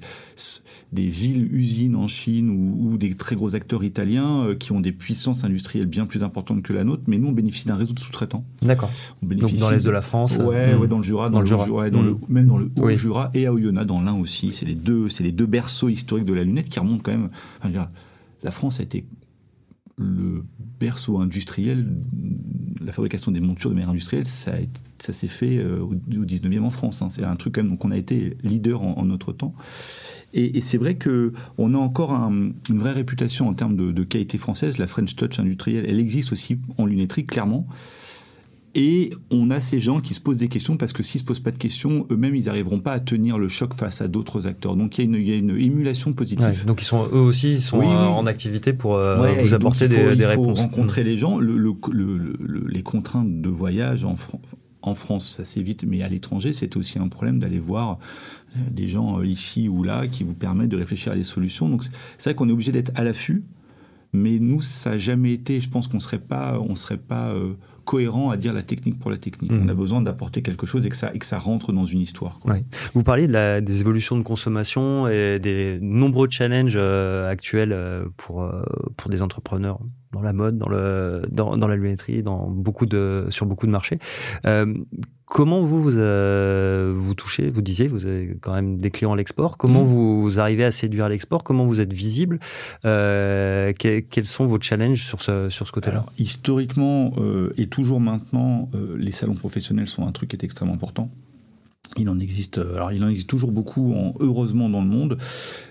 des 0.94 1.08
villes-usines 1.08 1.98
en 1.98 2.08
Chine 2.08 2.50
ou, 2.50 2.96
des 2.96 3.16
très 3.16 3.36
gros 3.36 3.54
acteurs 3.54 3.84
italiens 3.84 4.46
euh, 4.46 4.56
qui 4.56 4.72
ont 4.72 4.80
des 4.80 4.94
puissances 4.94 5.44
industrielles 5.44 5.88
bien 5.88 6.06
plus 6.06 6.24
importantes 6.24 6.64
que 6.64 6.72
la 6.72 6.86
nôtre, 6.86 7.04
mais 7.08 7.18
nous, 7.18 7.28
on 7.28 7.34
bénéficie 7.34 7.68
d'un 7.68 7.76
réseau 7.76 7.94
de 7.94 8.00
sous-traitants. 8.00 8.46
D'accord. 8.62 8.90
Donc 9.22 9.54
dans 9.56 9.70
l'est 9.70 9.84
de 9.84 9.90
la 9.90 10.02
France 10.02 10.38
Ouais, 10.38 10.74
euh, 10.74 10.78
ouais 10.78 10.88
dans 10.88 10.98
le 10.98 11.04
Jura, 11.04 11.30
dans, 11.30 11.42
le, 11.42 11.46
Jura, 11.46 11.90
dans 11.90 12.02
le, 12.02 12.14
hmm. 12.14 12.20
même 12.30 12.48
dans 12.48 12.58
le 12.58 12.72
Haut-Jura 12.80 13.32
et 13.34 13.46
à 13.46 13.54
Oyonnax, 13.54 13.88
dans 13.88 14.00
l'Ain 14.00 14.16
aussi. 14.16 14.54
C'est 14.54 14.66
les, 14.66 14.76
deux, 14.76 15.08
les 15.20 15.34
deux 15.34 15.48
berceaux 15.48 15.90
historiques 15.90 16.26
de 16.26 16.34
la 16.34 16.46
lunette 16.46 16.70
qui 16.70 16.80
remontent 16.80 17.02
quand 17.04 17.12
même 17.12 17.30
la 18.46 18.52
France 18.52 18.80
a 18.80 18.84
été 18.84 19.06
le 19.98 20.44
berceau 20.80 21.20
industriel, 21.20 21.88
la 22.82 22.92
fabrication 22.92 23.32
des 23.32 23.40
montures 23.40 23.70
de 23.70 23.76
manière 23.76 23.90
industrielle, 23.90 24.28
ça, 24.28 24.54
s'est 25.00 25.28
fait 25.28 25.58
euh, 25.58 25.80
au, 25.80 25.96
19e 25.96 26.62
en 26.62 26.70
France. 26.70 27.02
Hein. 27.02 27.10
C'est 27.10 27.24
un 27.24 27.36
truc 27.36 27.56
quand 27.56 27.64
même, 27.64 27.72
donc 27.72 27.84
on 27.86 27.92
a 27.92 27.98
été 27.98 28.38
leader 28.44 28.82
en, 28.82 29.04
notre 29.06 29.34
temps. 29.34 29.56
Et, 30.34 30.62
c'est 30.62 30.78
vrai 30.78 30.96
que 30.96 31.32
on 31.58 31.74
a 31.74 31.78
encore 31.78 32.12
une 32.12 32.54
vraie 32.70 32.92
réputation 32.92 33.48
en 33.48 33.54
termes 33.54 33.78
de, 33.78 33.92
de, 33.92 34.04
qualité 34.04 34.38
française. 34.38 34.78
La 34.78 34.88
French 34.88 35.16
Touch 35.16 35.40
industrielle, 35.40 35.86
elle 35.88 36.00
existe 36.00 36.34
aussi 36.34 36.60
en 36.78 36.86
lunetterie, 36.86 37.26
clairement. 37.26 37.66
Et 38.78 39.12
on 39.32 39.52
a 39.52 39.62
ces 39.62 39.80
gens 39.80 40.02
qui 40.02 40.14
se 40.14 40.20
posent 40.20 40.38
des 40.38 40.50
questions 40.50 40.76
parce 40.76 40.92
que 40.92 41.02
s'ils 41.02 41.22
se 41.22 41.26
posent 41.26 41.40
pas 41.40 41.52
de 41.52 41.58
questions, 41.58 42.06
eux-mêmes, 42.12 42.36
ils 42.36 42.46
n'arriveront 42.46 42.82
pas 42.82 42.92
à 42.92 43.00
tenir 43.00 43.38
le 43.38 43.48
choc 43.48 43.74
face 43.74 44.02
à 44.02 44.10
d'autres 44.10 44.48
acteurs. 44.48 44.76
Donc 44.76 44.98
il 44.98 45.10
y, 45.26 45.32
a 45.32 45.36
une 45.38 45.58
émulation 45.58 46.12
positive. 46.12 46.66
donc 46.66 46.82
ils 46.82 46.86
sont 46.86 47.08
eux 47.14 47.20
aussi 47.20 47.54
ils 47.54 47.62
sont 47.62 47.80
euh, 47.80 47.84
en 47.84 48.26
activité 48.26 48.74
pour 48.74 48.96
euh, 48.96 49.34
vous 49.42 49.54
apporter 49.54 49.88
des, 49.88 50.14
il 50.16 50.24
faut 50.24 50.54
rencontrer 50.54 51.04
mm. 51.04 51.06
les 51.06 51.18
gens. 51.18 51.40
les 51.40 52.84
contraintes 52.84 53.42
de 53.42 53.50
voyage 53.50 54.04
en, 54.04 54.16
en 54.82 54.94
France, 54.94 55.36
ça 55.38 55.46
s'évite, 55.46 55.86
mais 55.86 56.02
à 56.02 56.10
l'étranger, 56.10 56.52
c'est 56.52 56.76
aussi 56.76 57.00
un 57.00 57.08
problème 57.08 57.40
d'aller 57.40 57.60
voir 57.60 57.98
euh, 58.56 58.60
des 58.70 58.90
gens 58.90 59.22
ici 59.22 59.70
ou 59.70 59.84
là 59.84 60.08
qui 60.08 60.26
vous 60.26 60.34
permettent 60.34 60.70
de 60.70 60.78
réfléchir 60.78 61.14
à 61.14 61.16
des 61.16 61.24
solutions. 61.24 61.70
Donc 61.70 61.84
c'est 62.18 62.30
vrai 62.30 62.36
qu'on 62.36 62.50
est 62.50 62.54
obligé 62.54 62.74
d'être 62.74 62.92
à 62.96 63.06
l'affût. 63.06 63.44
Mais 64.15 64.39
nous, 64.39 64.62
ça 64.62 64.91
n'a 64.91 64.97
jamais 64.97 65.34
été. 65.34 65.62
Je 65.62 65.69
pense 65.69 65.88
qu'on 65.88 65.99
serait 65.99 66.19
pas, 66.19 66.60
on 66.60 66.75
serait 66.75 66.97
pas 66.97 67.34
cohérent 67.86 68.32
à 68.32 68.38
dire 68.38 68.51
la 68.51 68.63
technique 68.63 68.99
pour 68.99 69.10
la 69.10 69.17
technique. 69.17 69.51
Mmh. 69.51 69.63
On 69.63 69.69
a 69.69 69.73
besoin 69.73 70.01
d'apporter 70.01 70.41
quelque 70.41 70.65
chose 70.65 70.86
et 70.86 70.89
que 70.89 70.97
ça, 70.97 71.12
et 71.13 71.19
que 71.19 71.25
ça 71.25 71.38
rentre 71.38 71.71
dans 71.71 71.86
une 71.86 72.01
histoire. 72.01 72.39
Vous 72.93 73.04
parliez 73.04 73.28
de 73.28 73.34
la, 73.34 73.62
des 73.62 73.80
évolutions 73.80 74.17
de 74.17 74.23
consommation 74.23 75.08
et 75.08 75.39
des 75.39 75.78
nombreux 75.82 76.28
challenges 76.30 76.75
euh, 76.75 77.30
actuels 77.30 77.71
euh, 77.71 78.06
pour, 78.17 78.43
euh, 78.43 78.63
pour 78.97 79.10
des 79.10 79.21
entrepreneurs 79.21 79.80
dans 80.15 80.21
la 80.21 80.34
mode, 80.34 80.58
dans, 80.58 80.69
le, 80.69 81.21
dans, 81.32 81.58
dans 81.58 81.67
la 81.67 81.75
lunetterie, 81.75 82.23
dans 82.23 82.49
beaucoup 82.49 82.88
de, 82.88 83.28
sur 83.30 83.45
beaucoup 83.45 83.67
de 83.67 83.71
marchés. 83.71 83.99
Comment 85.25 85.63
vous, 85.63 85.82
vous, 85.82 85.97
euh, 85.97 86.93
vous, 86.95 87.15
touchez 87.15 87.49
Vous 87.49 87.63
disiez, 87.63 87.88
vous 87.88 88.06
avez 88.06 88.38
quand 88.41 88.54
même 88.54 88.78
des 88.78 88.91
clients 88.91 89.13
à 89.13 89.15
l'export. 89.15 89.58
Comment 89.58 89.84
mmh. 89.84 89.88
vous, 89.88 90.39
arrivez 90.39 90.63
à 90.63 90.71
séduire 90.71 91.10
l'export? 91.10 91.43
Comment 91.43 91.65
vous 91.65 91.82
êtes 91.82 91.93
visible? 91.93 92.39
Euh, 92.86 93.73
Quels 93.73 94.28
sont 94.28 94.45
vos 94.45 94.62
challenges 94.62 95.04
sur 95.04 95.23
ce, 95.23 95.49
sur 95.49 95.65
ce 95.65 95.71
côté-là? 95.71 96.06
Historiquement 96.19 97.12
euh, 97.17 97.54
et 97.58 97.67
toujours 97.67 97.99
maintenant, 97.99 98.69
les 98.97 99.12
salons 99.12 99.34
professionnels 99.34 99.88
sont 99.88 100.06
un 100.06 100.12
truc 100.12 100.30
qui 100.30 100.36
est 100.36 100.43
extrêmement 100.43 100.75
important. 100.75 101.10
Il 101.97 102.10
en 102.10 102.19
existe, 102.19 102.60
alors 102.60 102.91
il 102.91 103.04
en 103.04 103.10
existe 103.10 103.30
toujours 103.30 103.51
beaucoup, 103.51 103.93
en, 103.93 104.13
heureusement 104.19 104.69
dans 104.69 104.82
le 104.82 104.88
monde. 104.88 105.17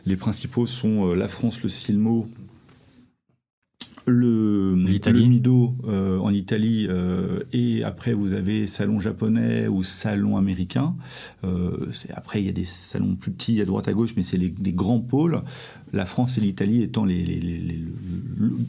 Les 0.04 0.16
principaux 0.16 0.66
sont 0.66 1.14
la 1.14 1.28
France, 1.28 1.62
le 1.62 1.68
Silmo, 1.68 2.26
le, 4.06 4.74
le 4.74 5.26
Mido 5.26 5.74
euh, 5.86 6.18
en 6.18 6.30
Italie 6.30 6.86
euh, 6.88 7.40
et 7.52 7.84
après 7.84 8.12
vous 8.12 8.32
avez 8.32 8.66
salon 8.66 9.00
japonais 9.00 9.68
ou 9.68 9.82
salon 9.82 10.36
américain. 10.36 10.94
Euh, 11.44 11.90
après 12.12 12.40
il 12.40 12.46
y 12.46 12.48
a 12.48 12.52
des 12.52 12.64
salons 12.64 13.16
plus 13.16 13.30
petits 13.30 13.60
à 13.60 13.64
droite 13.64 13.88
à 13.88 13.92
gauche, 13.92 14.14
mais 14.16 14.22
c'est 14.22 14.36
les, 14.36 14.52
les, 14.62 14.72
grands 14.72 15.00
pôles 15.00 15.42
la 15.94 16.04
France 16.04 16.38
et 16.38 16.40
l'Italie 16.40 16.82
étant 16.82 17.04
les, 17.04 17.24
les, 17.24 17.84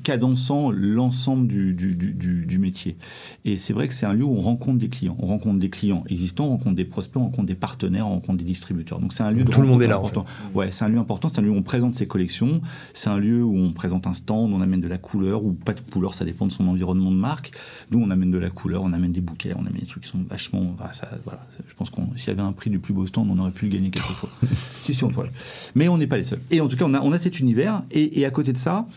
cadençant 0.03 0.71
l'ensemble 0.71 1.47
du, 1.47 1.73
du, 1.73 2.59
métier. 2.59 2.95
Et 3.43 3.57
c'est 3.57 3.73
vrai 3.73 3.87
que 3.87 3.93
c'est 3.93 4.05
un 4.05 4.13
lieu 4.13 4.23
où 4.23 4.35
on 4.35 4.41
rencontre 4.41 4.79
des 4.79 4.87
clients. 4.87 5.17
On 5.19 5.25
rencontre 5.25 5.59
des 5.59 5.69
clients 5.69 6.03
existants, 6.07 6.45
on 6.45 6.49
rencontre 6.51 6.75
des 6.75 6.85
prospects, 6.85 7.21
on 7.21 7.25
rencontre 7.25 7.47
des 7.47 7.55
partenaires, 7.55 8.07
on 8.07 8.11
rencontre 8.11 8.37
des 8.37 8.45
distributeurs. 8.45 8.99
Donc 8.99 9.11
c'est 9.11 9.23
un 9.23 9.31
lieu 9.31 9.43
tout 9.43 9.61
le 9.61 9.67
monde 9.67 9.81
est 9.81 9.87
là. 9.87 9.95
Important. 9.95 10.25
Ouais, 10.53 10.71
c'est 10.71 10.85
un 10.85 10.89
lieu 10.89 10.99
important. 10.99 11.29
C'est 11.29 11.39
un 11.39 11.41
lieu 11.41 11.49
où 11.49 11.55
on 11.55 11.63
présente 11.63 11.95
ses 11.95 12.07
collections. 12.07 12.61
C'est 12.93 13.09
un 13.09 13.17
lieu 13.17 13.43
où 13.43 13.57
on 13.57 13.71
présente 13.73 14.07
un 14.07 14.13
stand, 14.13 14.53
on 14.53 14.61
amène 14.61 14.81
de 14.81 14.87
la 14.87 14.97
couleur 14.97 15.43
ou 15.43 15.53
pas 15.53 15.73
de 15.73 15.81
couleur, 15.81 16.13
ça 16.13 16.25
dépend 16.25 16.45
de 16.45 16.51
son 16.51 16.67
environnement 16.67 17.11
de 17.11 17.17
marque. 17.17 17.51
Nous, 17.91 17.99
on 17.99 18.09
amène 18.09 18.31
de 18.31 18.37
la 18.37 18.49
couleur, 18.49 18.83
on 18.83 18.93
amène 18.93 19.11
des 19.11 19.21
bouquets, 19.21 19.53
on 19.55 19.65
amène 19.65 19.81
des 19.81 19.85
trucs 19.85 20.03
qui 20.03 20.09
sont 20.09 20.23
vachement. 20.29 20.75
ça, 20.93 21.09
voilà. 21.23 21.45
Je 21.67 21.73
pense 21.73 21.89
qu'on 21.89 22.07
s'il 22.15 22.27
y 22.27 22.31
avait 22.31 22.41
un 22.41 22.51
prix 22.51 22.69
du 22.69 22.79
plus 22.79 22.93
beau 22.93 23.05
stand, 23.05 23.29
on 23.29 23.39
aurait 23.39 23.51
pu 23.51 23.65
le 23.65 23.71
gagner 23.71 23.89
quelquefois. 23.89 24.29
si 24.81 24.93
si, 24.93 25.03
on 25.03 25.09
le 25.09 25.15
Mais 25.75 25.87
on 25.87 25.97
n'est 25.97 26.07
pas 26.07 26.17
les 26.17 26.23
seuls. 26.23 26.41
Et 26.51 26.61
en 26.61 26.67
tout 26.67 26.77
cas, 26.77 26.85
on 26.85 26.93
a, 26.93 27.01
on 27.01 27.11
a 27.11 27.14
cet 27.19 27.39
univers. 27.39 27.83
Et, 27.91 28.25
à 28.25 28.31
côté 28.31 28.53
de 28.53 28.57
ça, 28.57 28.87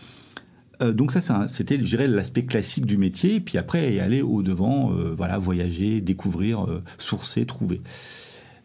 euh, 0.81 0.93
donc 0.93 1.11
ça, 1.11 1.47
c'était, 1.47 1.83
je 1.83 1.97
l'aspect 1.97 2.45
classique 2.45 2.85
du 2.85 2.97
métier. 2.97 3.35
Et 3.35 3.39
puis 3.39 3.57
après, 3.57 3.99
aller 3.99 4.21
au 4.21 4.41
devant, 4.41 4.91
euh, 4.91 5.13
voilà, 5.15 5.37
voyager, 5.37 6.01
découvrir, 6.01 6.65
euh, 6.65 6.83
sourcer, 6.97 7.45
trouver. 7.45 7.81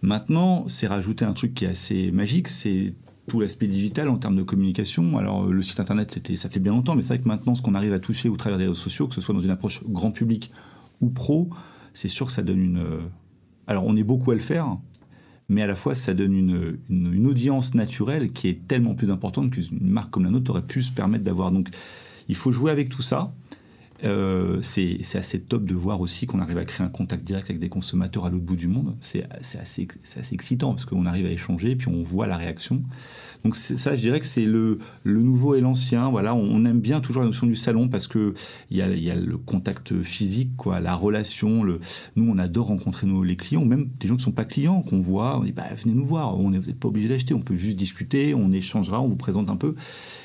Maintenant, 0.02 0.64
c'est 0.68 0.86
rajouter 0.86 1.24
un 1.24 1.32
truc 1.32 1.54
qui 1.54 1.64
est 1.64 1.68
assez 1.68 2.10
magique, 2.10 2.48
c'est 2.48 2.94
tout 3.26 3.40
l'aspect 3.40 3.66
digital 3.66 4.10
en 4.10 4.18
termes 4.18 4.36
de 4.36 4.42
communication. 4.42 5.16
Alors 5.16 5.46
le 5.46 5.62
site 5.62 5.80
internet, 5.80 6.10
c'était, 6.10 6.36
ça 6.36 6.50
fait 6.50 6.60
bien 6.60 6.72
longtemps, 6.72 6.94
mais 6.94 7.00
c'est 7.00 7.14
vrai 7.14 7.20
que 7.20 7.28
maintenant, 7.28 7.54
ce 7.54 7.62
qu'on 7.62 7.74
arrive 7.74 7.94
à 7.94 7.98
toucher 7.98 8.28
au 8.28 8.36
travers 8.36 8.58
des 8.58 8.64
réseaux 8.64 8.74
sociaux, 8.74 9.08
que 9.08 9.14
ce 9.14 9.22
soit 9.22 9.34
dans 9.34 9.40
une 9.40 9.50
approche 9.50 9.82
grand 9.84 10.10
public 10.10 10.50
ou 11.00 11.08
pro, 11.08 11.48
c'est 11.94 12.08
sûr 12.08 12.26
que 12.26 12.32
ça 12.32 12.42
donne 12.42 12.60
une. 12.60 12.84
Alors 13.66 13.86
on 13.86 13.96
est 13.96 14.02
beaucoup 14.02 14.30
à 14.30 14.34
le 14.34 14.40
faire, 14.40 14.76
mais 15.48 15.62
à 15.62 15.66
la 15.66 15.74
fois 15.74 15.94
ça 15.94 16.14
donne 16.14 16.34
une, 16.34 17.26
audience 17.26 17.74
naturelle 17.74 18.32
qui 18.32 18.48
est 18.48 18.66
tellement 18.66 18.94
plus 18.94 19.10
importante 19.10 19.50
qu'une 19.50 19.66
marque 19.80 20.10
comme 20.10 20.24
la 20.24 20.30
nôtre 20.30 20.50
aurait 20.50 20.62
pu 20.62 20.82
se 20.82 20.90
permettre 20.90 21.24
d'avoir. 21.24 21.50
Donc 21.52 21.68
il 22.28 22.36
faut 22.36 22.52
jouer 22.52 22.70
avec 22.70 22.88
tout 22.88 23.02
ça. 23.02 23.32
Euh, 24.04 24.58
c'est 24.62 25.00
assez 25.14 25.40
top 25.40 25.64
de 25.64 25.74
voir 25.74 26.00
aussi 26.00 26.26
qu'on 26.26 26.40
arrive 26.40 26.58
à 26.58 26.64
créer 26.64 26.86
un 26.86 26.90
contact 26.90 27.24
direct 27.24 27.48
avec 27.48 27.60
des 27.60 27.68
consommateurs 27.68 28.26
à 28.26 28.30
l'autre 28.30 28.44
bout 28.44 28.56
du 28.56 28.68
monde. 28.68 28.96
C'est 29.00 29.26
assez, 29.58 29.86
excitant 30.32 30.70
parce 30.70 30.84
qu'on 30.84 31.06
arrive 31.06 31.26
à 31.26 31.30
échanger, 31.30 31.76
puis 31.76 31.88
on 31.88 32.02
voit 32.02 32.26
la 32.26 32.36
réaction. 32.36 32.82
Donc 33.44 33.56
ça, 33.56 33.94
je 33.94 34.00
dirais 34.00 34.20
que 34.20 34.26
c'est 34.26 34.46
le, 34.46 34.78
nouveau 35.04 35.54
et 35.54 35.60
l'ancien. 35.60 36.10
Voilà, 36.10 36.34
on, 36.34 36.64
aime 36.64 36.80
bien 36.80 37.00
toujours 37.00 37.22
la 37.22 37.28
notion 37.28 37.46
du 37.46 37.54
salon 37.54 37.88
parce 37.88 38.06
que 38.06 38.34
il 38.70 38.76
y 38.78 38.82
a, 38.82 39.14
le 39.14 39.36
contact 39.36 40.02
physique, 40.02 40.56
quoi, 40.56 40.80
la 40.80 40.94
relation. 40.94 41.64
Nous, 42.16 42.30
on 42.30 42.38
adore 42.38 42.68
rencontrer 42.68 43.06
les 43.24 43.36
clients, 43.36 43.64
même 43.64 43.90
des 44.00 44.08
gens 44.08 44.16
qui 44.16 44.24
sont 44.24 44.32
pas 44.32 44.46
clients, 44.46 44.82
qu'on 44.82 45.00
voit. 45.00 45.38
On 45.38 45.44
dit 45.44 45.52
bah, 45.52 45.74
venez 45.82 45.94
nous 45.94 46.06
voir. 46.06 46.38
On 46.38 46.50
n'est 46.50 46.60
pas 46.60 46.88
obligé 46.88 47.08
d'acheter. 47.08 47.34
On 47.34 47.42
peut 47.42 47.56
juste 47.56 47.76
discuter. 47.76 48.34
On 48.34 48.50
échangera. 48.52 49.00
On 49.00 49.08
vous 49.08 49.16
présente 49.16 49.50
un 49.50 49.56
peu. 49.56 49.74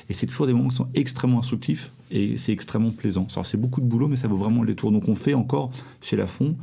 Et 0.08 0.14
c'est 0.14 0.26
toujours 0.26 0.46
des 0.46 0.54
moments 0.54 0.70
qui 0.70 0.76
sont 0.76 0.88
extrêmement 0.94 1.40
instructifs 1.40 1.90
et 2.10 2.36
c'est 2.36 2.52
extrêmement 2.52 2.90
plaisant. 2.90 3.26
c'est 3.28 3.56
beaucoup 3.56 3.80
de 3.80 3.86
boulot, 3.86 4.08
mais 4.08 4.16
ça 4.16 4.28
vaut 4.28 4.36
vraiment 4.36 4.62
les 4.62 4.74
tours. 4.74 4.92
Donc 4.92 5.08
on 5.08 5.14
fait 5.14 5.34
encore 5.34 5.70
chez 6.00 6.16
Lafont 6.16 6.56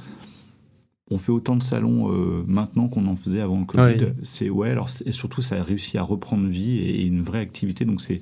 on 1.10 1.18
fait 1.18 1.32
autant 1.32 1.56
de 1.56 1.64
salons 1.64 2.12
euh, 2.12 2.44
maintenant 2.46 2.88
qu'on 2.88 3.08
en 3.08 3.16
faisait 3.16 3.40
avant 3.40 3.60
le 3.60 3.66
Covid. 3.66 4.14
C'est 4.24 4.50
ouais, 4.50 4.72
alors 4.72 4.90
et 5.06 5.12
surtout 5.12 5.42
ça 5.42 5.56
a 5.56 5.64
réussi 5.64 5.98
à 5.98 6.04
reprendre 6.04 6.48
vie 6.48 6.80
et, 6.80 7.06
une 7.06 7.22
vraie 7.22 7.40
activité, 7.40 7.86
donc 7.86 8.02
c'est 8.02 8.20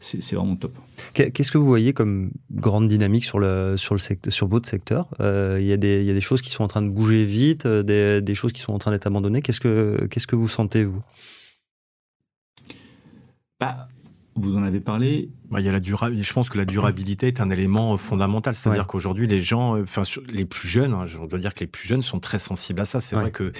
c'est 0.00 0.36
vraiment 0.36 0.56
top. 0.56 0.76
Qu'est-ce 1.14 1.50
que 1.50 1.56
vous 1.56 1.66
voyez 1.66 1.94
comme 1.94 2.30
grande 2.50 2.88
dynamique 2.88 3.24
sur 3.24 3.38
le 3.38 3.76
sur 3.78 3.94
le 3.94 3.98
secteur, 3.98 4.32
sur 4.32 4.46
votre 4.46 4.68
secteur? 4.68 5.08
Euh, 5.20 5.58
Il 5.60 5.66
y 5.66 5.72
a 5.72 5.78
des 5.78 6.00
il 6.00 6.06
y 6.06 6.10
a 6.10 6.14
des 6.14 6.20
choses 6.20 6.42
qui 6.42 6.50
sont 6.50 6.62
en 6.62 6.68
train 6.68 6.82
de 6.82 6.90
bouger 6.90 7.24
vite, 7.24 7.64
euh, 7.64 7.82
des, 7.82 8.20
des 8.20 8.34
choses 8.34 8.52
qui 8.52 8.60
sont 8.60 8.74
en 8.74 8.78
train 8.78 8.90
d'être 8.90 9.06
abandonnées. 9.06 9.40
Qu'est-ce 9.40 9.60
que 9.60 10.06
qu'est-ce 10.10 10.26
que 10.26 10.36
vous 10.36 10.48
sentez 10.48 10.84
vous? 10.84 11.02
Bah, 13.60 13.88
vous 14.36 14.56
en 14.56 14.62
avez 14.62 14.80
parlé. 14.80 15.30
Bah, 15.50 15.60
il 15.60 15.66
y 15.66 15.68
a 15.68 15.72
la 15.72 15.80
je 15.82 16.32
pense 16.32 16.48
que 16.48 16.58
la 16.58 16.64
durabilité 16.64 17.28
est 17.28 17.40
un 17.40 17.50
élément 17.50 17.96
fondamental. 17.96 18.54
C'est-à-dire 18.54 18.86
qu'aujourd'hui, 18.86 19.26
les 19.26 19.40
gens, 19.40 19.80
enfin, 19.80 20.02
les 20.28 20.44
plus 20.44 20.68
jeunes, 20.68 20.92
hein, 20.92 21.06
je 21.06 21.18
dois 21.18 21.38
dire 21.38 21.54
que 21.54 21.60
les 21.60 21.66
plus 21.66 21.86
jeunes 21.86 22.02
sont 22.02 22.20
très 22.20 22.38
sensibles 22.38 22.80
à 22.80 22.84
ça. 22.84 23.00
C'est 23.00 23.16
vrai 23.16 23.30
que 23.30 23.52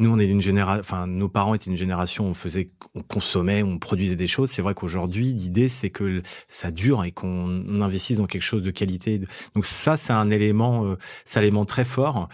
nous, 0.00 0.10
on 0.10 0.18
est 0.18 0.26
une 0.26 0.40
génération, 0.40 0.80
enfin, 0.80 1.06
nos 1.06 1.28
parents 1.28 1.54
étaient 1.54 1.68
une 1.68 1.76
génération 1.76 2.24
où 2.24 2.28
on 2.28 2.34
faisait, 2.34 2.70
on 2.94 3.02
consommait, 3.02 3.62
on 3.62 3.78
produisait 3.78 4.16
des 4.16 4.26
choses. 4.26 4.50
C'est 4.50 4.62
vrai 4.62 4.72
qu'aujourd'hui, 4.72 5.26
l'idée, 5.26 5.68
c'est 5.68 5.90
que 5.90 6.22
ça 6.48 6.70
dure 6.70 7.04
et 7.04 7.12
qu'on 7.12 7.66
investisse 7.82 8.16
dans 8.16 8.26
quelque 8.26 8.42
chose 8.42 8.62
de 8.62 8.70
qualité. 8.70 9.20
Donc 9.54 9.66
ça, 9.66 9.98
c'est 9.98 10.14
un 10.14 10.30
élément, 10.30 10.86
euh, 10.86 10.96
c'est 11.26 11.38
un 11.38 11.42
élément 11.42 11.66
très 11.66 11.84
fort. 11.84 12.30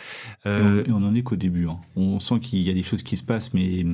Euh, 0.46 0.84
et, 0.86 0.92
on, 0.92 1.02
en 1.02 1.12
est 1.16 1.22
qu'au 1.22 1.34
début. 1.34 1.66
Hein. 1.66 1.80
On 1.96 2.20
sent 2.20 2.38
qu'il 2.38 2.60
y 2.60 2.70
a 2.70 2.72
des 2.72 2.84
choses 2.84 3.02
qui 3.02 3.16
se 3.16 3.24
passent, 3.24 3.52
mais 3.52 3.84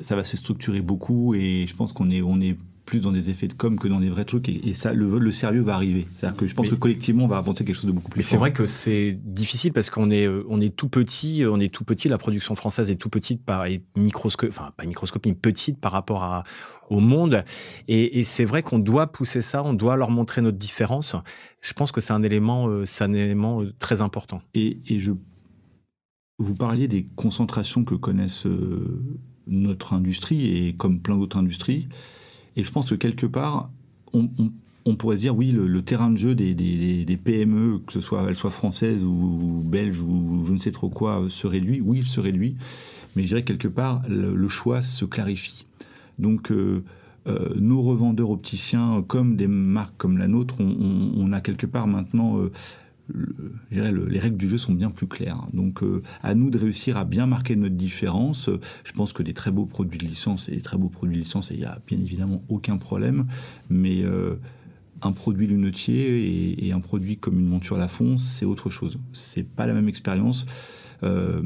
ça 0.00 0.14
va 0.14 0.22
se 0.22 0.36
structurer 0.36 0.80
beaucoup 0.80 1.34
et 1.34 1.66
je 1.66 1.74
pense 1.74 1.92
qu'on 1.92 2.10
est, 2.10 2.22
on 2.22 2.40
est 2.40 2.56
plus 2.88 3.00
dans 3.00 3.12
des 3.12 3.28
effets 3.28 3.48
de 3.48 3.52
com 3.52 3.78
que 3.78 3.86
dans 3.86 4.00
des 4.00 4.08
vrais 4.08 4.24
trucs. 4.24 4.48
Et, 4.48 4.72
ça, 4.72 4.94
le, 4.94 5.18
le, 5.18 5.30
sérieux 5.30 5.60
va 5.60 5.74
arriver. 5.74 6.08
C'est-à-dire 6.14 6.38
que 6.38 6.46
je 6.46 6.54
pense 6.54 6.70
que 6.70 6.74
collectivement, 6.74 7.24
on 7.24 7.28
va 7.28 7.36
avancer 7.36 7.62
quelque 7.62 7.76
chose 7.76 7.86
de 7.86 7.92
beaucoup 7.92 8.08
plus. 8.08 8.20
Mais 8.20 8.24
c'est 8.24 8.38
vrai 8.38 8.52
que 8.52 8.64
c'est 8.64 9.12
difficile 9.22 9.74
parce 9.74 9.90
qu'on 9.90 10.10
est, 10.10 10.26
euh, 10.26 10.44
on 10.48 10.58
est 10.60 10.74
tout 10.74 10.88
petit. 10.88 11.44
On 11.46 11.60
est 11.60 11.72
tout 11.72 11.84
petit. 11.84 12.08
La 12.08 12.16
production 12.16 12.54
française 12.54 12.90
est 12.90 12.96
tout 12.96 13.10
petite 13.10 13.44
par 13.44 13.66
microscope, 13.94 14.48
enfin 14.50 14.72
pas 14.76 14.86
microscopique, 14.86 15.40
petite 15.40 15.78
par 15.78 15.92
rapport 15.92 16.24
à, 16.24 16.44
au 16.88 17.00
monde. 17.00 17.44
Et, 17.88 18.24
c'est 18.24 18.46
vrai 18.46 18.62
qu'on 18.62 18.78
doit 18.78 19.08
pousser 19.08 19.42
ça. 19.42 19.62
On 19.62 19.74
doit 19.74 19.96
leur 19.96 20.10
montrer 20.10 20.40
notre 20.40 20.58
différence. 20.58 21.14
Je 21.60 21.74
pense 21.74 21.92
que 21.92 22.00
c'est 22.00 22.14
un 22.14 22.22
élément, 22.22 22.68
euh, 22.68 22.86
c'est 22.86 23.04
un 23.04 23.12
élément 23.12 23.62
euh, 23.62 23.74
très 23.78 24.00
important. 24.00 24.40
Et, 24.54 24.80
et, 24.86 24.98
je, 24.98 25.12
vous 26.38 26.54
parliez 26.54 26.88
des 26.88 27.06
concentrations 27.16 27.84
que 27.84 27.94
connaissent 27.94 28.46
notre 29.46 29.92
industrie 29.92 30.56
et 30.66 30.74
comme 30.74 31.00
plein 31.00 31.18
d'autres 31.18 31.36
industries. 31.36 31.88
Et 32.58 32.64
je 32.64 32.72
pense 32.72 32.90
que 32.90 32.96
quelque 32.96 33.24
part, 33.24 33.70
on, 34.12 34.96
pourrait 34.96 35.16
se 35.16 35.20
dire, 35.20 35.36
oui, 35.36 35.52
le, 35.52 35.82
terrain 35.82 36.10
de 36.10 36.16
jeu 36.16 36.34
des, 36.34 37.18
PME, 37.22 37.80
que 37.86 37.92
ce 37.92 38.00
soit 38.00 38.24
elles 38.26 38.34
soient 38.34 38.50
françaises 38.50 39.04
ou, 39.04 39.62
belges 39.64 40.00
ou 40.00 40.44
je 40.44 40.52
ne 40.52 40.58
sais 40.58 40.72
trop 40.72 40.88
quoi, 40.88 41.24
se 41.28 41.46
réduit. 41.46 41.80
Oui, 41.80 41.98
il 42.00 42.06
se 42.08 42.18
réduit. 42.18 42.56
Mais 43.14 43.22
je 43.22 43.28
dirais 43.28 43.42
que 43.42 43.52
quelque 43.52 43.68
part, 43.68 44.02
le, 44.08 44.48
choix 44.48 44.82
se 44.82 45.04
clarifie. 45.04 45.66
Donc, 46.18 46.50
euh, 46.50 46.82
euh, 47.28 47.50
nos 47.54 47.80
revendeurs 47.80 48.30
opticiens, 48.30 49.04
comme 49.06 49.36
des 49.36 49.46
marques 49.46 49.94
comme 49.96 50.18
la 50.18 50.26
nôtre, 50.26 50.56
on, 50.60 51.30
a 51.32 51.40
quelque 51.40 51.66
part 51.66 51.86
maintenant 51.86 52.40
euh, 53.14 54.08
les 54.08 54.18
règles 54.18 54.36
du 54.36 54.48
jeu 54.48 54.58
sont 54.58 54.72
bien 54.72 54.90
plus 54.90 55.06
claires. 55.06 55.46
Donc, 55.52 55.82
euh, 55.82 56.02
à 56.22 56.34
nous 56.34 56.50
de 56.50 56.58
réussir 56.58 56.96
à 56.96 57.04
bien 57.04 57.26
marquer 57.26 57.56
notre 57.56 57.74
différence. 57.74 58.50
Je 58.84 58.92
pense 58.92 59.12
que 59.12 59.22
des 59.22 59.34
très 59.34 59.50
beaux 59.50 59.66
produits 59.66 59.98
de 59.98 60.06
licence 60.06 60.48
et 60.48 60.52
des 60.52 60.60
très 60.60 60.76
beaux 60.76 60.88
produits 60.88 61.16
de 61.16 61.22
licence, 61.22 61.50
il 61.50 61.58
n'y 61.58 61.64
a 61.64 61.80
bien 61.86 61.98
évidemment 61.98 62.42
aucun 62.48 62.76
problème. 62.76 63.26
Mais 63.70 64.02
euh, 64.02 64.36
un 65.02 65.12
produit 65.12 65.46
lunetier 65.46 66.66
et, 66.66 66.72
un 66.72 66.80
produit 66.80 67.16
comme 67.16 67.38
une 67.38 67.48
monture 67.48 67.76
à 67.76 67.78
la 67.78 67.88
fond, 67.88 68.16
c'est 68.16 68.44
autre 68.44 68.70
chose. 68.70 68.98
C'est 69.12 69.44
pas 69.44 69.66
la 69.66 69.72
même 69.72 69.88
expérience. 69.88 70.44
Euh, 71.02 71.42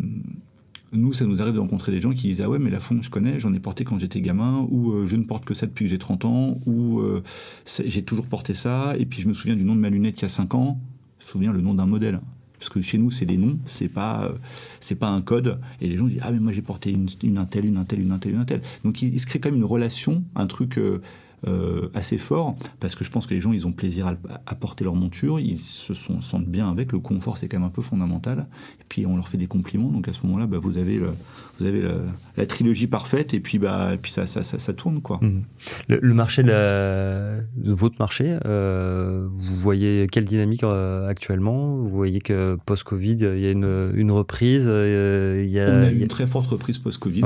nous, 0.94 1.14
ça 1.14 1.24
nous 1.24 1.40
arrive 1.40 1.54
de 1.54 1.58
rencontrer 1.58 1.90
des 1.90 2.00
gens 2.00 2.12
qui 2.12 2.28
disent 2.28 2.42
Ah 2.42 2.50
ouais, 2.50 2.58
mais 2.58 2.70
la 2.70 2.80
fond, 2.80 3.00
je 3.00 3.08
connais, 3.08 3.40
j'en 3.40 3.54
ai 3.54 3.60
porté 3.60 3.84
quand 3.84 3.98
j'étais 3.98 4.20
gamin, 4.20 4.66
ou 4.70 5.06
je 5.06 5.16
ne 5.16 5.22
porte 5.22 5.46
que 5.46 5.54
ça 5.54 5.66
depuis 5.66 5.86
que 5.86 5.90
j'ai 5.90 5.98
30 5.98 6.26
ans, 6.26 6.60
ou 6.66 7.00
j'ai 7.64 8.02
toujours 8.02 8.26
porté 8.26 8.52
ça, 8.52 8.94
et 8.98 9.06
puis 9.06 9.22
je 9.22 9.28
me 9.28 9.32
souviens 9.32 9.56
du 9.56 9.64
nom 9.64 9.74
de 9.74 9.80
ma 9.80 9.88
lunette 9.88 10.18
il 10.20 10.22
y 10.22 10.24
a 10.26 10.28
5 10.28 10.54
ans, 10.54 10.78
souviens 11.26 11.52
le 11.52 11.60
nom 11.60 11.74
d'un 11.74 11.86
modèle. 11.86 12.20
Parce 12.58 12.68
que 12.70 12.80
chez 12.80 12.96
nous, 12.96 13.10
c'est 13.10 13.26
des 13.26 13.36
noms, 13.36 13.58
c'est 13.64 13.88
pas, 13.88 14.24
euh, 14.24 14.32
c'est 14.78 14.94
pas 14.94 15.08
un 15.08 15.20
code. 15.20 15.58
Et 15.80 15.88
les 15.88 15.96
gens 15.96 16.06
disent 16.06 16.20
Ah, 16.22 16.30
mais 16.30 16.38
moi 16.38 16.52
j'ai 16.52 16.62
porté 16.62 16.92
une, 16.92 17.08
une 17.24 17.30
une 17.30 17.38
Intel, 17.38 17.66
une 17.66 17.76
Intel, 18.12 18.30
une 18.30 18.38
Intel. 18.38 18.62
Donc 18.84 19.02
il, 19.02 19.18
se 19.18 19.26
crée 19.26 19.40
quand 19.40 19.50
même 19.50 19.58
une 19.58 19.64
relation, 19.64 20.22
un 20.36 20.46
truc. 20.46 20.78
Euh, 20.78 21.00
euh, 21.48 21.88
assez 21.92 22.18
fort 22.18 22.54
parce 22.78 22.94
que 22.94 23.04
je 23.04 23.10
pense 23.10 23.26
que 23.26 23.34
les 23.34 23.40
gens 23.40 23.52
ils 23.52 23.66
ont 23.66 23.72
plaisir 23.72 24.14
à, 24.46 24.54
porter 24.54 24.84
leur 24.84 24.94
monture, 24.94 25.40
ils 25.40 25.58
se 25.58 25.92
sont, 25.92 26.20
sentent 26.20 26.46
bien 26.46 26.70
avec. 26.70 26.92
Le 26.92 27.00
confort 27.00 27.36
c'est 27.36 27.48
quand 27.48 27.58
même 27.58 27.66
un 27.66 27.70
peu 27.70 27.82
fondamental. 27.82 28.46
Et 28.80 28.84
puis 28.88 29.06
on 29.06 29.16
leur 29.16 29.26
fait 29.26 29.38
des 29.38 29.48
compliments. 29.48 29.88
Donc 29.88 30.06
à 30.06 30.12
ce 30.12 30.24
moment-là, 30.24 30.46
bah, 30.46 30.58
vous 30.60 30.78
avez, 30.78 30.98
vous 30.98 31.66
avez 31.66 31.82
la, 32.36 32.46
trilogie 32.46 32.86
parfaite 32.86 33.34
et 33.34 33.40
puis 33.40 33.58
bah 33.58 33.92
puis 34.00 34.12
ça 34.12 34.26
ça, 34.26 34.42
ça, 34.42 34.72
tourne 34.72 35.00
quoi. 35.00 35.18
Mmh. 35.20 35.42
Le, 35.88 36.14
marché 36.14 36.44
de, 36.44 37.42
votre 37.72 37.96
marché, 37.98 38.38
euh, 38.44 39.26
vous 39.28 39.56
voyez 39.56 40.06
quelle 40.12 40.26
dynamique 40.26 40.62
euh, 40.62 41.08
actuellement? 41.08 41.74
Vous 41.74 41.88
voyez 41.88 42.20
que 42.20 42.56
post-Covid 42.66 43.16
il 43.34 43.40
y 43.40 43.46
a 43.46 43.50
une, 43.50 43.92
une 43.96 44.12
reprise. 44.12 44.64
il 44.64 45.50
y 45.50 45.58
a, 45.58 45.70
on 45.70 45.82
a 45.82 45.90
eu 45.90 46.02
une 46.02 46.08
très 46.08 46.28
forte 46.28 46.46
reprise 46.46 46.78
post-Covid. 46.78 47.22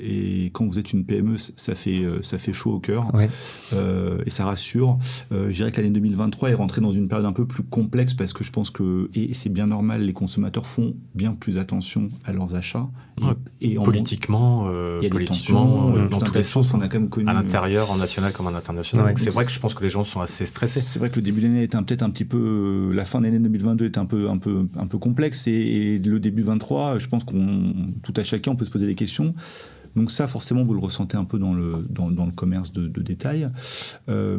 Et 0.00 0.46
quand 0.52 0.66
vous 0.66 0.78
êtes 0.78 0.92
une 0.92 1.04
PME, 1.04 1.36
ça 1.36 1.74
fait, 1.74 2.02
euh, 2.02 2.22
ça 2.22 2.38
fait 2.38 2.52
chaud 2.52 2.72
au 2.72 2.80
cœur 2.80 3.10
euh, 3.72 4.18
et 4.24 4.30
ça 4.30 4.44
rassure. 4.44 4.98
Euh, 5.32 5.48
je 5.48 5.54
dirais 5.54 5.72
que 5.72 5.80
l'année 5.80 5.92
2023 5.92 6.50
est 6.50 6.54
rentrée 6.54 6.80
dans 6.80 6.92
une 6.92 7.08
période 7.08 7.26
un 7.26 7.32
peu 7.32 7.46
plus 7.46 7.62
complexe 7.62 8.14
parce 8.14 8.32
que 8.32 8.42
je 8.42 8.50
pense 8.50 8.70
que, 8.70 9.10
et 9.14 9.34
c'est 9.34 9.50
bien 9.50 9.66
normal, 9.66 10.02
les 10.02 10.12
consommateurs 10.12 10.66
font 10.66 10.94
bien 11.14 11.34
plus 11.34 11.58
attention 11.58 12.08
à 12.24 12.32
leurs 12.32 12.54
achats. 12.54 12.88
Et, 13.60 13.74
politiquement, 13.74 14.68
il 15.00 15.04
y 15.04 15.06
a 15.06 15.10
politiquement, 15.10 15.92
dans 16.10 16.18
tous 16.18 16.34
les 16.34 16.42
sens, 16.42 16.72
on 16.74 16.80
a 16.80 16.88
quand 16.88 16.98
même 16.98 17.10
connu. 17.10 17.28
À 17.28 17.34
l'intérieur, 17.34 17.90
en 17.90 17.96
national 17.96 18.32
comme 18.32 18.46
en 18.46 18.54
international. 18.54 19.14
c'est 19.16 19.30
vrai 19.30 19.44
que 19.44 19.52
je 19.52 19.60
pense 19.60 19.74
que 19.74 19.82
les 19.82 19.90
gens 19.90 20.04
sont 20.04 20.20
assez 20.20 20.46
stressés. 20.46 20.80
C'est 20.80 20.98
vrai 20.98 21.10
que 21.10 21.16
le 21.16 21.22
début 21.22 21.40
d'année 21.40 21.62
était 21.62 21.78
peut-être 21.78 22.02
un 22.02 22.10
petit 22.10 22.24
peu. 22.24 22.90
La 22.92 23.04
fin 23.04 23.20
de 23.20 23.26
l'année 23.26 23.38
2022 23.38 23.86
était 23.86 23.98
un 23.98 24.06
peu, 24.06 24.28
un 24.28 24.38
peu, 24.38 24.66
un 24.76 24.86
peu 24.86 24.98
complexe 24.98 25.46
et, 25.46 25.52
et 25.52 25.98
le 25.98 26.18
début 26.18 26.42
23, 26.42 26.98
je 26.98 27.06
pense 27.08 27.24
qu'on, 27.24 27.74
tout 28.02 28.14
à 28.16 28.24
chacun, 28.24 28.52
on 28.52 28.56
peut 28.56 28.64
se 28.64 28.70
poser 28.70 28.86
des 28.86 28.94
questions. 28.94 29.34
Donc 29.96 30.10
ça, 30.10 30.26
forcément, 30.26 30.64
vous 30.64 30.74
le 30.74 30.80
ressentez 30.80 31.16
un 31.16 31.24
peu 31.24 31.38
dans 31.38 31.54
le, 31.54 31.86
dans, 31.88 32.08
le 32.08 32.32
commerce 32.32 32.72
de, 32.72 32.88
détail. 33.02 33.48
Euh, 34.08 34.38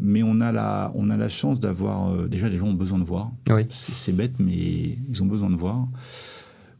mais 0.00 0.22
on 0.22 0.40
a 0.40 0.52
la, 0.52 0.92
on 0.94 1.10
a 1.10 1.16
la 1.16 1.28
chance 1.28 1.60
d'avoir... 1.60 2.12
Euh, 2.12 2.28
déjà, 2.28 2.48
les 2.48 2.56
gens 2.56 2.68
ont 2.68 2.74
besoin 2.74 2.98
de 2.98 3.04
voir. 3.04 3.30
C'est 3.70 4.12
bête, 4.12 4.34
mais 4.38 4.98
ils 5.08 5.22
ont 5.22 5.26
besoin 5.26 5.50
de 5.50 5.56
voir 5.56 5.86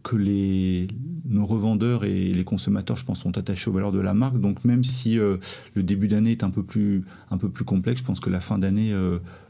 que 0.02 0.14
les, 0.14 0.86
nos 1.28 1.46
revendeurs 1.46 2.04
et 2.04 2.32
les 2.32 2.44
consommateurs, 2.44 2.96
je 2.96 3.04
pense, 3.04 3.20
sont 3.20 3.36
attachés 3.36 3.68
aux 3.68 3.72
valeurs 3.72 3.90
de 3.90 3.98
la 3.98 4.14
marque. 4.14 4.38
Donc 4.40 4.64
même 4.64 4.84
si 4.84 5.18
euh, 5.18 5.38
le 5.74 5.82
début 5.82 6.06
d'année 6.06 6.30
est 6.30 6.44
un 6.44 6.50
peu, 6.50 6.62
plus, 6.62 7.04
un 7.30 7.38
peu 7.38 7.48
plus 7.48 7.64
complexe, 7.64 8.00
je 8.00 8.06
pense 8.06 8.20
que 8.20 8.30
la 8.30 8.40
fin 8.40 8.58
d'année 8.58 8.94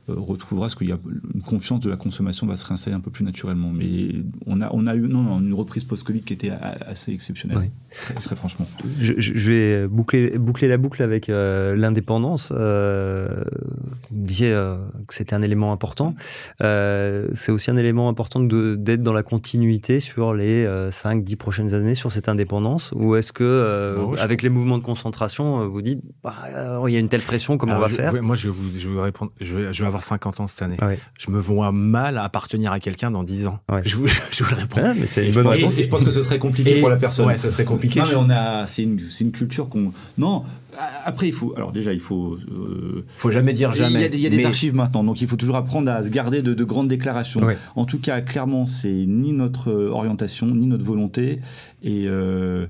retrouvera 0.08 0.68
ce 0.68 0.76
qu'il 0.76 0.88
y 0.88 0.92
a 0.92 0.98
une 1.34 1.42
confiance 1.42 1.80
de 1.80 1.90
la 1.90 1.96
consommation 1.96 2.46
va 2.46 2.56
se 2.56 2.64
réinstaller 2.64 2.96
un 2.96 3.00
peu 3.00 3.10
plus 3.10 3.24
naturellement. 3.24 3.72
Mais 3.72 4.10
on 4.46 4.60
a, 4.60 4.70
on 4.72 4.86
a 4.86 4.94
eu 4.94 5.08
non, 5.08 5.40
une 5.40 5.54
reprise 5.54 5.84
post-Covid 5.84 6.20
qui 6.20 6.32
était 6.32 6.50
assez 6.50 7.12
exceptionnelle, 7.12 7.70
très, 8.16 8.36
franchement. 8.36 8.66
Je, 9.00 9.50
vais 9.50 9.86
boucler, 9.88 10.38
boucler 10.38 10.68
la 10.68 10.78
boucle 10.78 11.02
avec 11.02 11.28
euh, 11.28 11.76
l'indépendance. 11.76 12.52
Euh, 12.54 13.42
vous 14.10 14.26
disiez 14.26 14.52
euh, 14.52 14.76
que 15.06 15.14
c'était 15.14 15.34
un 15.34 15.42
élément 15.42 15.72
important. 15.72 16.14
c'est 16.60 17.50
aussi 17.50 17.70
un 17.70 17.76
élément 17.76 18.08
important 18.08 18.40
d'être 18.40 19.02
dans 19.02 19.12
la 19.12 19.22
continuité 19.22 20.00
sur 20.00 20.34
les 20.34 20.66
5-10 20.66 21.36
prochaines 21.36 21.74
années 21.74 21.94
sur 21.94 22.12
cette 22.12 22.28
indépendance 22.28 22.92
Ou 22.94 23.16
est-ce 23.16 23.32
que, 23.32 24.14
avec 24.18 24.42
les 24.42 24.48
mouvements 24.48 24.78
de 24.78 24.84
concentration, 24.84 25.68
vous 25.68 25.82
dites, 25.82 26.00
bah, 26.22 26.34
il 26.86 26.92
y 26.92 26.96
a 26.96 27.00
une 27.00 27.08
telle 27.08 27.22
pression, 27.22 27.58
comment 27.58 27.76
on 27.76 27.80
va 27.80 27.88
faire? 27.88 28.22
Moi, 28.22 28.36
je, 28.36 28.50
je, 28.76 28.88
vais 28.88 29.02
répondre, 29.02 29.32
je 29.40 29.56
vais, 29.56 29.72
je 29.72 29.84
vais 29.84 29.90
avoir 29.96 30.02
avoir 30.02 30.04
50 30.04 30.40
ans 30.40 30.46
cette 30.46 30.62
année. 30.62 30.76
Ouais. 30.82 30.98
Je 31.18 31.30
me 31.30 31.38
vois 31.40 31.72
mal 31.72 32.18
appartenir 32.18 32.72
à 32.72 32.80
quelqu'un 32.80 33.10
dans 33.10 33.22
10 33.24 33.46
ans. 33.46 33.58
Ouais. 33.70 33.82
Je, 33.84 33.96
vous, 33.96 34.06
je 34.30 34.44
vous 34.44 34.50
le 34.50 34.56
réponds. 34.56 34.80
Ah, 34.84 34.94
mais 34.98 35.06
c'est 35.06 35.26
une 35.26 35.32
bonne 35.34 35.44
pense, 35.44 35.54
réponse. 35.56 35.76
je 35.82 35.88
pense 35.88 36.04
que 36.04 36.10
ce 36.10 36.22
serait 36.22 36.38
compliqué 36.38 36.78
Et- 36.78 36.80
pour 36.80 36.88
la 36.90 36.96
personne. 36.96 37.26
Ouais, 37.26 37.38
ça 37.38 37.50
serait 37.50 37.64
compliqué. 37.64 38.00
Non, 38.00 38.06
mais 38.08 38.14
on 38.16 38.30
a, 38.30 38.66
c'est 38.66 38.82
une, 38.82 38.98
c'est 39.00 39.24
une 39.24 39.32
culture 39.32 39.68
qu'on. 39.68 39.92
Non, 40.18 40.44
après 41.04 41.28
il 41.28 41.32
faut. 41.32 41.54
Alors 41.56 41.72
déjà, 41.72 41.92
il 41.92 42.00
faut. 42.00 42.36
euh, 42.50 43.04
Faut 43.16 43.30
jamais 43.30 43.52
dire 43.54 43.70
il 43.74 43.78
y 43.78 43.82
a, 43.82 43.88
jamais. 43.88 44.10
il 44.12 44.20
y 44.20 44.26
a 44.26 44.30
des 44.30 44.36
Mais- 44.36 44.44
archives 44.46 44.74
maintenant, 44.74 45.02
donc 45.04 45.20
il 45.22 45.26
faut 45.28 45.36
toujours 45.36 45.56
apprendre 45.56 45.90
à 45.90 46.02
se 46.04 46.10
garder 46.10 46.42
de, 46.42 46.52
de 46.54 46.64
grandes 46.64 46.88
déclarations. 46.88 47.40
Ouais. 47.42 47.56
En 47.76 47.84
tout 47.86 47.98
cas, 47.98 48.20
clairement, 48.20 48.66
c'est 48.66 48.92
ni 49.06 49.32
notre 49.32 49.72
orientation, 49.72 50.46
ni 50.48 50.66
notre 50.66 50.84
volonté, 50.84 51.40
et, 51.82 52.04
euh, 52.06 52.66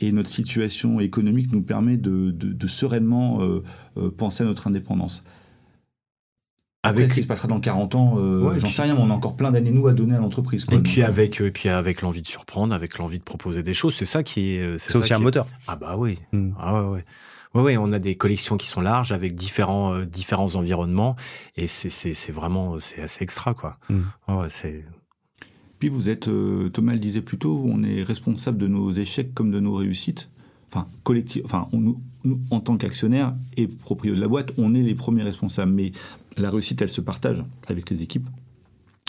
et 0.00 0.12
notre 0.12 0.28
situation 0.30 1.00
économique 1.00 1.52
nous 1.52 1.62
permet 1.62 1.96
de, 1.96 2.30
de- 2.30 2.52
de 2.52 2.66
sereinement 2.68 3.42
euh, 3.42 3.62
euh, 3.98 4.10
penser 4.16 4.44
à 4.44 4.46
notre 4.46 4.66
indépendance. 4.68 5.24
Avec- 6.82 7.10
ce 7.10 7.14
qui 7.14 7.22
se 7.22 7.26
passera 7.26 7.46
dans 7.46 7.60
40 7.60 7.94
ans, 7.94 8.14
euh, 8.18 8.40
Ouais, 8.42 8.54
j'en 8.58 8.66
puis- 8.68 8.72
sais 8.76 8.82
rien, 8.82 8.94
mais 8.94 9.02
on 9.02 9.10
a 9.10 9.14
encore 9.14 9.36
plein 9.36 9.50
d'années, 9.50 9.70
nous, 9.70 9.86
à 9.86 9.92
donner 9.92 10.14
à 10.14 10.18
l'entreprise. 10.18 10.66
Et 10.72 10.78
puis 10.78 11.02
avec, 11.02 11.40
euh, 11.40 11.46
et 11.48 11.50
puis 11.50 11.68
avec 11.68 12.00
l'envie 12.00 12.22
de 12.22 12.26
surprendre, 12.26 12.72
avec 12.74 12.96
l'envie 12.98 13.18
de 13.18 13.22
proposer 13.24 13.62
des 13.62 13.74
choses, 13.74 13.94
c'est 13.94 14.06
ça 14.06 14.22
qui 14.22 14.54
est. 14.54 14.60
euh, 14.62 14.78
C'est 14.78 14.92
ça 14.92 14.98
aussi 14.98 15.12
un 15.12 15.16
qui 15.16 15.22
est- 15.22 15.24
moteur. 15.24 15.46
Ah 15.68 15.76
bah 15.76 15.96
oui. 15.98 16.18
Mm. 16.32 16.52
Ah 16.58 16.74
ouais, 16.82 16.88
ouais. 16.88 17.04
Ouais, 17.52 17.62
ouais, 17.62 17.76
on 17.76 17.92
a 17.92 17.98
des 17.98 18.14
collections 18.14 18.56
qui 18.56 18.66
sont 18.68 18.80
larges 18.80 19.12
avec 19.12 19.34
différents, 19.34 19.92
euh, 19.92 20.04
différents 20.06 20.54
environnements 20.54 21.16
et 21.56 21.66
c'est, 21.66 21.90
c'est, 21.90 22.12
c'est 22.14 22.30
vraiment, 22.32 22.78
c'est 22.78 23.02
assez 23.02 23.24
extra, 23.24 23.54
quoi. 23.54 23.76
Mm. 23.90 24.00
Ouais, 24.28 24.46
c'est, 24.48 24.84
Puis 25.80 25.88
vous 25.88 26.08
êtes, 26.08 26.28
euh, 26.28 26.68
Thomas 26.70 26.92
le 26.92 26.98
disait 26.98 27.22
plus 27.22 27.38
tôt, 27.38 27.62
on 27.66 27.82
est 27.82 28.02
responsable 28.02 28.56
de 28.58 28.68
nos 28.68 28.90
échecs 28.92 29.34
comme 29.34 29.50
de 29.50 29.60
nos 29.60 29.74
réussites. 29.74 30.30
Enfin, 30.72 30.86
collectif, 31.02 31.42
enfin 31.44 31.66
on- 31.72 31.78
nous, 31.80 32.00
nous, 32.22 32.38
en 32.50 32.60
tant 32.60 32.76
qu'actionnaire 32.76 33.34
et 33.56 33.66
propriétaire 33.66 34.16
de 34.16 34.20
la 34.22 34.28
boîte, 34.28 34.52
on 34.56 34.74
est 34.74 34.82
les 34.82 34.94
premiers 34.94 35.22
responsables. 35.24 35.72
Mais 35.72 35.90
la 36.40 36.50
réussite, 36.50 36.80
elle 36.82 36.90
se 36.90 37.00
partage 37.00 37.44
avec 37.66 37.90
les 37.90 38.02
équipes. 38.02 38.28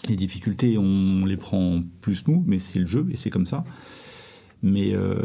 Les 0.07 0.15
difficultés, 0.15 0.77
on 0.77 1.25
les 1.25 1.37
prend 1.37 1.83
plus 2.01 2.27
nous, 2.27 2.43
mais 2.47 2.59
c'est 2.59 2.79
le 2.79 2.87
jeu 2.87 3.07
et 3.11 3.17
c'est 3.17 3.29
comme 3.29 3.45
ça. 3.45 3.63
Mais, 4.63 4.93
euh, 4.93 5.15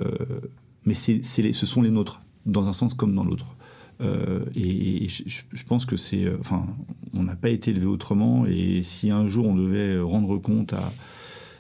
mais 0.85 0.95
c'est, 0.95 1.23
ce 1.23 1.67
sont 1.67 1.83
les 1.83 1.91
nôtres, 1.91 2.21
dans 2.45 2.67
un 2.69 2.73
sens 2.73 2.95
comme 2.95 3.15
dans 3.15 3.25
l'autre. 3.25 3.55
Euh, 4.03 4.45
et 4.55 5.09
je, 5.09 5.65
pense 5.65 5.87
que 5.87 5.97
c'est. 5.97 6.25
euh, 6.25 6.37
Enfin, 6.41 6.67
on 7.15 7.23
n'a 7.23 7.37
pas 7.37 7.49
été 7.49 7.71
élevé 7.71 7.87
autrement. 7.87 8.45
Et 8.47 8.83
si 8.83 9.11
un 9.11 9.27
jour 9.27 9.47
on 9.47 9.57
devait 9.57 9.99
rendre 9.99 10.37
compte. 10.39 10.75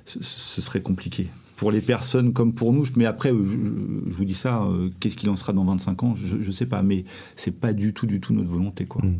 Ce, 0.04 0.22
serait 0.60 0.82
compliqué. 0.82 1.26
Pour 1.56 1.72
les 1.72 1.80
personnes 1.80 2.32
comme 2.32 2.52
pour 2.54 2.72
nous. 2.72 2.84
Mais 2.96 3.06
après, 3.06 3.30
je, 3.30 3.34
vous 3.34 4.24
dis 4.24 4.34
ça, 4.34 4.62
qu'est-ce 5.00 5.16
qu'il 5.16 5.28
en 5.30 5.36
sera 5.36 5.52
dans 5.52 5.64
25 5.64 6.02
ans? 6.04 6.14
Je 6.14 6.36
ne 6.36 6.52
sais 6.52 6.66
pas. 6.66 6.82
Mais 6.82 7.04
c'est 7.34 7.50
pas 7.58 7.72
du 7.72 7.92
tout, 7.92 8.06
du 8.06 8.20
tout 8.20 8.32
notre 8.32 8.50
volonté. 8.50 8.84
Quoi. 8.84 9.02
Mm. 9.04 9.18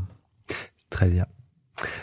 Très 0.97 1.09
bien. 1.09 1.27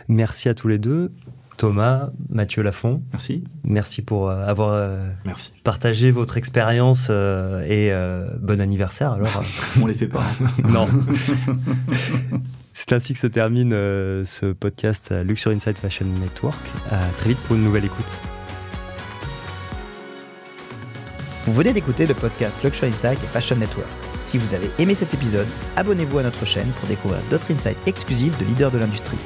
Merci 0.07 0.49
à 0.49 0.53
tous 0.53 0.67
les 0.67 0.77
deux. 0.77 1.11
Thomas, 1.57 2.11
Mathieu 2.29 2.61
Lafont, 2.61 3.01
Merci. 3.11 3.43
merci 3.63 4.03
pour 4.03 4.29
euh, 4.29 4.45
avoir 4.45 4.69
euh, 4.73 5.09
merci. 5.25 5.51
partagé 5.63 6.11
votre 6.11 6.37
expérience 6.37 7.07
euh, 7.09 7.63
et 7.63 7.91
euh, 7.91 8.27
bon 8.39 8.61
anniversaire 8.61 9.13
alors. 9.13 9.43
On 9.81 9.87
les 9.87 9.95
fait 9.95 10.07
pas. 10.07 10.21
hein. 10.21 10.67
non. 10.69 10.87
C'est 12.73 12.91
ainsi 12.93 13.13
que 13.13 13.19
se 13.19 13.25
termine 13.27 13.71
euh, 13.73 14.23
ce 14.25 14.47
podcast 14.53 15.11
Luxury 15.25 15.55
Inside 15.55 15.77
Fashion 15.79 16.05
Network. 16.21 16.59
À 16.91 16.99
très 17.17 17.29
vite 17.29 17.39
pour 17.47 17.55
une 17.55 17.63
nouvelle 17.63 17.85
écoute. 17.85 18.05
Vous 21.45 21.53
venez 21.53 21.73
d'écouter 21.73 22.05
le 22.05 22.13
podcast 22.13 22.63
Luxury 22.63 22.91
Insight 22.91 23.23
et 23.23 23.27
Fashion 23.27 23.55
Network. 23.55 23.89
Si 24.23 24.37
vous 24.37 24.53
avez 24.53 24.71
aimé 24.79 24.95
cet 24.95 25.13
épisode, 25.13 25.47
abonnez-vous 25.75 26.19
à 26.19 26.23
notre 26.23 26.45
chaîne 26.45 26.71
pour 26.79 26.87
découvrir 26.87 27.21
d'autres 27.29 27.51
insights 27.51 27.77
exclusifs 27.85 28.37
de 28.39 28.45
leaders 28.45 28.71
de 28.71 28.79
l'industrie. 28.79 29.17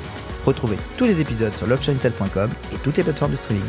Retrouvez 0.45 0.77
tous 0.97 1.05
les 1.05 1.21
épisodes 1.21 1.53
sur 1.53 1.67
luxuryinsight.com 1.67 2.49
et 2.73 2.77
toutes 2.77 2.97
les 2.97 3.03
plateformes 3.03 3.31
de 3.31 3.37
streaming. 3.37 3.63